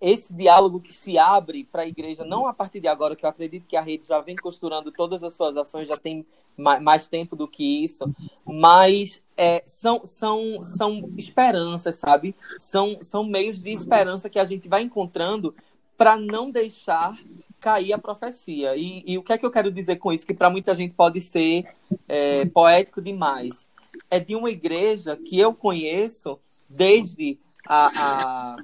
[0.00, 3.30] esse diálogo que se abre para a igreja, não a partir de agora, que eu
[3.30, 6.26] acredito que a rede já vem costurando todas as suas ações, já tem
[6.56, 8.04] mais, tempo do que isso,
[8.44, 12.34] mas é, são, são, são esperanças, sabe?
[12.58, 15.54] São, são meios de esperança que a gente vai encontrando
[15.96, 17.16] para não deixar
[17.60, 18.76] cair a profecia.
[18.76, 20.26] E, e, o que é que eu quero dizer com isso?
[20.26, 21.64] Que para muita gente pode ser
[22.08, 23.68] é, poético demais.
[24.10, 26.38] É de uma igreja que eu conheço
[26.68, 27.38] desde
[27.68, 28.56] a, a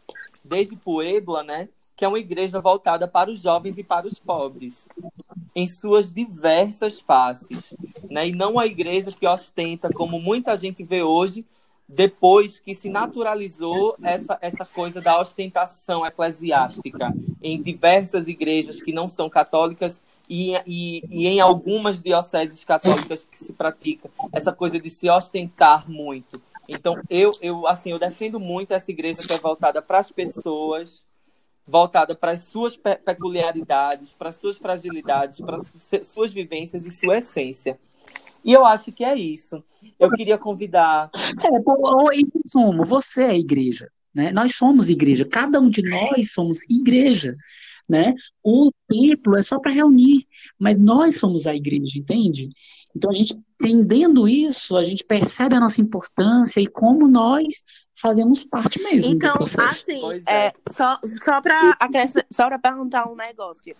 [0.44, 1.68] desde Puebla, né?
[1.96, 4.88] Que é uma igreja voltada para os jovens e para os pobres,
[5.54, 7.74] em suas diversas faces,
[8.10, 8.28] né?
[8.28, 11.44] E não a igreja que ostenta, como muita gente vê hoje,
[11.88, 19.06] depois que se naturalizou essa, essa coisa da ostentação eclesiástica em diversas igrejas que não
[19.06, 24.88] são católicas e, e, e em algumas dioceses católicas que se pratica essa coisa de
[24.88, 26.40] se ostentar muito.
[26.68, 31.04] Então, eu, eu, assim, eu defendo muito essa igreja que é voltada para as pessoas,
[31.66, 37.18] voltada para as suas peculiaridades, para as suas fragilidades, para as suas vivências e sua
[37.18, 37.78] essência.
[38.44, 39.62] E eu acho que é isso.
[39.98, 41.10] Eu queria convidar.
[41.14, 43.90] É, em resumo, você é igreja.
[44.14, 44.30] Né?
[44.32, 45.24] Nós somos igreja.
[45.24, 47.34] Cada um de nós somos igreja.
[47.88, 48.14] né?
[48.42, 50.26] O templo é só para reunir,
[50.58, 52.50] mas nós somos a igreja, entende?
[52.94, 53.34] Então a gente
[53.64, 57.64] entendendo isso, a gente percebe a nossa importância e como nós
[57.96, 59.66] fazemos parte mesmo Então, do processo.
[59.68, 60.52] assim, é, é.
[60.68, 61.76] só, só para
[62.30, 63.74] só para perguntar um negócio.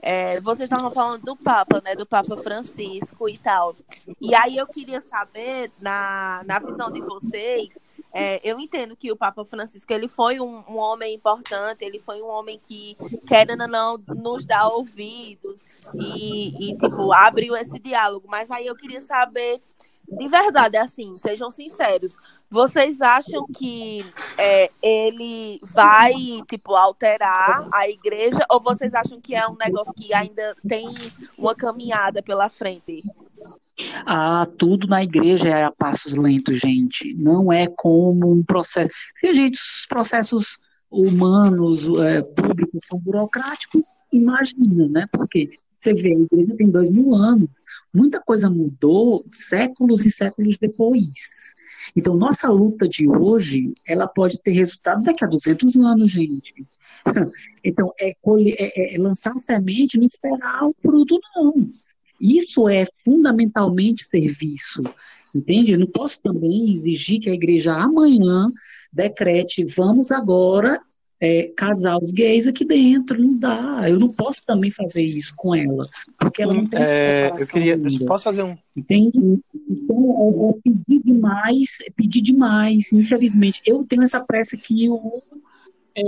[0.00, 1.96] É, vocês estavam falando do Papa, né?
[1.96, 3.74] Do Papa Francisco e tal.
[4.20, 7.70] E aí eu queria saber, na, na visão de vocês,
[8.16, 12.22] é, eu entendo que o Papa Francisco ele foi um, um homem importante, ele foi
[12.22, 12.96] um homem que,
[13.26, 18.28] querendo ou não, nos dá ouvidos e, e, tipo, abriu esse diálogo.
[18.28, 19.60] Mas aí eu queria saber,
[20.06, 22.16] de verdade, assim, sejam sinceros,
[22.54, 24.06] vocês acham que
[24.38, 26.14] é, ele vai,
[26.48, 30.86] tipo, alterar a igreja ou vocês acham que é um negócio que ainda tem
[31.36, 33.02] uma caminhada pela frente?
[34.06, 37.12] Ah, tudo na igreja é a passos lentos, gente.
[37.14, 38.92] Não é como um processo.
[39.16, 40.56] Se a gente, os processos
[40.88, 43.82] humanos, é, públicos são burocráticos,
[44.12, 45.06] imagina, né?
[45.10, 47.48] Porque você vê, a igreja tem dois mil anos.
[47.92, 51.52] Muita coisa mudou séculos e séculos depois.
[51.96, 56.54] Então, nossa luta de hoje, ela pode ter resultado daqui a 200 anos, gente.
[57.66, 61.66] Então, é, colher, é, é lançar semente não esperar o fruto, não.
[62.20, 64.82] Isso é fundamentalmente serviço,
[65.34, 65.72] entende?
[65.72, 68.50] Eu não posso também exigir que a igreja amanhã
[68.92, 70.78] decrete, vamos agora
[71.20, 73.88] é, casar os gays aqui dentro, não dá.
[73.88, 75.86] Eu não posso também fazer isso com ela,
[76.18, 77.74] porque ela não tem essa É, eu queria.
[77.74, 78.06] Ainda.
[78.06, 78.56] posso fazer um.
[78.76, 79.18] Entende?
[79.70, 83.60] Então, é, é pedir demais, é pedir demais, infelizmente.
[83.64, 85.22] Eu tenho essa pressa que o
[85.96, 86.02] é,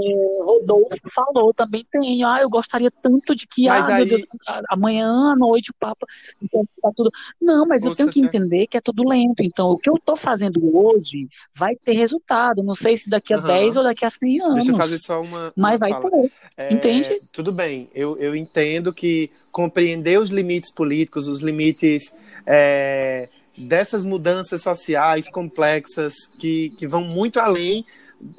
[0.45, 2.27] Rodolfo falou, também tenho.
[2.27, 4.23] Ah, eu gostaria tanto de que, Mas ah, aí- meu Deus,
[4.69, 6.07] amanhã à noite o Papa.
[6.43, 7.11] Então, tá tudo...
[7.41, 9.43] Não, mas eu tenho que entender que é tudo lento.
[9.43, 12.63] Então, o que eu estou fazendo hoje vai ter resultado.
[12.63, 13.47] Não sei se daqui a Aham.
[13.47, 14.55] 10 ou daqui a 100 anos.
[14.57, 15.53] Deixa eu fazer só uma.
[15.57, 16.11] Mas uma vai fala.
[16.11, 16.33] ter.
[16.57, 17.17] É, Entende?
[17.33, 22.13] Tudo bem, eu, eu entendo que compreender os limites políticos, os limites
[22.47, 27.85] é, dessas mudanças sociais complexas que, que vão muito além,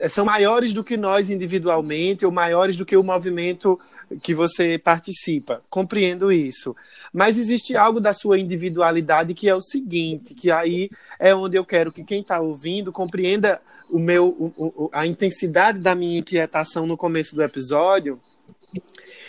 [0.10, 3.78] são maiores do que nós individualmente ou maiores do que o movimento
[4.24, 5.62] que você participa.
[5.70, 6.76] Compreendo isso.
[7.14, 10.90] Mas existe algo da sua individualidade que é o seguinte, que aí
[11.20, 15.80] é onde eu quero que quem está ouvindo compreenda o meu, o- o- a intensidade
[15.80, 18.20] da minha inquietação no começo do episódio,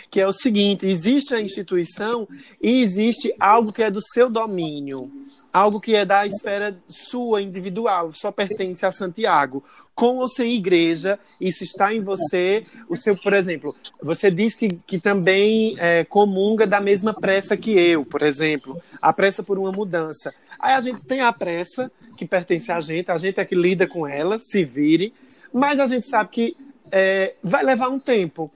[0.09, 2.27] que é o seguinte: existe a instituição
[2.61, 5.11] e existe algo que é do seu domínio,
[5.53, 9.63] algo que é da esfera sua individual, só pertence a Santiago.
[9.95, 12.63] Com ou sem igreja, isso está em você.
[12.87, 17.71] O seu, por exemplo, você diz que, que também é, comunga da mesma pressa que
[17.71, 20.33] eu, por exemplo, a pressa por uma mudança.
[20.61, 23.85] Aí a gente tem a pressa que pertence a gente, a gente é que lida
[23.87, 25.13] com ela, se vire,
[25.53, 26.55] mas a gente sabe que
[26.93, 28.49] é, vai levar um tempo.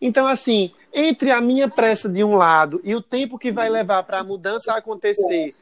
[0.00, 4.02] Então, assim, entre a minha pressa de um lado e o tempo que vai levar
[4.02, 5.52] para a mudança acontecer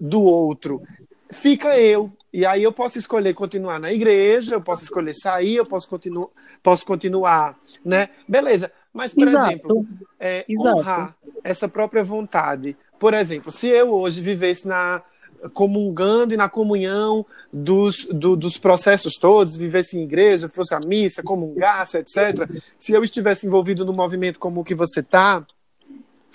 [0.00, 0.82] do outro,
[1.30, 2.10] fica eu.
[2.32, 6.30] E aí eu posso escolher continuar na igreja, eu posso escolher sair, eu posso, continu
[6.62, 8.08] posso continuar, né?
[8.26, 8.72] Beleza.
[8.92, 9.50] Mas, por Exato.
[9.50, 9.86] exemplo,
[10.18, 12.76] é, honrar essa própria vontade.
[12.98, 15.02] Por exemplo, se eu hoje vivesse na
[15.50, 21.22] comungando e na comunhão dos, do- dos processos todos, vivesse em igreja, fosse à missa,
[21.22, 22.48] comungasse, etc.
[22.78, 25.44] Se eu estivesse envolvido no movimento como o que você está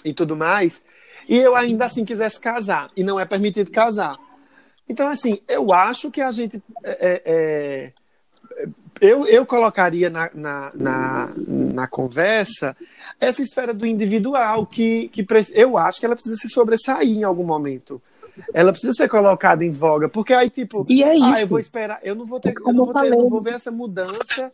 [0.03, 0.81] e tudo mais,
[1.27, 4.15] e eu ainda assim quisesse casar, e não é permitido casar.
[4.88, 6.61] Então, assim, eu acho que a gente.
[6.84, 7.91] é, é, é,
[9.01, 12.75] eu, eu colocaria na, na, na, na conversa
[13.19, 17.43] essa esfera do individual, que, que eu acho que ela precisa se sobressair em algum
[17.43, 18.01] momento.
[18.53, 21.41] Ela precisa ser colocada em voga, porque aí, tipo, E é ah, isso.
[21.41, 23.41] eu vou esperar, eu não vou ter, eu Como não eu vou, ter, não vou
[23.41, 24.51] ver essa mudança.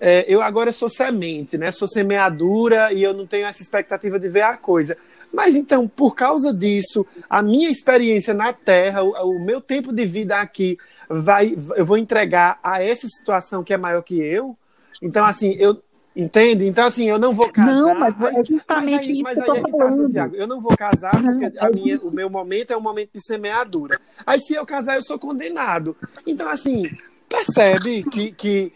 [0.00, 1.70] É, eu agora sou semente, né?
[1.70, 4.96] Sou semeadura e eu não tenho essa expectativa de ver a coisa.
[5.32, 10.04] Mas então, por causa disso, a minha experiência na Terra, o, o meu tempo de
[10.04, 10.78] vida aqui,
[11.08, 14.56] vai, eu vou entregar a essa situação que é maior que eu.
[15.02, 15.80] Então, assim, eu
[16.22, 16.66] entende?
[16.66, 17.72] Então, assim, eu não vou casar.
[17.74, 19.78] Não, mas é Aí- justamente aí- isso mas que eu aí tô é que tá,
[19.78, 19.96] falando.
[20.02, 20.36] Santiago.
[20.36, 23.20] Eu não vou casar porque Não, é minha, o meu momento é um momento de
[23.24, 23.98] semeadura.
[24.26, 25.96] Aí, se eu casar, eu sou condenado.
[26.26, 26.90] Então, assim,
[27.28, 28.72] percebe que, que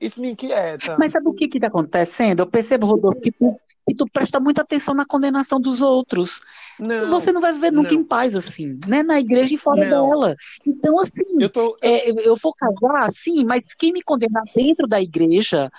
[0.00, 0.96] isso me inquieta.
[0.98, 2.40] Mas sabe o que está acontecendo?
[2.40, 3.56] Eu percebo, Rodolfo, que tu,
[3.88, 6.42] que tu presta muita atenção na condenação dos outros.
[6.78, 8.00] Não, Você não vai viver nunca não.
[8.00, 9.02] em paz assim, né?
[9.02, 10.10] Na igreja e fora Não.
[10.10, 10.36] dela.
[10.66, 11.78] Então, assim, eu tô.
[11.80, 15.70] é, eu vou casar, sim, mas quem me condenar dentro da igreja,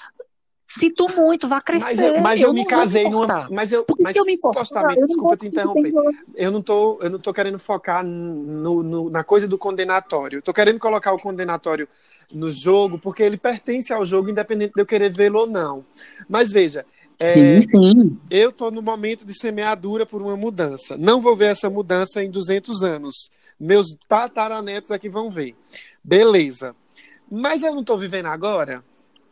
[0.67, 1.85] sinto muito, vai crescer.
[1.85, 3.47] Mas eu, mas eu, me não vou casei numa.
[3.49, 3.83] Mas eu.
[3.83, 4.59] Por que mas que eu me importo?
[4.59, 5.93] supostamente, Eu desculpa te interromper.
[6.35, 10.37] Eu não tô, eu não tô querendo focar no, no- na coisa do condenatório.
[10.37, 11.87] Eu tô querendo colocar o condenatório
[12.31, 15.85] no jogo, porque ele pertence ao jogo, independente de eu querer vê-lo ou não.
[16.27, 16.85] Mas veja,
[17.19, 18.17] É, Sim, sim.
[18.29, 20.95] eu tô no momento de semeadura por uma mudança.
[20.97, 23.31] Não vou ver essa mudança em 200 anos.
[23.59, 25.55] Meus tataranetos aqui vão ver.
[26.03, 26.75] Beleza.
[27.31, 28.83] Mas eu não tô vivendo agora,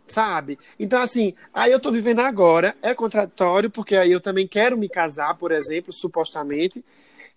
[0.07, 0.57] sabe?
[0.79, 4.87] Então, assim, aí eu tô vivendo agora, é contraditório, porque aí eu também quero me
[4.89, 6.83] casar, por exemplo, supostamente,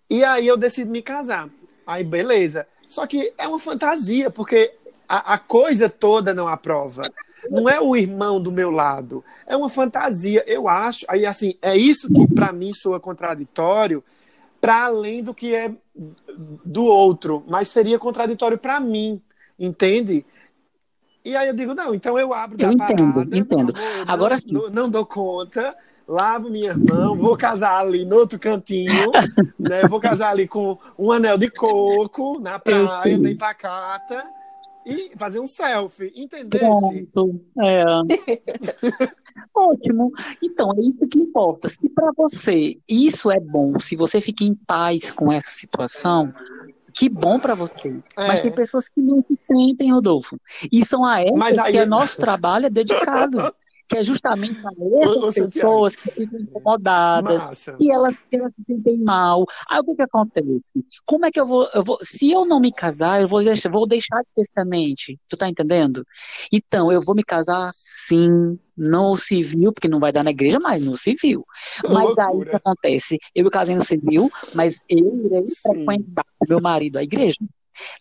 [0.08, 1.48] e aí eu decido me casar.
[1.86, 2.66] Aí, beleza.
[2.88, 4.72] Só que é uma fantasia, porque
[5.08, 7.10] a, a coisa toda não aprova.
[7.50, 10.42] Não é o irmão do meu lado, é uma fantasia.
[10.46, 14.02] Eu acho, aí assim, é isso que para mim soa contraditório,
[14.60, 15.72] para além do que é
[16.64, 19.22] do outro, mas seria contraditório para mim,
[19.58, 20.26] entende?
[21.28, 23.36] E aí eu digo, não, então eu abro Eu da entendo, parada.
[23.36, 23.74] entendo.
[24.06, 24.52] Agora não, sim.
[24.52, 25.76] não, não dou conta,
[26.08, 29.12] lavo minha mão, vou casar ali no outro cantinho,
[29.60, 29.82] né?
[29.86, 34.24] Vou casar ali com um anel de coco na praia, bem pacata,
[34.86, 36.64] e fazer um selfie, entendesse?
[37.12, 37.40] Pronto.
[37.60, 37.84] É.
[39.54, 40.10] Ótimo.
[40.42, 41.68] Então, é isso que importa.
[41.68, 46.32] Se para você isso é bom, se você fica em paz com essa situação,
[46.98, 47.96] que bom para você.
[48.16, 48.42] Mas É.
[48.42, 50.36] tem pessoas que não se sentem, Rodolfo.
[50.72, 53.38] E são a Mas essas aí- que o nosso trabalho é dedicado.
[53.88, 55.44] Que é justamente a Ô, ô, essas Santiago.
[55.44, 57.76] pessoas que ficam incomodadas, Massa.
[57.80, 59.46] e elas, elas se sentem mal.
[59.68, 60.84] Aí o que que acontece?
[61.06, 63.70] Como é que eu vou, eu vou se eu não me casar, eu vou deixar,
[63.70, 65.18] vou deixar de ser semente.
[65.28, 66.04] Tu tá entendendo?
[66.52, 70.84] Então, eu vou me casar sim, no civil, porque não vai dar na igreja, mas
[70.84, 71.44] no civil.
[71.88, 72.56] Mas aí o que Loucura.
[72.58, 73.18] acontece?
[73.34, 75.54] Eu me casei no civil, mas eu irei Sim.
[75.62, 77.38] frequentar meu marido a igreja.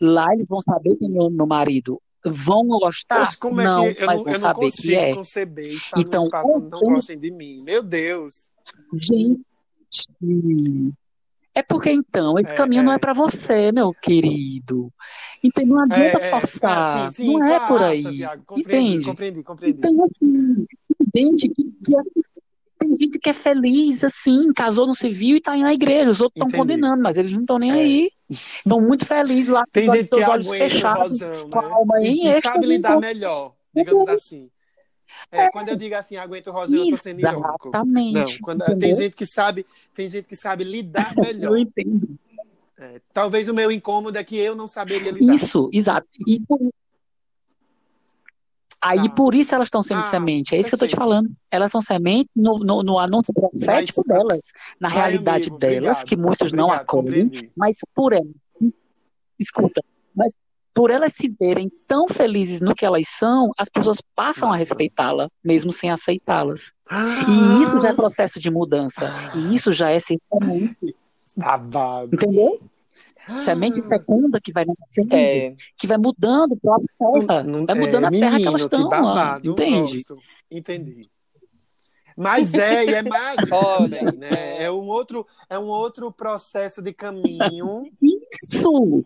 [0.01, 2.01] Lá eles vão saber que é meu marido.
[2.25, 3.19] Vão gostar?
[3.25, 5.13] Poxa, como não, é que eu mas não, vão eu não saber consigo que é.
[5.15, 7.57] conceber estar Então, espaço onde não ontem- gostem de mim.
[7.63, 8.33] Meu Deus.
[8.99, 9.41] Gente,
[11.53, 12.95] é porque então, esse É, caminho não é.
[12.95, 14.91] é para você, meu querido.
[15.43, 17.07] Então não adianta É, é, forçar.
[17.07, 18.03] ah, sim, sim, não é por aí.
[18.03, 19.05] Thiago, compreendi, Entende?
[19.07, 19.77] compreendi, compreendi.
[19.79, 20.65] Então, assim,
[21.01, 21.93] entende que, que
[22.79, 26.09] tem gente que é feliz, assim, casou no civil e tá na igreja.
[26.09, 27.75] Os outros estão condenando, mas eles não estão nem É.
[27.75, 28.11] aí.
[28.29, 31.73] Estão muito felizes lá, Tem gente que seus olhos aguenta fechados, rosão, com a né?
[31.73, 34.49] alma E em que êxtase, sabe lidar então- melhor, digamos assim.
[35.31, 37.69] É, quando eu digo assim, aguenta o rosão, eu tô sendo irônico.
[37.69, 38.13] Exatamente.
[38.33, 41.57] Não, quando, tem gente que sabe, tem gente que sabe lidar Eu melhor.
[41.57, 42.07] entendo.
[42.77, 45.33] É, talvez o meu incômodo é que eu não saberia lidar.
[45.33, 46.07] Isso, exato.
[46.27, 46.39] E
[48.81, 49.15] Aí Tá.
[49.15, 50.55] por isso elas estão sendo Ah, semente.
[50.55, 51.09] É isso que eu tô te perfeito.
[51.09, 51.29] falando.
[51.49, 54.45] Elas são sementes no, no, no anúncio profético Mas- delas,
[54.79, 57.51] na realidade amigo, delas, obrigado, que muitos não obrigado, acolhem, compreendi.
[57.55, 58.27] mas por elas,
[59.39, 59.81] escuta,
[60.15, 60.37] mas
[60.73, 65.27] por elas se verem tão felizes no que elas são, as pessoas passam a respeitá-la,
[65.43, 66.71] mesmo sem aceitá-las.
[66.87, 69.11] Ah, E isso já é processo de mudança.
[69.35, 70.95] E isso já é ser semente,
[71.35, 72.13] babado.
[72.13, 72.61] entendeu?
[73.43, 78.03] Semente fecunda que vai nascendo, É, que vai mudando a própria terra, Não- vai mudando
[78.05, 79.79] é, a terra que menino, elas estão, babado, entende?
[79.79, 80.17] gosto.
[80.49, 81.09] Entendi.
[82.15, 84.57] Mas é, e é mágico Olha, né?
[84.57, 84.63] é.
[84.63, 87.83] É um outro, é um outro processo de caminho.
[88.01, 89.05] Isso!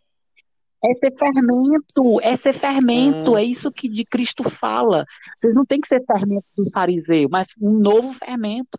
[0.83, 3.37] É ser fermento, é ser fermento, Hum.
[3.37, 5.05] é isso que de Cristo fala.
[5.37, 8.69] Vocês não têm que ser fermento do fariseu, mas um novo fermento,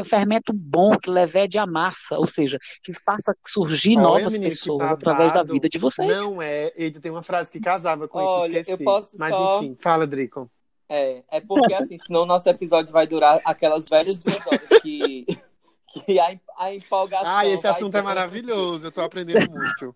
[0.00, 4.50] um fermento bom, que levede a massa, ou seja, que faça surgir Olha, novas menino,
[4.50, 6.08] pessoas através da vida de vocês.
[6.08, 6.72] Não é.
[6.76, 8.84] Eita, tem uma frase que casava com Olha, isso, eu esqueci.
[8.84, 10.48] posso Mas só- enfim, fala, Drico.
[10.88, 15.26] é, é porque assim, senão o nosso episódio vai durar aquelas velhas duas horas que,
[16.06, 17.26] que a, a empolgação.
[17.28, 19.92] Ah, esse assunto é maravilhoso, eu tô aprendendo muito.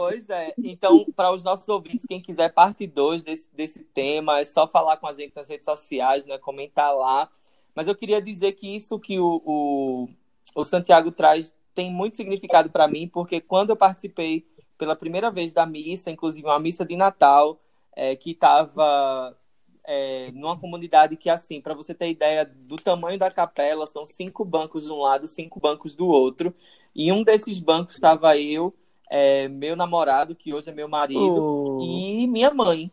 [0.00, 0.54] Pois é.
[0.56, 4.96] Então, para os nossos ouvintes, quem quiser parte 2 desse, desse tema, é só falar
[4.96, 6.38] com a gente nas redes sociais, né?
[6.38, 7.28] Comentar lá.
[7.74, 10.08] Mas eu queria dizer que isso que o, o,
[10.54, 14.46] o Santiago traz tem muito significado para mim, porque quando eu participei
[14.78, 17.60] pela primeira vez da missa, inclusive uma missa de Natal,
[17.94, 19.36] é, que estava
[19.84, 24.46] é, numa comunidade que, assim, para você ter ideia do tamanho da capela, são cinco
[24.46, 26.54] bancos de um lado, cinco bancos do outro.
[26.94, 28.74] E um desses bancos estava eu,
[29.10, 31.78] é, meu namorado, que hoje é meu marido, Oh.
[31.82, 32.90] e minha mãe,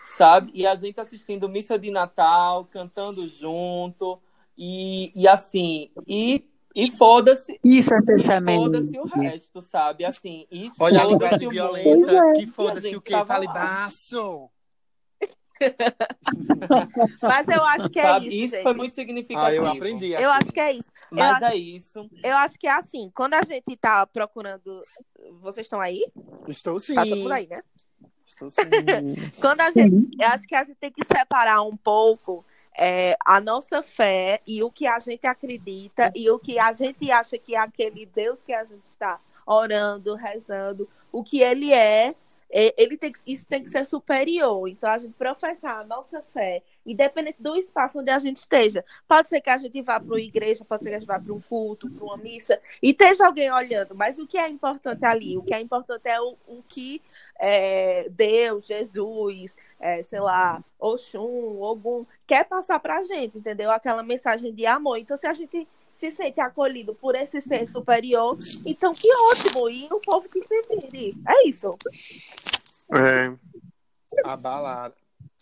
[0.00, 0.50] sabe?
[0.54, 4.20] E a gente assistindo missa de Natal, cantando junto,
[4.56, 6.44] e, e assim, e,
[6.74, 7.58] e foda-se.
[7.64, 8.58] Isso é ser E semente.
[8.64, 10.04] foda-se o resto, sabe?
[10.04, 12.32] Assim, e Olha a linguagem violenta, mundo.
[12.38, 13.12] que foda-se o quê?
[13.26, 13.90] Fale lá.
[17.22, 18.26] Mas eu acho que é sabe?
[18.26, 18.36] isso.
[18.36, 18.62] Isso gente.
[18.62, 19.46] foi muito significativo.
[19.46, 20.12] Ah, eu aprendi.
[20.12, 20.42] Eu aqui.
[20.42, 20.90] acho que é isso.
[21.10, 22.10] Mas eu, é isso.
[22.22, 23.10] eu acho que é assim.
[23.14, 24.82] Quando a gente tá procurando.
[25.40, 26.04] Vocês estão aí?
[26.48, 26.94] Estou sim.
[26.94, 27.62] Tá mundo aí, né?
[28.24, 28.60] Estou sim.
[29.40, 30.08] Quando a gente.
[30.18, 32.44] Eu acho que a gente tem que separar um pouco
[32.76, 37.10] é, a nossa fé e o que a gente acredita e o que a gente
[37.10, 42.14] acha que é aquele Deus que a gente está orando, rezando, o que ele é.
[42.52, 44.68] É, Ele tem que, isso tem que ser superior.
[44.68, 48.84] Então, a gente professar a nossa fé independente do espaço onde a gente esteja.
[49.06, 51.18] Pode ser que a gente vá para uma igreja, pode ser que a gente vá
[51.18, 55.04] para um culto, para uma missa, e esteja alguém olhando, mas o que é importante
[55.04, 55.38] ali?
[55.38, 57.00] O que é importante é o, o que
[57.38, 63.70] é, Deus, Jesus, é, sei lá, Oxum, Ogum, quer passar para a gente, entendeu?
[63.70, 64.98] Aquela mensagem de amor.
[64.98, 65.66] Então, se a gente
[66.02, 69.70] se sente acolhido por esse ser superior, então que ótimo!
[69.70, 71.14] E o povo que se vire.
[71.28, 71.76] É isso.
[72.92, 73.32] É.
[74.24, 74.94] Abalado.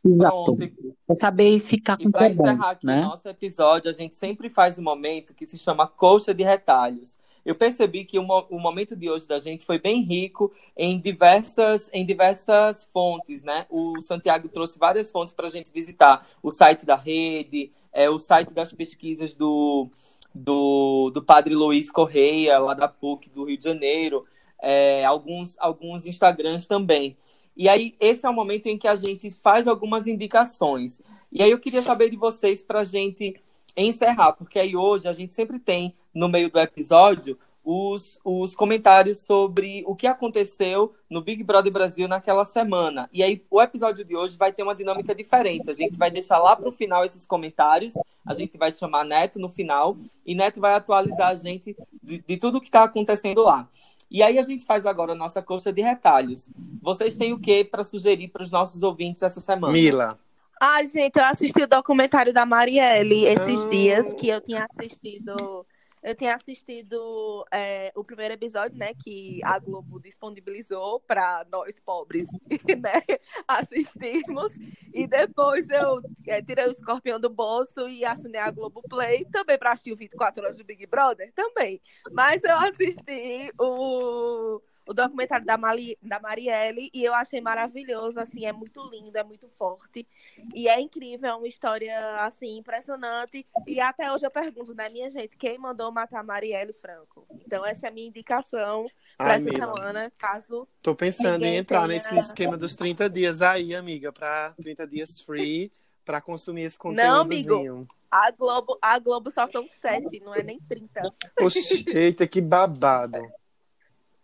[0.05, 0.55] Exato.
[0.57, 0.73] Pronto.
[1.09, 3.01] É saber ficar com E para é bom, encerrar aqui né?
[3.01, 7.19] o nosso episódio, a gente sempre faz um momento que se chama Coxa de Retalhos.
[7.45, 11.01] Eu percebi que o, mo- o momento de hoje da gente foi bem rico em
[11.01, 13.67] diversas, em diversas fontes, né?
[13.71, 16.27] O Santiago trouxe várias fontes para a gente visitar.
[16.43, 19.89] O site da rede, é, o site das pesquisas do,
[20.35, 24.25] do, do padre Luiz Correia, lá da PUC do Rio de Janeiro,
[24.63, 27.17] é, alguns, alguns Instagrams também.
[27.57, 31.01] E aí, esse é o momento em que a gente faz algumas indicações.
[31.33, 33.35] E aí, eu queria saber de vocês para a gente
[33.77, 39.19] encerrar, porque aí hoje a gente sempre tem, no meio do episódio, os, os comentários
[39.19, 43.09] sobre o que aconteceu no Big Brother Brasil naquela semana.
[43.13, 45.71] E aí, o episódio de hoje vai ter uma dinâmica diferente.
[45.71, 49.39] A gente vai deixar lá para o final esses comentários, a gente vai chamar Neto
[49.39, 53.69] no final, e Neto vai atualizar a gente de, de tudo que está acontecendo lá.
[54.11, 56.51] E aí a gente faz agora a nossa coxa de retalhos.
[56.83, 59.73] Vocês têm o que para sugerir para os nossos ouvintes essa semana?
[59.73, 60.19] Mila.
[60.61, 63.69] Ai, gente, eu assisti o documentário da Marielle esses Ah.
[63.69, 65.65] dias, que eu tinha assistido.
[66.03, 72.27] Eu tinha assistido é, o primeiro episódio, né, que a Globo disponibilizou para nós pobres,
[72.81, 73.03] né,
[73.47, 74.53] assistirmos.
[74.95, 79.59] E depois eu é, tirei o escorpião do bolso e assinei a Globo Play, também
[79.59, 81.81] para assistir o 24 horas do Big Brother, também.
[82.13, 88.45] Mas eu assisti o, o documentário da, Mali, da Marielle e eu achei maravilhoso, assim,
[88.47, 90.07] é muito lindo, é muito forte.
[90.55, 93.47] E é incrível, é uma história, assim, impressionante.
[93.67, 97.27] E até hoje eu pergunto, né, minha gente, quem mandou matar Marielle Franco?
[97.47, 99.77] Então essa é a minha indicação para essa Mila.
[99.77, 100.67] semana, caso...
[100.83, 105.21] Tô pensando em entrar tenha- nesse esquema dos 30 dias aí, amiga, para 30 dias
[105.21, 105.71] free,
[106.05, 107.87] para consumir esse Não, amigo.
[108.11, 111.09] A Globo, a Globo só são sete, não é nem 30.
[111.41, 113.31] Oxi, eita, que babado.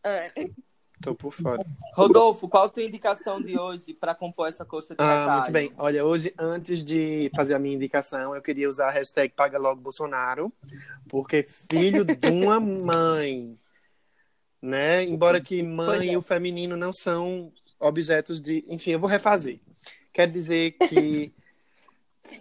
[0.07, 0.31] É.
[1.03, 1.65] Tô por fora.
[1.95, 5.73] Rodolfo, qual a tua indicação de hoje para compor essa coxa de Ah, muito bem.
[5.77, 9.81] Olha, hoje, antes de fazer a minha indicação, eu queria usar a hashtag Paga Logo
[9.81, 10.51] Bolsonaro,
[11.09, 13.59] porque filho de uma mãe,
[14.63, 15.03] né?
[15.03, 16.13] Embora que mãe é.
[16.13, 18.65] e o feminino não são objetos de.
[18.69, 19.61] Enfim, eu vou refazer.
[20.13, 21.33] Quer dizer que.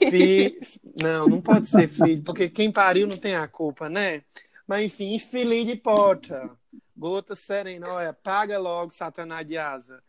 [0.10, 0.60] Fi...
[1.00, 4.24] Não, não pode ser filho, porque quem pariu não tem a culpa, né?
[4.68, 6.58] Mas enfim, filho de porta.
[6.96, 10.02] Gota serena, olha, paga logo, Satanás de asa.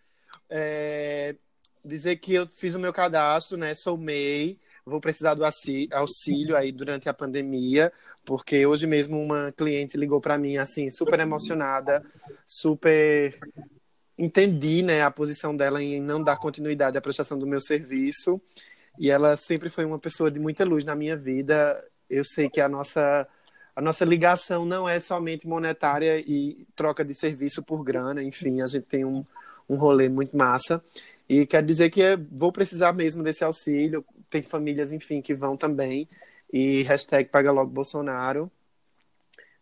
[0.48, 1.34] É,
[1.84, 3.74] dizer que eu fiz o meu cadastro, né?
[3.74, 7.92] Sou MEI, vou precisar do auxí- auxílio aí durante a pandemia,
[8.24, 12.04] porque hoje mesmo uma cliente ligou para mim assim, super emocionada,
[12.46, 13.38] super
[14.18, 18.40] entendi, né, a posição dela em não dar continuidade à prestação do meu serviço.
[18.98, 21.84] E ela sempre foi uma pessoa de muita luz na minha vida.
[22.08, 23.28] Eu sei que a nossa
[23.76, 28.66] a nossa ligação não é somente monetária e troca de serviço por grana, enfim, a
[28.66, 29.22] gente tem um,
[29.68, 30.82] um rolê muito massa.
[31.28, 34.02] E quer dizer que eu vou precisar mesmo desse auxílio.
[34.30, 36.08] Tem famílias, enfim, que vão também.
[36.50, 38.50] E hashtag paga logo Bolsonaro.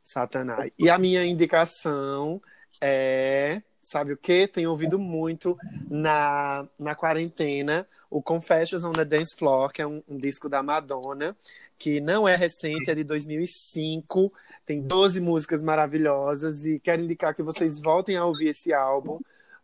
[0.02, 0.70] Satanás.
[0.78, 2.40] E a minha indicação
[2.80, 4.46] é, sabe o quê?
[4.46, 5.58] Tenho ouvido muito
[5.90, 10.62] na, na quarentena o Confessions on the Dance Floor, que é um, um disco da
[10.62, 11.36] Madonna,
[11.84, 14.32] que não é recente, é de 2005.
[14.64, 19.20] Tem 12 músicas maravilhosas e quero indicar que vocês voltem a ouvir esse álbum,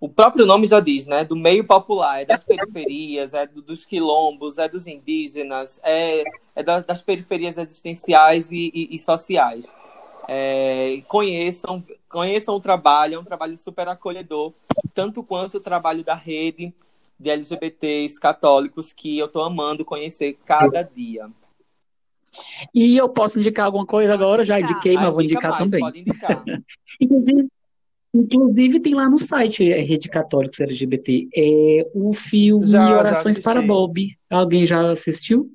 [0.00, 1.22] o próprio nome já diz, né?
[1.24, 6.24] Do meio popular, é das periferias, é do- dos quilombos, é dos indígenas, é,
[6.56, 9.72] é das, das periferias existenciais e, e- e sociais.
[10.28, 14.52] É, conheçam, conheçam o trabalho, é um trabalho super acolhedor,
[14.94, 16.74] tanto quanto o trabalho da rede
[17.18, 21.30] de LGBTs católicos, que eu estou amando conhecer cada dia.
[22.74, 24.44] E eu posso indicar alguma coisa agora?
[24.44, 25.80] Já indiquei, Ah, mas vou indica indicar mais, também.
[25.80, 26.44] Pode indicar.
[27.00, 27.48] Inclusive,
[28.16, 33.38] Inclusive tem lá no site é, Rede Católicos LGBT é o filme Já, já Orações
[33.38, 33.68] para assisti.
[33.68, 34.08] Bob.
[34.30, 35.50] Alguém já assistiu?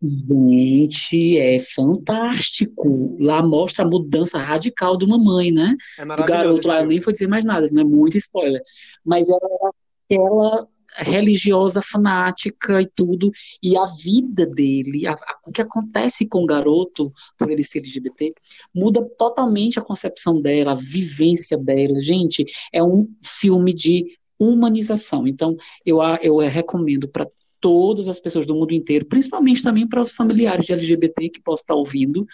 [0.00, 3.16] Gente, é fantástico.
[3.20, 5.74] Lá mostra a mudança radical de uma mãe, né?
[5.98, 8.62] É maravilhoso garoto lá, nem vou dizer mais nada, não é muito spoiler.
[9.04, 9.70] Mas ela era
[10.08, 13.30] aquela religiosa fanática e tudo,
[13.62, 17.80] e a vida dele, a- a- o que acontece com o garoto, por ele ser
[17.80, 18.32] LGBT,
[18.74, 22.00] muda totalmente a concepção dela, a vivência dela.
[22.00, 25.26] Gente, é um filme de humanização.
[25.26, 27.26] Então, eu, eu recomendo para
[27.60, 31.62] todas as pessoas do mundo inteiro, principalmente também para os familiares de LGBT que possam
[31.62, 32.26] estar ouvindo,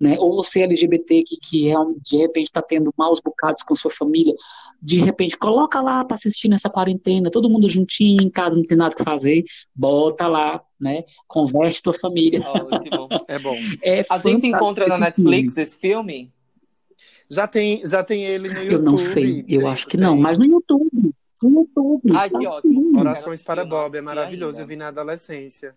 [0.00, 0.16] né?
[0.18, 4.34] Ou você LGBT que, que realmente, de repente está tendo maus bocados com sua família,
[4.80, 8.76] de repente coloca lá para assistir nessa quarentena, todo mundo juntinho em casa, não tem
[8.76, 9.44] nada que fazer,
[9.74, 11.04] bota lá, né?
[11.28, 12.40] Converse tua família.
[12.44, 13.08] Ótimo.
[13.28, 13.56] É bom.
[13.82, 15.62] É A gente encontra na Netflix filme.
[15.62, 16.32] esse filme?
[17.30, 18.72] Já tem, já tem ele no YouTube.
[18.72, 20.90] Eu não sei, eu tem- acho que tem não, mas no YouTube.
[21.48, 22.02] YouTube.
[22.14, 22.82] Ai, que tá ótimo.
[22.82, 22.98] sim.
[22.98, 24.52] Orações para Bob, é maravilhoso.
[24.52, 24.62] ainda.
[24.62, 25.74] Eu vi na adolescência.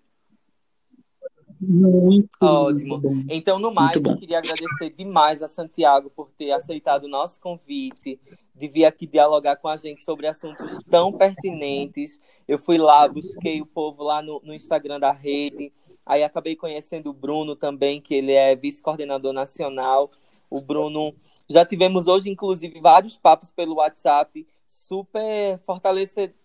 [1.59, 2.99] Muito, Ótimo.
[2.99, 3.23] muito bom.
[3.29, 4.11] Então, no mais, Muito bom.
[4.11, 8.19] eu queria agradecer demais a Santiago por ter aceitado o nosso convite,
[8.53, 12.19] de vir aqui dialogar com a gente sobre assuntos tão pertinentes.
[12.47, 15.71] Eu fui lá, busquei o povo lá no, no Instagram da rede,
[16.05, 20.11] aí acabei conhecendo o Bruno também, que ele é vice-coordenador nacional.
[20.49, 21.13] O Bruno,
[21.49, 26.35] já tivemos hoje, inclusive, vários papos pelo WhatsApp, super fortalecedores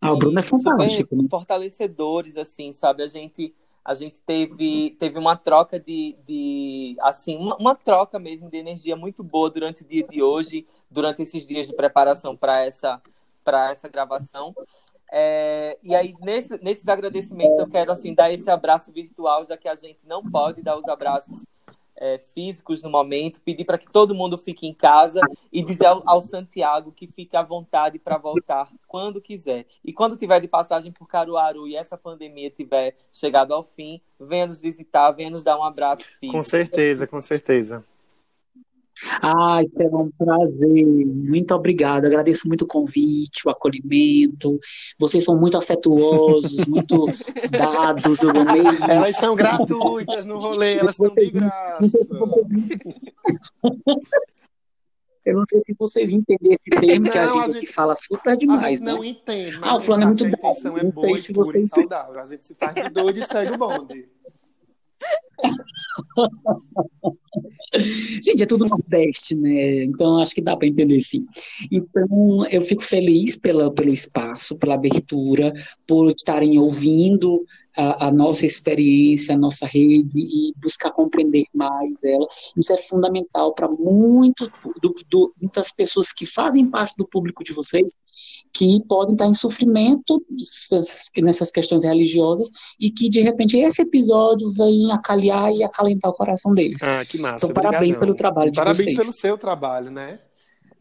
[0.00, 1.28] Ah, o Bruno é fantástico, né?
[1.28, 3.02] fortalecedores, assim, sabe?
[3.02, 3.54] A gente,
[3.84, 8.96] a gente teve, teve uma troca de, de assim, uma, uma troca mesmo de energia
[8.96, 13.02] muito boa durante o dia de hoje, durante esses dias de preparação para essa,
[13.44, 14.54] para essa gravação.
[15.12, 19.68] É, e aí, nesse, nesses agradecimentos, eu quero, assim, dar esse abraço virtual, já que
[19.68, 21.44] a gente não pode dar os abraços
[21.96, 25.20] é, físicos no momento, pedir para que todo mundo fique em casa
[25.52, 29.66] e dizer ao, ao Santiago que fique à vontade para voltar quando quiser.
[29.84, 34.46] E quando tiver de passagem por Caruaru e essa pandemia tiver chegado ao fim, venha
[34.46, 36.32] nos visitar, venha nos dar um abraço físico.
[36.32, 37.84] Com certeza, com certeza.
[39.22, 41.06] Ah, isso é um prazer.
[41.06, 42.04] Muito obrigado.
[42.06, 44.58] Agradeço muito o convite, o acolhimento.
[44.98, 47.06] Vocês são muito afetuosos, muito
[47.50, 48.22] dados.
[48.22, 51.78] Eu amei Elas são gratuitas no rolê, elas estão de graça.
[51.80, 52.46] Não sei se vocês-
[55.22, 57.72] Eu não sei se vocês entendem esse termo que a Não, gente a aqui gente-
[57.74, 58.92] fala super A demais, gente né?
[58.92, 60.80] não entende, mas Ah, o fulano é muito que a intenção dado.
[60.80, 62.20] é Não sei boa e se vocês- saudável.
[62.20, 64.08] A gente se faz de doido e segue o bonde.
[68.22, 69.84] Gente, é tudo Nordeste, né?
[69.84, 71.24] Então acho que dá para entender sim.
[71.70, 75.52] Então eu fico feliz pela, pelo espaço, pela abertura,
[75.86, 77.44] por estarem ouvindo
[77.76, 82.26] a, a nossa experiência, a nossa rede e buscar compreender mais ela.
[82.56, 84.50] Isso é fundamental para muitas
[85.72, 87.96] pessoas que fazem parte do público de vocês,
[88.52, 94.50] que podem estar em sofrimento nessas- nessas questões religiosas e que de repente esse episódio
[94.52, 96.82] vem acalhar e acalentar o coração deles.
[96.82, 97.46] Ah, que massa.
[97.46, 98.00] Então, parabéns obrigadão.
[98.00, 98.98] pelo trabalho de Parabéns vocês.
[98.98, 100.18] pelo seu trabalho, né?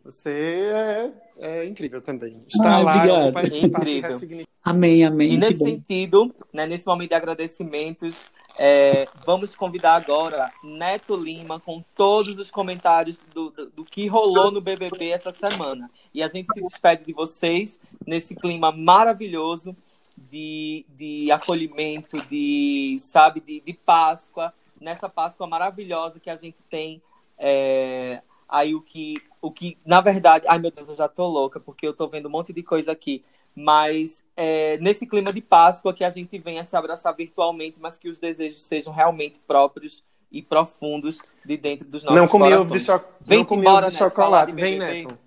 [0.04, 2.44] Você é, é incrível também.
[2.48, 3.28] Está Ah, lá, obrigado.
[3.48, 4.48] espaço e Incrível.
[4.64, 5.34] Amém, amém.
[5.34, 5.66] E nesse bom.
[5.66, 8.16] sentido, né, nesse momento de agradecimentos,
[8.58, 14.52] é, vamos convidar agora Neto Lima com todos os comentários do, do, do que rolou
[14.52, 15.90] no BBB essa semana.
[16.14, 19.76] E a gente se despede de vocês nesse clima maravilhoso
[20.18, 27.02] de, de acolhimento, de, sabe, de, de Páscoa, nessa Páscoa maravilhosa que a gente tem.
[27.38, 31.60] é, aí o que, o que, na verdade, ai meu Deus, eu já tô louca,
[31.60, 33.24] porque eu tô vendo um monte de coisa aqui.
[33.56, 38.08] Mas é, nesse clima de Páscoa que a gente venha se abraçar virtualmente, mas que
[38.08, 42.82] os desejos sejam realmente próprios e profundos de dentro dos nossos Não comi ovo corações.
[42.82, 43.02] de, cho...
[43.22, 44.52] Vem não comi embora, ovo de chocolate.
[44.54, 44.78] Vem.
[44.78, 45.18] Neto.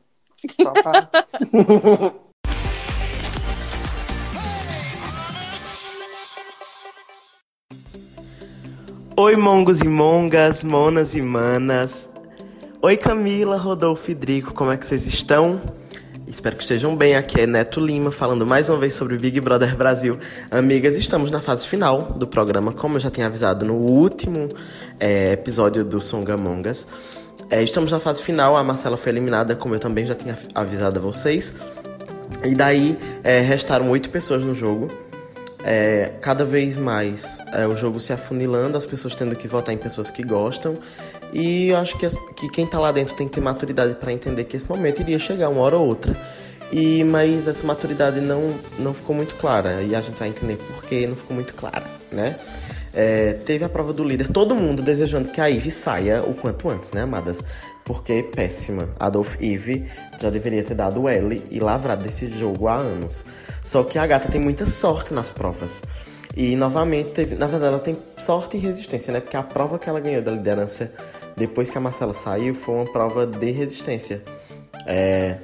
[0.60, 0.72] Só
[9.14, 12.08] Oi, mongos e mongas, monas e manas.
[12.80, 15.60] Oi, Camila, Rodolfo e Drico, como é que vocês estão?
[16.26, 17.14] Espero que estejam bem.
[17.14, 20.18] Aqui é Neto Lima, falando mais uma vez sobre Big Brother Brasil.
[20.50, 24.48] Amigas, estamos na fase final do programa, como eu já tinha avisado no último
[24.98, 26.86] é, episódio do Song Among Us.
[27.50, 30.98] É, estamos na fase final, a Marcela foi eliminada, como eu também já tinha avisado
[30.98, 31.54] a vocês.
[32.42, 34.88] E daí, é, restaram oito pessoas no jogo.
[35.64, 39.78] É, cada vez mais é, o jogo se afunilando, as pessoas tendo que votar em
[39.78, 40.74] pessoas que gostam.
[41.32, 44.12] E eu acho que, as- que quem tá lá dentro tem que ter maturidade para
[44.12, 46.16] entender que esse momento iria chegar uma hora ou outra.
[46.72, 49.82] E, mas essa maturidade não, não ficou muito clara.
[49.82, 52.36] E a gente vai entender por que não ficou muito clara, né?
[52.94, 56.68] É, teve a prova do líder, todo mundo desejando que a Ivy saia o quanto
[56.68, 57.40] antes, né, amadas?
[57.84, 58.90] Porque péssima.
[58.98, 59.86] Adolf Eve
[60.20, 63.26] já deveria ter dado L e lavrado desse jogo há anos.
[63.64, 65.82] Só que a gata tem muita sorte nas provas.
[66.36, 69.20] E novamente, teve, na verdade, ela tem sorte e resistência, né?
[69.20, 70.90] Porque a prova que ela ganhou da liderança
[71.36, 74.22] depois que a Marcela saiu foi uma prova de resistência.
[74.86, 75.38] É,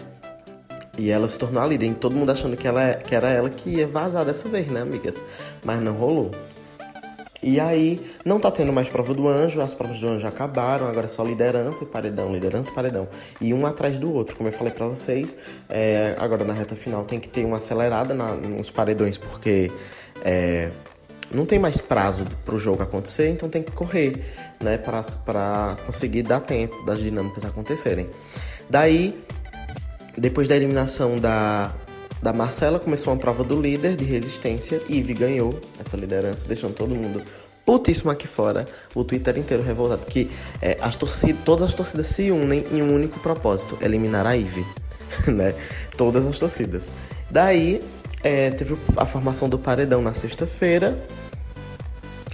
[0.98, 3.48] e ela se tornou a líder, e todo mundo achando que, ela, que era ela
[3.48, 5.20] que ia vazar dessa vez, né, amigas?
[5.64, 6.32] Mas não rolou.
[7.42, 11.06] E aí, não tá tendo mais prova do anjo, as provas do anjo acabaram, agora
[11.06, 13.08] é só liderança e paredão, liderança e paredão.
[13.40, 15.36] E um atrás do outro, como eu falei para vocês,
[15.68, 19.70] é, agora na reta final tem que ter uma acelerada na, nos paredões, porque
[20.24, 20.68] é,
[21.32, 24.24] não tem mais prazo pro jogo acontecer, então tem que correr,
[24.60, 28.08] né, para conseguir dar tempo das dinâmicas acontecerem.
[28.68, 29.16] Daí,
[30.16, 31.72] depois da eliminação da,
[32.22, 34.82] da Marcela, começou uma prova do líder de resistência.
[34.88, 37.22] Ivy ganhou essa liderança, deixando todo mundo
[37.64, 38.66] putíssimo aqui fora.
[38.94, 40.04] O Twitter inteiro revoltado.
[40.06, 40.30] Que
[40.60, 44.64] é, as torcidas, todas as torcidas se unem em um único propósito: eliminar a Ivy.
[45.28, 45.54] né?
[45.96, 46.90] Todas as torcidas.
[47.30, 47.82] Daí,
[48.22, 50.98] é, teve a formação do paredão na sexta-feira.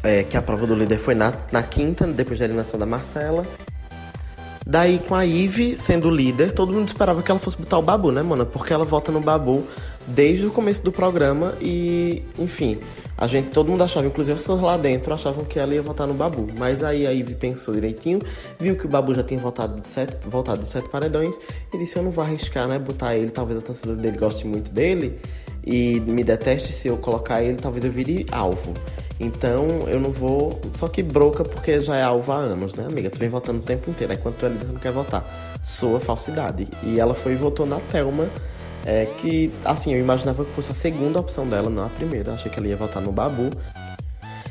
[0.03, 3.47] É, que a prova do líder foi na, na quinta, depois da eliminação da Marcela.
[4.67, 8.11] Daí, com a Ivy sendo líder, todo mundo esperava que ela fosse botar o Babu,
[8.11, 8.47] né, mano?
[8.47, 9.63] Porque ela vota no Babu
[10.07, 12.79] desde o começo do programa e, enfim,
[13.17, 16.07] a gente, todo mundo achava, inclusive as pessoas lá dentro achavam que ela ia votar
[16.07, 16.49] no Babu.
[16.57, 18.21] Mas aí a Ivy pensou direitinho,
[18.59, 21.39] viu que o Babu já tinha votado de sete, voltado de sete paredões
[21.73, 22.79] e disse: Eu não vou arriscar, né?
[22.79, 25.19] Botar ele, talvez a torcida dele goste muito dele
[25.65, 28.75] e me deteste se eu colocar ele, talvez eu vire alvo.
[29.19, 30.61] Então eu não vou.
[30.75, 33.11] Só que broca porque já é alvo há anos, né, amiga?
[33.11, 34.13] Tu vem votando o tempo inteiro.
[34.13, 35.25] Aí tu é líder, não quer votar.
[35.63, 36.69] Soa falsidade.
[36.83, 38.29] E ela foi e votou na Thelma.
[38.87, 42.33] É, que, assim, eu imaginava que fosse a segunda opção dela, não a primeira.
[42.33, 43.51] achei que ela ia votar no Babu.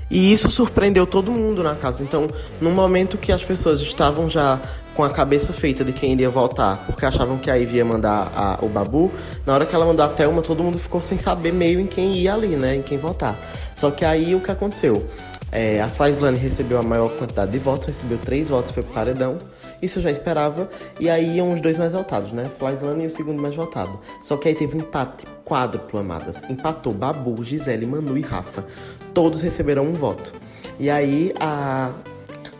[0.09, 2.03] E isso surpreendeu todo mundo na casa.
[2.03, 2.27] Então,
[2.61, 4.59] no momento que as pessoas estavam já
[4.95, 8.31] com a cabeça feita de quem iria votar, porque achavam que a Ivy ia mandar
[8.35, 9.11] a, o Babu,
[9.45, 12.15] na hora que ela mandou a Thelma, todo mundo ficou sem saber meio em quem
[12.15, 12.75] ia ali, né?
[12.75, 13.35] Em quem votar.
[13.75, 15.05] Só que aí o que aconteceu?
[15.51, 19.39] É, a Flyslane recebeu a maior quantidade de votos, recebeu três votos, foi pro paredão.
[19.81, 20.69] Isso eu já esperava.
[20.99, 22.49] E aí iam os dois mais votados, né?
[22.57, 23.99] Flyslane e o segundo mais votado.
[24.21, 26.41] Só que aí teve um empate quádruplo, amadas.
[26.49, 28.65] Empatou Babu, Gisele, Manu e Rafa.
[29.13, 30.33] Todos receberam um voto.
[30.79, 31.91] E aí a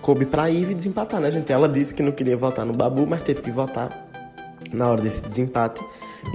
[0.04, 1.52] coube pra Ivy desempatar, né, gente?
[1.52, 4.06] Ela disse que não queria votar no Babu, mas teve que votar
[4.72, 5.84] na hora desse desempate.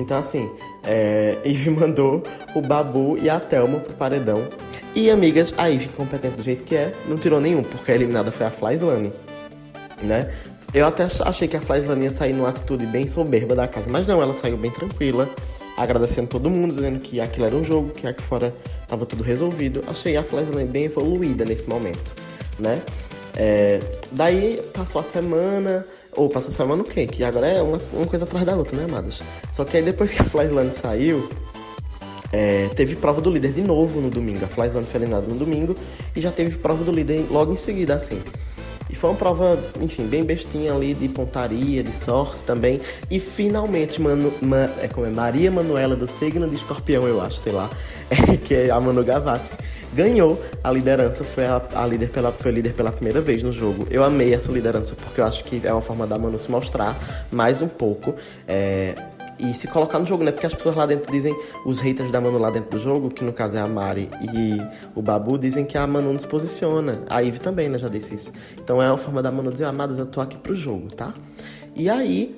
[0.00, 0.50] Então, assim,
[0.82, 2.22] é, Ivy mandou
[2.54, 4.42] o Babu e a Thelma pro paredão.
[4.94, 8.32] E, amigas, a Ivy, competente do jeito que é, não tirou nenhum, porque a eliminada
[8.32, 9.12] foi a Flyslane,
[10.02, 10.32] né?
[10.72, 14.06] Eu até achei que a Flyslane ia sair numa atitude bem soberba da casa, mas
[14.06, 15.28] não, ela saiu bem tranquila,
[15.76, 18.54] agradecendo todo mundo, dizendo que aquilo era um jogo, que aqui fora
[18.88, 19.84] tava tudo resolvido.
[19.86, 22.14] Achei a Flyslane bem evoluída nesse momento,
[22.58, 22.80] né?
[23.40, 23.78] É,
[24.10, 25.86] daí passou a semana,
[26.16, 27.06] ou passou a semana o quê?
[27.06, 29.22] Que agora é uma, uma coisa atrás da outra, né, amados?
[29.52, 31.28] Só que aí depois que a Flyslane saiu,
[32.32, 34.44] é, teve prova do líder de novo no domingo.
[34.44, 35.76] A Flyslane foi eliminada no domingo
[36.16, 38.20] e já teve prova do líder logo em seguida, assim.
[38.90, 42.80] E foi uma prova, enfim, bem bestinha ali, de pontaria, de sorte também.
[43.08, 47.38] E finalmente, mano, ma, é como é, Maria Manuela, do signo de escorpião, eu acho,
[47.38, 47.70] sei lá,
[48.10, 49.52] é, que é a Manu Gavassi
[49.92, 53.86] ganhou a liderança, foi a, a, líder pela, foi líder pela primeira vez no jogo.
[53.90, 56.96] Eu amei essa liderança porque eu acho que é uma forma da Manu se mostrar
[57.30, 58.14] mais um pouco.
[58.46, 58.94] É,
[59.38, 60.32] e se colocar no jogo, né?
[60.32, 61.32] Porque as pessoas lá dentro dizem,
[61.64, 64.60] os haters da Manu lá dentro do jogo, que no caso é a Mari e
[64.96, 67.04] o Babu, dizem que a Manu nos posiciona.
[67.08, 67.78] A Ivy também, né?
[67.78, 68.32] Já disse isso.
[68.56, 71.14] Então é uma forma da Manu dizer, amadas, eu tô aqui pro jogo, tá?
[71.76, 72.36] E aí,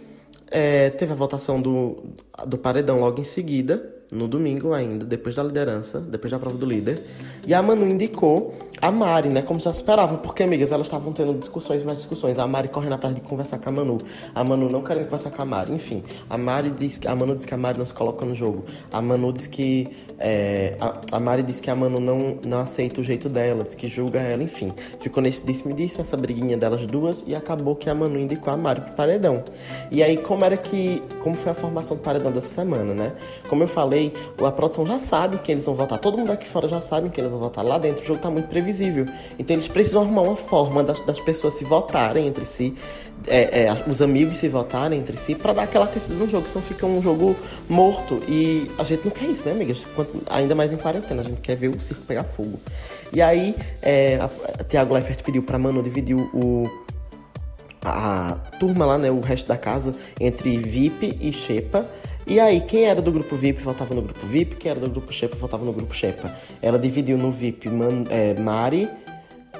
[0.50, 2.02] é, teve a votação do,
[2.46, 6.66] do paredão logo em seguida no domingo ainda, depois da liderança, depois da prova do
[6.66, 7.02] líder.
[7.46, 9.42] E a Manu indicou a Mari, né?
[9.42, 12.38] Como já esperava, porque, amigas, elas estavam tendo discussões mais discussões.
[12.38, 13.98] A Mari correndo atrás de conversar com a Manu.
[14.34, 15.74] A Manu não querendo conversar com a Mari.
[15.74, 18.34] Enfim, a Mari diz que a Manu diz que a Mari não se coloca no
[18.34, 18.64] jogo.
[18.90, 19.86] A Manu diz que.
[20.18, 23.74] É, a, a Mari diz que a Manu não, não aceita o jeito dela, diz
[23.74, 24.72] que julga ela, enfim.
[25.00, 28.56] Ficou nesse disse-me disse, essa briguinha delas duas, e acabou que a Manu indicou a
[28.56, 29.44] Mari pro paredão.
[29.90, 31.02] E aí, como era que.
[31.22, 33.12] Como foi a formação do paredão dessa semana, né?
[33.48, 34.12] Como eu falei,
[34.42, 35.98] a produção já sabe que eles vão votar.
[35.98, 37.64] Todo mundo aqui fora já sabe que eles vão votar.
[37.64, 38.69] Lá dentro o jogo tá muito previsível.
[39.38, 42.74] Então eles precisam arrumar uma forma das, das pessoas se votarem entre si,
[43.26, 46.62] é, é, os amigos se votarem entre si, para dar aquela aquecida no jogo, senão
[46.62, 47.36] fica um jogo
[47.68, 48.22] morto.
[48.28, 49.84] E a gente não quer isso, né, amigas?
[49.94, 52.58] Quanto, ainda mais em quarentena, a gente quer ver o circo pegar fogo.
[53.12, 56.70] E aí, é, a, a Thiago Leifert pediu pra Manu dividir o,
[57.82, 61.88] a, turma lá, né, o resto da casa, entre VIP e Xepa.
[62.30, 65.12] E aí, quem era do grupo VIP votava no grupo VIP, quem era do grupo
[65.12, 66.32] Shepa votava no grupo Shepa.
[66.62, 68.88] Ela dividiu no VIP Man, é, Mari,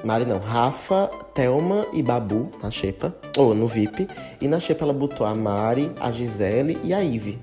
[0.05, 4.07] Mari não, Rafa, Thelma e Babu na Xepa, ou no VIP.
[4.39, 7.39] E na Xepa ela botou a Mari, a Gisele e a Ive.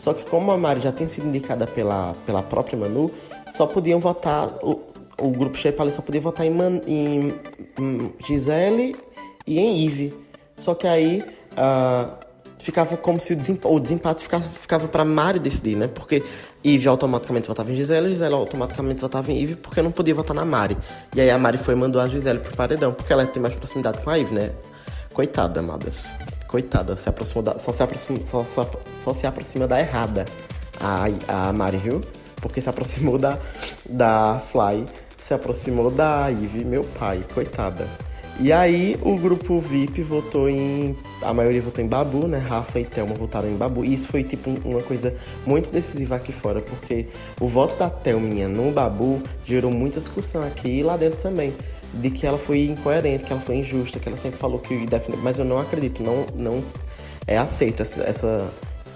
[0.00, 3.08] Só que como a Mari já tinha sido indicada pela, pela própria Manu,
[3.54, 4.80] só podiam votar, o,
[5.16, 7.32] o grupo Xepa ali só podia votar em, Man, em,
[7.78, 8.96] em Gisele
[9.46, 10.12] e em Ive.
[10.56, 11.22] Só que aí
[11.52, 12.31] uh,
[12.62, 15.88] ficava como se o, desempate, o desempate ficava, ficava para Mari decidir, né?
[15.88, 16.22] Porque
[16.62, 20.44] Ive automaticamente votava em Gisele, Gisele automaticamente votava em Ive, porque não podia votar na
[20.44, 20.78] Mari.
[21.14, 23.54] E aí a Mari foi e mandou a Gisele pro paredão, porque ela tem mais
[23.54, 24.52] proximidade com a Ive, né?
[25.12, 26.16] Coitada, amadas.
[26.46, 30.24] Coitada, se aproximou da, só, se aproxima, só, só, só se aproxima da errada
[30.80, 32.00] a, a Mari, viu?
[32.36, 33.38] Porque se aproximou da,
[33.88, 34.86] da Fly,
[35.20, 37.88] se aproximou da Ive, meu pai, coitada.
[38.40, 40.96] E aí o grupo VIP votou em.
[41.20, 42.38] A maioria votou em Babu, né?
[42.38, 43.84] Rafa e Thelma votaram em Babu.
[43.84, 45.14] E isso foi tipo uma coisa
[45.46, 47.06] muito decisiva aqui fora, porque
[47.40, 51.52] o voto da Thelminha no Babu gerou muita discussão aqui e lá dentro também.
[51.94, 54.86] De que ela foi incoerente, que ela foi injusta, que ela sempre falou que ia
[54.86, 55.18] defender.
[55.22, 56.64] Mas eu não acredito, não, não
[57.26, 58.50] é aceito essa, essa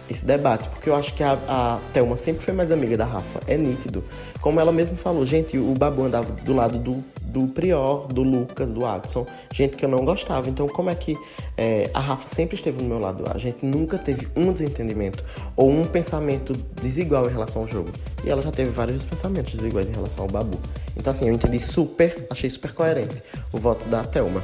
[0.08, 3.40] esse debate, porque eu acho que a, a Thelma sempre foi mais amiga da Rafa,
[3.46, 4.04] é nítido.
[4.40, 7.04] Como ela mesma falou, gente, o Babu andava do lado do,
[7.36, 10.48] do Prior, do Lucas, do Adson, gente que eu não gostava.
[10.48, 11.18] Então, como é que
[11.54, 13.24] é, a Rafa sempre esteve no meu lado?
[13.30, 15.22] A gente nunca teve um desentendimento
[15.54, 17.90] ou um pensamento desigual em relação ao jogo.
[18.24, 20.58] E ela já teve vários pensamentos desiguais em relação ao Babu.
[20.96, 23.22] Então, assim, eu entendi super, achei super coerente
[23.52, 24.42] o voto da Thelma.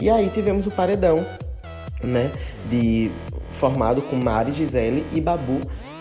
[0.00, 1.26] E aí tivemos o paredão,
[2.04, 2.30] né,
[2.70, 3.10] de
[3.50, 5.60] formado com Mari, Gisele e Babu.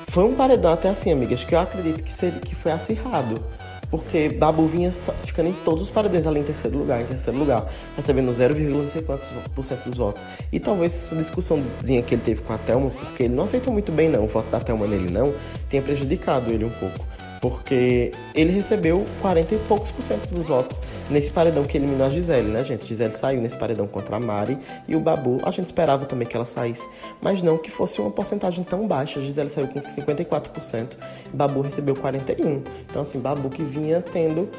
[0.10, 3.44] Foi um paredão até assim, amigas, que eu acredito que, seria, que foi acirrado.
[3.90, 7.66] Porque Babu vinha ficando em todos os paredões ali em terceiro lugar, em terceiro lugar,
[7.96, 10.26] recebendo 0, não sei quantos por cento dos votos.
[10.52, 13.92] E talvez essa discussãozinha que ele teve com a Thelma, porque ele não aceitou muito
[13.92, 15.34] bem não, o voto da Thelma nele não,
[15.70, 17.06] tenha prejudicado ele um pouco
[17.40, 20.78] porque ele recebeu 40 e poucos por cento dos votos
[21.10, 22.86] nesse paredão que eliminou a Gisele, né, gente?
[22.88, 24.58] Gisele saiu nesse paredão contra a Mari
[24.88, 26.88] e o Babu, a gente esperava também que ela saísse,
[27.22, 29.20] mas não que fosse uma porcentagem tão baixa.
[29.20, 30.98] A Gisele saiu com 54%,
[31.34, 32.62] e Babu recebeu 41%.
[32.90, 34.50] Então, assim, Babu que vinha tendo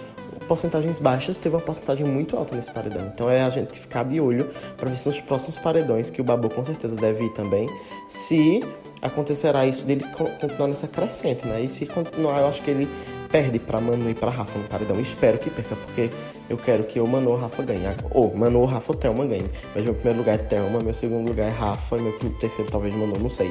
[0.47, 3.11] porcentagens baixas, teve uma porcentagem muito alta nesse paredão.
[3.15, 6.25] Então é a gente ficar de olho para ver se nos próximos paredões, que o
[6.25, 7.69] Babu com certeza deve ir também,
[8.09, 8.65] se
[9.01, 10.05] acontecerá isso dele
[10.41, 11.61] continuar nessa crescente, né?
[11.61, 12.89] E se continuar, eu acho que ele
[13.31, 14.99] perde para Manu e para Rafa no paredão.
[15.01, 16.11] Espero que perca, porque
[16.49, 17.87] eu quero que o Manu Rafa ganhe.
[18.11, 19.51] Ou Manu Rafa ou Thelma ganhe.
[19.75, 22.95] Mas meu primeiro lugar é Thelma, meu segundo lugar é Rafa e meu terceiro talvez
[22.95, 23.51] Manu, não sei.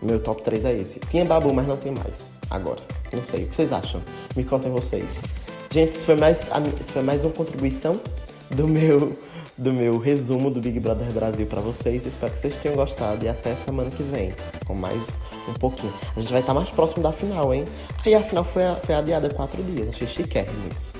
[0.00, 1.00] Meu top 3 é esse.
[1.00, 2.38] Tinha Babu, mas não tem mais.
[2.50, 2.80] Agora.
[3.12, 3.44] Não sei.
[3.44, 4.00] O que vocês acham?
[4.36, 5.22] Me contem vocês.
[5.70, 6.50] Gente, isso foi mais,
[6.80, 8.00] isso foi mais uma contribuição
[8.50, 9.16] do meu
[9.58, 12.06] do meu resumo do Big Brother Brasil para vocês.
[12.06, 14.32] Espero que vocês tenham gostado e até semana que vem,
[14.64, 15.92] com mais um pouquinho.
[16.16, 17.64] A gente vai estar mais próximo da final, hein?
[18.06, 20.92] Aí a final foi, foi adiada quatro dias, achei chiquérrimo isso.